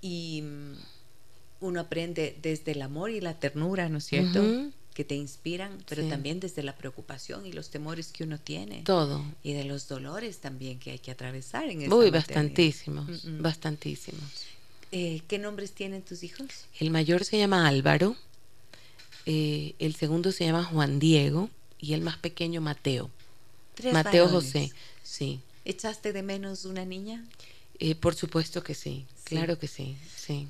Y 0.00 0.40
mm, 0.42 0.72
uno 1.60 1.80
aprende 1.80 2.36
desde 2.42 2.72
el 2.72 2.82
amor 2.82 3.10
y 3.10 3.20
la 3.20 3.34
ternura, 3.38 3.88
¿no 3.88 3.98
es 3.98 4.04
cierto? 4.04 4.42
Que 4.94 5.04
te 5.04 5.14
inspiran, 5.14 5.78
pero 5.88 6.02
Sí. 6.02 6.08
también 6.08 6.40
desde 6.40 6.62
la 6.62 6.74
preocupación 6.76 7.46
y 7.46 7.52
los 7.52 7.70
temores 7.70 8.08
que 8.08 8.24
uno 8.24 8.38
tiene. 8.38 8.82
Todo. 8.82 9.24
Y 9.44 9.52
de 9.52 9.64
los 9.64 9.86
dolores 9.88 10.38
también 10.38 10.78
que 10.78 10.90
hay 10.92 10.98
que 10.98 11.10
atravesar 11.10 11.68
en 11.70 11.82
esta 11.82 11.94
Uy, 11.94 12.10
bastantísimos, 12.10 13.22
bastantísimos. 13.40 14.22
Eh, 14.90 15.20
¿Qué 15.28 15.38
nombres 15.38 15.72
tienen 15.72 16.02
tus 16.02 16.22
hijos? 16.24 16.46
El 16.80 16.90
mayor 16.90 17.24
se 17.24 17.38
llama 17.38 17.68
Álvaro, 17.68 18.16
eh, 19.26 19.74
el 19.78 19.94
segundo 19.94 20.32
se 20.32 20.46
llama 20.46 20.64
Juan 20.64 20.98
Diego 20.98 21.50
y 21.78 21.92
el 21.92 22.00
más 22.00 22.16
pequeño 22.16 22.60
Mateo. 22.60 23.10
Tres 23.74 23.92
Mateo 23.92 24.24
varones. 24.26 24.46
José, 24.52 24.72
sí. 25.02 25.40
¿Echaste 25.64 26.12
de 26.12 26.22
menos 26.22 26.64
una 26.64 26.84
niña? 26.84 27.24
Eh, 27.78 27.94
por 27.94 28.14
supuesto 28.14 28.62
que 28.64 28.74
sí, 28.74 29.04
Sí. 29.16 29.24
claro 29.36 29.58
que 29.58 29.68
sí, 29.68 29.96
sí. 30.16 30.48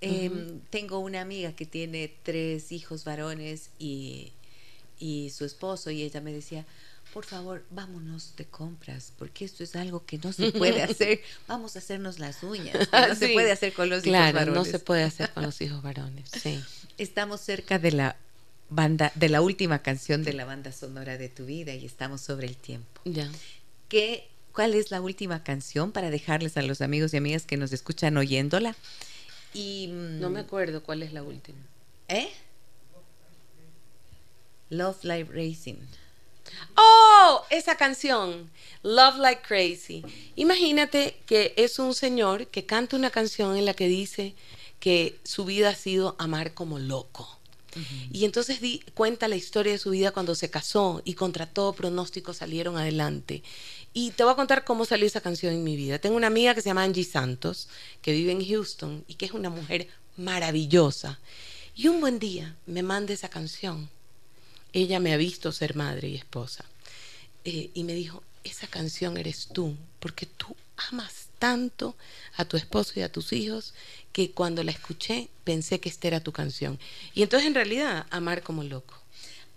Eh, 0.00 0.30
Tengo 0.70 0.98
una 1.00 1.20
amiga 1.20 1.52
que 1.52 1.66
tiene 1.66 2.12
tres 2.22 2.72
hijos 2.72 3.04
varones 3.04 3.70
y, 3.78 4.32
y 4.98 5.30
su 5.30 5.44
esposo 5.44 5.90
y 5.90 6.02
ella 6.02 6.20
me 6.20 6.32
decía, 6.32 6.64
por 7.12 7.24
favor, 7.24 7.64
vámonos 7.70 8.34
de 8.36 8.44
compras, 8.44 9.12
porque 9.18 9.44
esto 9.44 9.64
es 9.64 9.74
algo 9.76 10.04
que 10.06 10.18
no 10.18 10.32
se 10.32 10.52
puede 10.52 10.82
hacer. 10.84 11.20
Vamos 11.48 11.76
a 11.76 11.80
hacernos 11.80 12.18
las 12.18 12.42
uñas. 12.42 12.76
que 12.88 13.08
No 13.08 13.14
se 13.14 13.28
puede 13.28 13.50
hacer 13.52 13.72
con 13.72 13.88
los 13.90 14.02
claro, 14.02 14.28
hijos 14.28 14.34
varones. 14.46 14.54
no 14.54 14.64
se 14.64 14.78
puede 14.78 15.02
hacer 15.02 15.30
con 15.32 15.42
los 15.42 15.60
hijos 15.60 15.82
varones, 15.82 16.30
sí. 16.42 16.60
Estamos 16.98 17.40
cerca 17.40 17.78
de 17.78 17.92
la 17.92 18.16
banda, 18.68 19.10
de 19.16 19.28
la 19.28 19.40
última 19.40 19.82
canción 19.82 20.22
de 20.22 20.32
la 20.34 20.44
banda 20.44 20.70
sonora 20.70 21.18
de 21.18 21.28
tu 21.28 21.46
vida 21.46 21.74
y 21.74 21.84
estamos 21.84 22.20
sobre 22.20 22.46
el 22.46 22.56
tiempo. 22.56 23.00
Ya. 23.04 23.28
¿Qué, 23.88 24.28
¿Cuál 24.52 24.74
es 24.74 24.90
la 24.90 25.00
última 25.00 25.42
canción 25.42 25.90
para 25.92 26.10
dejarles 26.10 26.56
a 26.56 26.62
los 26.62 26.80
amigos 26.80 27.12
y 27.12 27.16
amigas 27.16 27.44
que 27.46 27.56
nos 27.56 27.72
escuchan 27.72 28.16
oyéndola? 28.16 28.76
Y, 29.54 29.88
mm, 29.88 30.20
No 30.20 30.30
me 30.30 30.40
acuerdo 30.40 30.82
cuál 30.82 31.02
es 31.02 31.12
la 31.12 31.22
última. 31.22 31.58
¿Eh? 32.08 32.28
Love 34.70 35.02
Life 35.04 35.32
Racing. 35.32 35.76
Oh, 36.76 37.42
esa 37.50 37.76
canción, 37.76 38.50
Love 38.82 39.18
Like 39.18 39.42
Crazy. 39.42 40.04
Imagínate 40.36 41.16
que 41.26 41.54
es 41.56 41.78
un 41.78 41.94
señor 41.94 42.46
que 42.48 42.66
canta 42.66 42.96
una 42.96 43.10
canción 43.10 43.56
en 43.56 43.64
la 43.64 43.74
que 43.74 43.88
dice 43.88 44.34
que 44.78 45.18
su 45.24 45.44
vida 45.44 45.70
ha 45.70 45.74
sido 45.74 46.16
amar 46.18 46.54
como 46.54 46.78
loco. 46.78 47.36
Y 48.10 48.24
entonces 48.24 48.60
di- 48.60 48.80
cuenta 48.94 49.28
la 49.28 49.36
historia 49.36 49.70
de 49.72 49.78
su 49.78 49.90
vida 49.90 50.10
cuando 50.10 50.34
se 50.34 50.50
casó 50.50 51.02
y 51.04 51.14
contra 51.14 51.46
todo 51.46 51.72
pronóstico 51.72 52.32
salieron 52.34 52.76
adelante. 52.76 53.44
Y 53.92 54.12
te 54.12 54.24
voy 54.24 54.32
a 54.32 54.36
contar 54.36 54.64
cómo 54.64 54.84
salió 54.84 55.06
esa 55.06 55.20
canción 55.20 55.52
en 55.52 55.64
mi 55.64 55.76
vida. 55.76 55.98
Tengo 55.98 56.16
una 56.16 56.28
amiga 56.28 56.54
que 56.54 56.62
se 56.62 56.68
llama 56.68 56.84
Angie 56.84 57.04
Santos, 57.04 57.68
que 58.02 58.12
vive 58.12 58.32
en 58.32 58.46
Houston 58.46 59.04
y 59.08 59.14
que 59.14 59.26
es 59.26 59.32
una 59.32 59.50
mujer 59.50 59.88
maravillosa. 60.16 61.18
Y 61.74 61.88
un 61.88 62.00
buen 62.00 62.18
día 62.18 62.56
me 62.66 62.82
manda 62.82 63.12
esa 63.12 63.28
canción 63.28 63.88
ella 64.72 65.00
me 65.00 65.12
ha 65.12 65.16
visto 65.16 65.52
ser 65.52 65.74
madre 65.76 66.08
y 66.08 66.16
esposa. 66.16 66.64
Eh, 67.44 67.70
y 67.74 67.84
me 67.84 67.94
dijo, 67.94 68.22
esa 68.44 68.66
canción 68.66 69.16
eres 69.16 69.48
tú, 69.52 69.76
porque 69.98 70.26
tú 70.26 70.54
amas 70.90 71.28
tanto 71.38 71.96
a 72.36 72.44
tu 72.44 72.56
esposo 72.56 72.92
y 72.96 73.02
a 73.02 73.12
tus 73.12 73.32
hijos 73.32 73.74
que 74.12 74.30
cuando 74.30 74.62
la 74.62 74.70
escuché 74.70 75.28
pensé 75.44 75.80
que 75.80 75.88
esta 75.88 76.08
era 76.08 76.20
tu 76.20 76.32
canción. 76.32 76.78
Y 77.14 77.22
entonces 77.22 77.46
en 77.46 77.54
realidad, 77.54 78.06
amar 78.10 78.42
como 78.42 78.62
loco. 78.62 78.94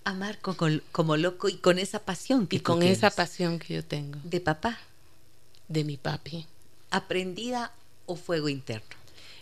Amar 0.05 0.39
como, 0.39 0.57
como 0.91 1.17
loco 1.17 1.47
y 1.49 1.55
con 1.57 1.79
esa 1.79 1.99
pasión 1.99 2.47
que 2.47 2.57
Y 2.57 2.59
tú 2.59 2.65
con 2.73 2.83
esa 2.83 3.09
pasión 3.09 3.59
que 3.59 3.75
yo 3.75 3.85
tengo 3.85 4.19
de 4.23 4.41
papá, 4.41 4.77
de 5.67 5.83
mi 5.83 5.97
papi. 5.97 6.45
aprendida 6.91 7.71
o 8.05 8.15
fuego 8.15 8.49
interno. 8.49 8.85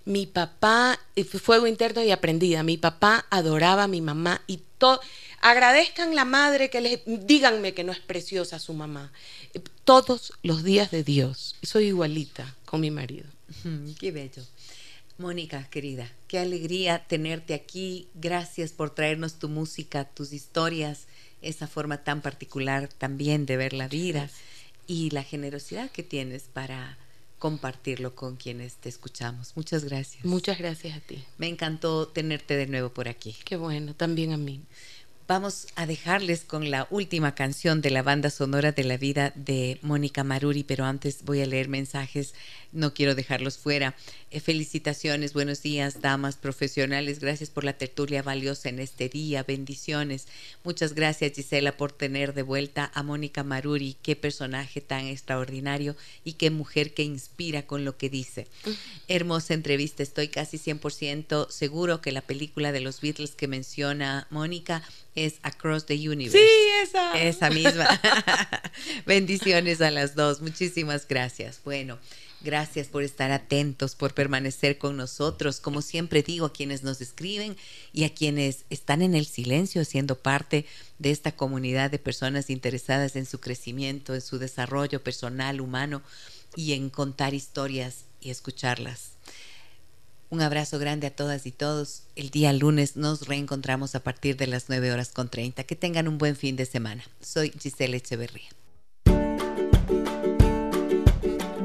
Mi 0.06 0.26
papá, 0.26 1.00
eh, 1.16 1.24
fue 1.24 1.40
fuego 1.40 1.68
interno 1.68 2.02
y 2.04 2.10
aprendida. 2.12 2.64
Mi 2.64 2.78
papá 2.78 3.26
adoraba 3.30 3.84
a 3.84 3.88
mi 3.88 4.02
mamá 4.02 4.42
y 4.48 4.60
todo. 4.80 5.00
Agradezcan 5.42 6.16
la 6.16 6.26
madre 6.26 6.70
que 6.72 6.82
les. 6.82 7.00
Díganme 7.06 7.74
que 7.76 7.84
no 7.84 7.92
es 7.92 8.00
preciosa 8.00 8.58
su 8.58 8.74
mamá. 8.74 9.12
Eh, 9.54 9.62
Todos 9.84 10.34
los 10.42 10.64
días 10.64 10.90
de 10.92 11.04
Dios. 11.04 11.56
Soy 11.62 11.86
igualita 11.88 12.56
con 12.66 12.82
mi 12.82 12.90
marido. 12.90 13.26
Qué 14.00 14.12
bello. 14.12 14.44
Mónica, 15.22 15.68
querida, 15.70 16.12
qué 16.28 16.40
alegría 16.40 17.06
tenerte 17.08 17.54
aquí. 17.54 18.10
Gracias 18.16 18.74
por 18.74 18.90
traernos 18.90 19.36
tu 19.36 19.48
música, 19.48 20.06
tus 20.06 20.34
historias 20.34 21.08
esa 21.42 21.68
forma 21.68 22.04
tan 22.04 22.22
particular 22.22 22.88
también 22.88 23.46
de 23.46 23.58
ver 23.58 23.74
la 23.74 23.88
vida 23.88 24.30
y 24.88 25.10
la 25.10 25.24
generosidad 25.24 25.90
que 25.92 26.04
tienes 26.04 26.44
para 26.44 26.98
compartirlo 27.40 28.14
con 28.14 28.36
quienes 28.36 28.76
te 28.76 28.90
escuchamos. 28.90 29.54
Muchas 29.56 29.84
gracias. 29.84 30.24
Muchas 30.24 30.60
gracias 30.60 30.96
a 30.96 31.00
ti. 31.00 31.24
Me 31.38 31.48
encantó 31.48 32.08
tenerte 32.08 32.56
de 32.56 32.68
nuevo 32.68 32.90
por 32.90 33.08
aquí. 33.08 33.36
Qué 33.46 33.58
bueno, 33.58 33.96
también 33.96 34.32
a 34.32 34.38
mí. 34.38 34.62
Vamos 35.32 35.68
a 35.78 35.86
dejarles 35.86 36.44
con 36.44 36.72
la 36.72 36.88
última 36.90 37.36
canción 37.36 37.80
de 37.80 37.90
la 37.90 38.04
banda 38.04 38.30
sonora 38.30 38.74
de 38.74 38.84
la 38.84 38.98
vida 38.98 39.32
de 39.34 39.80
Mónica 39.82 40.26
Maruri, 40.26 40.66
pero 40.66 40.84
antes 40.84 41.24
voy 41.24 41.40
a 41.40 41.46
leer 41.46 41.70
mensajes, 41.70 42.34
no 42.74 42.94
quiero 42.94 43.16
dejarlos 43.16 43.58
fuera. 43.58 43.96
Eh, 44.30 44.42
felicitaciones, 44.42 45.32
buenos 45.32 45.62
días, 45.62 46.02
damas 46.02 46.36
profesionales, 46.36 47.20
gracias 47.20 47.50
por 47.50 47.64
la 47.64 47.72
tertulia 47.72 48.22
valiosa 48.22 48.68
en 48.68 48.80
este 48.80 49.08
día, 49.08 49.44
bendiciones. 49.44 50.28
Muchas 50.66 50.96
gracias 50.96 51.32
Gisela 51.34 51.78
por 51.78 51.94
tener 51.94 52.34
de 52.34 52.42
vuelta 52.42 52.92
a 52.94 53.02
Mónica 53.02 53.46
Maruri, 53.46 53.96
qué 54.02 54.18
personaje 54.18 54.82
tan 54.82 55.06
extraordinario 55.06 55.96
y 56.26 56.34
qué 56.34 56.50
mujer 56.50 56.94
que 56.94 57.04
inspira 57.04 57.66
con 57.66 57.86
lo 57.86 57.96
que 57.96 58.10
dice. 58.10 58.48
Hermosa 59.08 59.54
entrevista, 59.54 60.04
estoy 60.04 60.28
casi 60.28 60.58
100% 60.58 61.50
seguro 61.50 62.02
que 62.02 62.12
la 62.12 62.22
película 62.22 62.74
de 62.74 62.82
los 62.82 63.00
Beatles 63.00 63.32
que 63.32 63.48
menciona 63.48 64.28
Mónica 64.30 64.84
es 65.16 65.36
Across 65.44 65.86
the 65.86 66.10
Universe. 66.10 66.38
Sí, 66.38 66.70
esa. 66.84 67.22
Esa 67.22 67.50
misma. 67.50 67.88
Bendiciones 69.06 69.82
a 69.82 69.92
las 69.92 70.16
dos. 70.16 70.42
Muchísimas 70.42 71.08
gracias. 71.08 71.60
Bueno, 71.64 72.00
gracias 72.42 72.88
por 72.88 73.04
estar 73.04 73.32
atentos, 73.32 73.96
por 73.96 74.14
permanecer 74.14 74.78
con 74.78 74.98
nosotros. 74.98 75.60
Como 75.60 75.82
siempre 75.82 76.24
digo, 76.24 76.46
a 76.46 76.54
quienes 76.54 76.84
nos 76.84 77.02
escriben 77.02 77.58
y 77.94 78.04
a 78.06 78.14
quienes 78.14 78.66
están 78.70 79.02
en 79.02 79.16
el 79.16 79.26
silencio 79.26 79.86
siendo 79.86 80.18
parte 80.20 80.66
de 81.00 81.12
esta 81.12 81.34
comunidad 81.34 81.92
de 81.92 82.00
personas 82.00 82.50
interesadas 82.50 83.16
en 83.16 83.26
su 83.26 83.40
crecimiento, 83.40 84.14
en 84.14 84.22
su 84.22 84.40
desarrollo 84.40 85.04
personal, 85.04 85.62
humano 85.62 86.02
y 86.56 86.74
en 86.74 86.90
contar 86.90 87.34
historias 87.34 88.06
y 88.22 88.30
escucharlas. 88.30 89.11
Un 90.32 90.42
abrazo 90.42 90.80
grande 90.80 91.08
a 91.08 91.10
todas 91.14 91.46
y 91.46 91.52
todos. 91.52 92.04
El 92.16 92.30
día 92.30 92.54
lunes 92.54 92.96
nos 92.96 93.28
reencontramos 93.28 93.96
a 93.96 94.00
partir 94.00 94.38
de 94.38 94.48
las 94.48 94.70
9 94.70 94.94
horas 94.94 95.12
con 95.12 95.28
30. 95.28 95.66
Que 95.66 95.76
tengan 95.76 96.08
un 96.08 96.18
buen 96.18 96.38
fin 96.38 96.56
de 96.56 96.66
semana. 96.66 97.04
Soy 97.20 97.52
Giselle 97.60 97.98
Echeverría. 97.98 98.48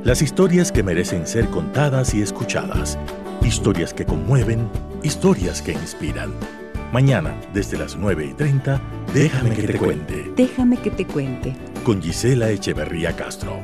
Las 0.02 0.20
historias 0.20 0.72
que 0.72 0.82
merecen 0.82 1.28
ser 1.28 1.46
contadas 1.46 2.12
y 2.12 2.22
escuchadas. 2.22 2.98
Historias 3.40 3.94
que 3.94 4.04
conmueven, 4.04 4.68
historias 5.04 5.62
que 5.62 5.70
inspiran. 5.70 6.34
Mañana, 6.92 7.40
desde 7.54 7.78
las 7.78 7.94
9 7.94 8.30
y 8.32 8.34
30, 8.34 8.82
déjame 9.14 9.54
que 9.54 9.68
te 9.68 9.78
cuente. 9.78 10.32
Déjame 10.36 10.76
que 10.82 10.90
te 10.90 11.06
cuente. 11.06 11.56
Con 11.84 12.02
Gisela 12.02 12.50
Echeverría 12.50 13.14
Castro. 13.14 13.62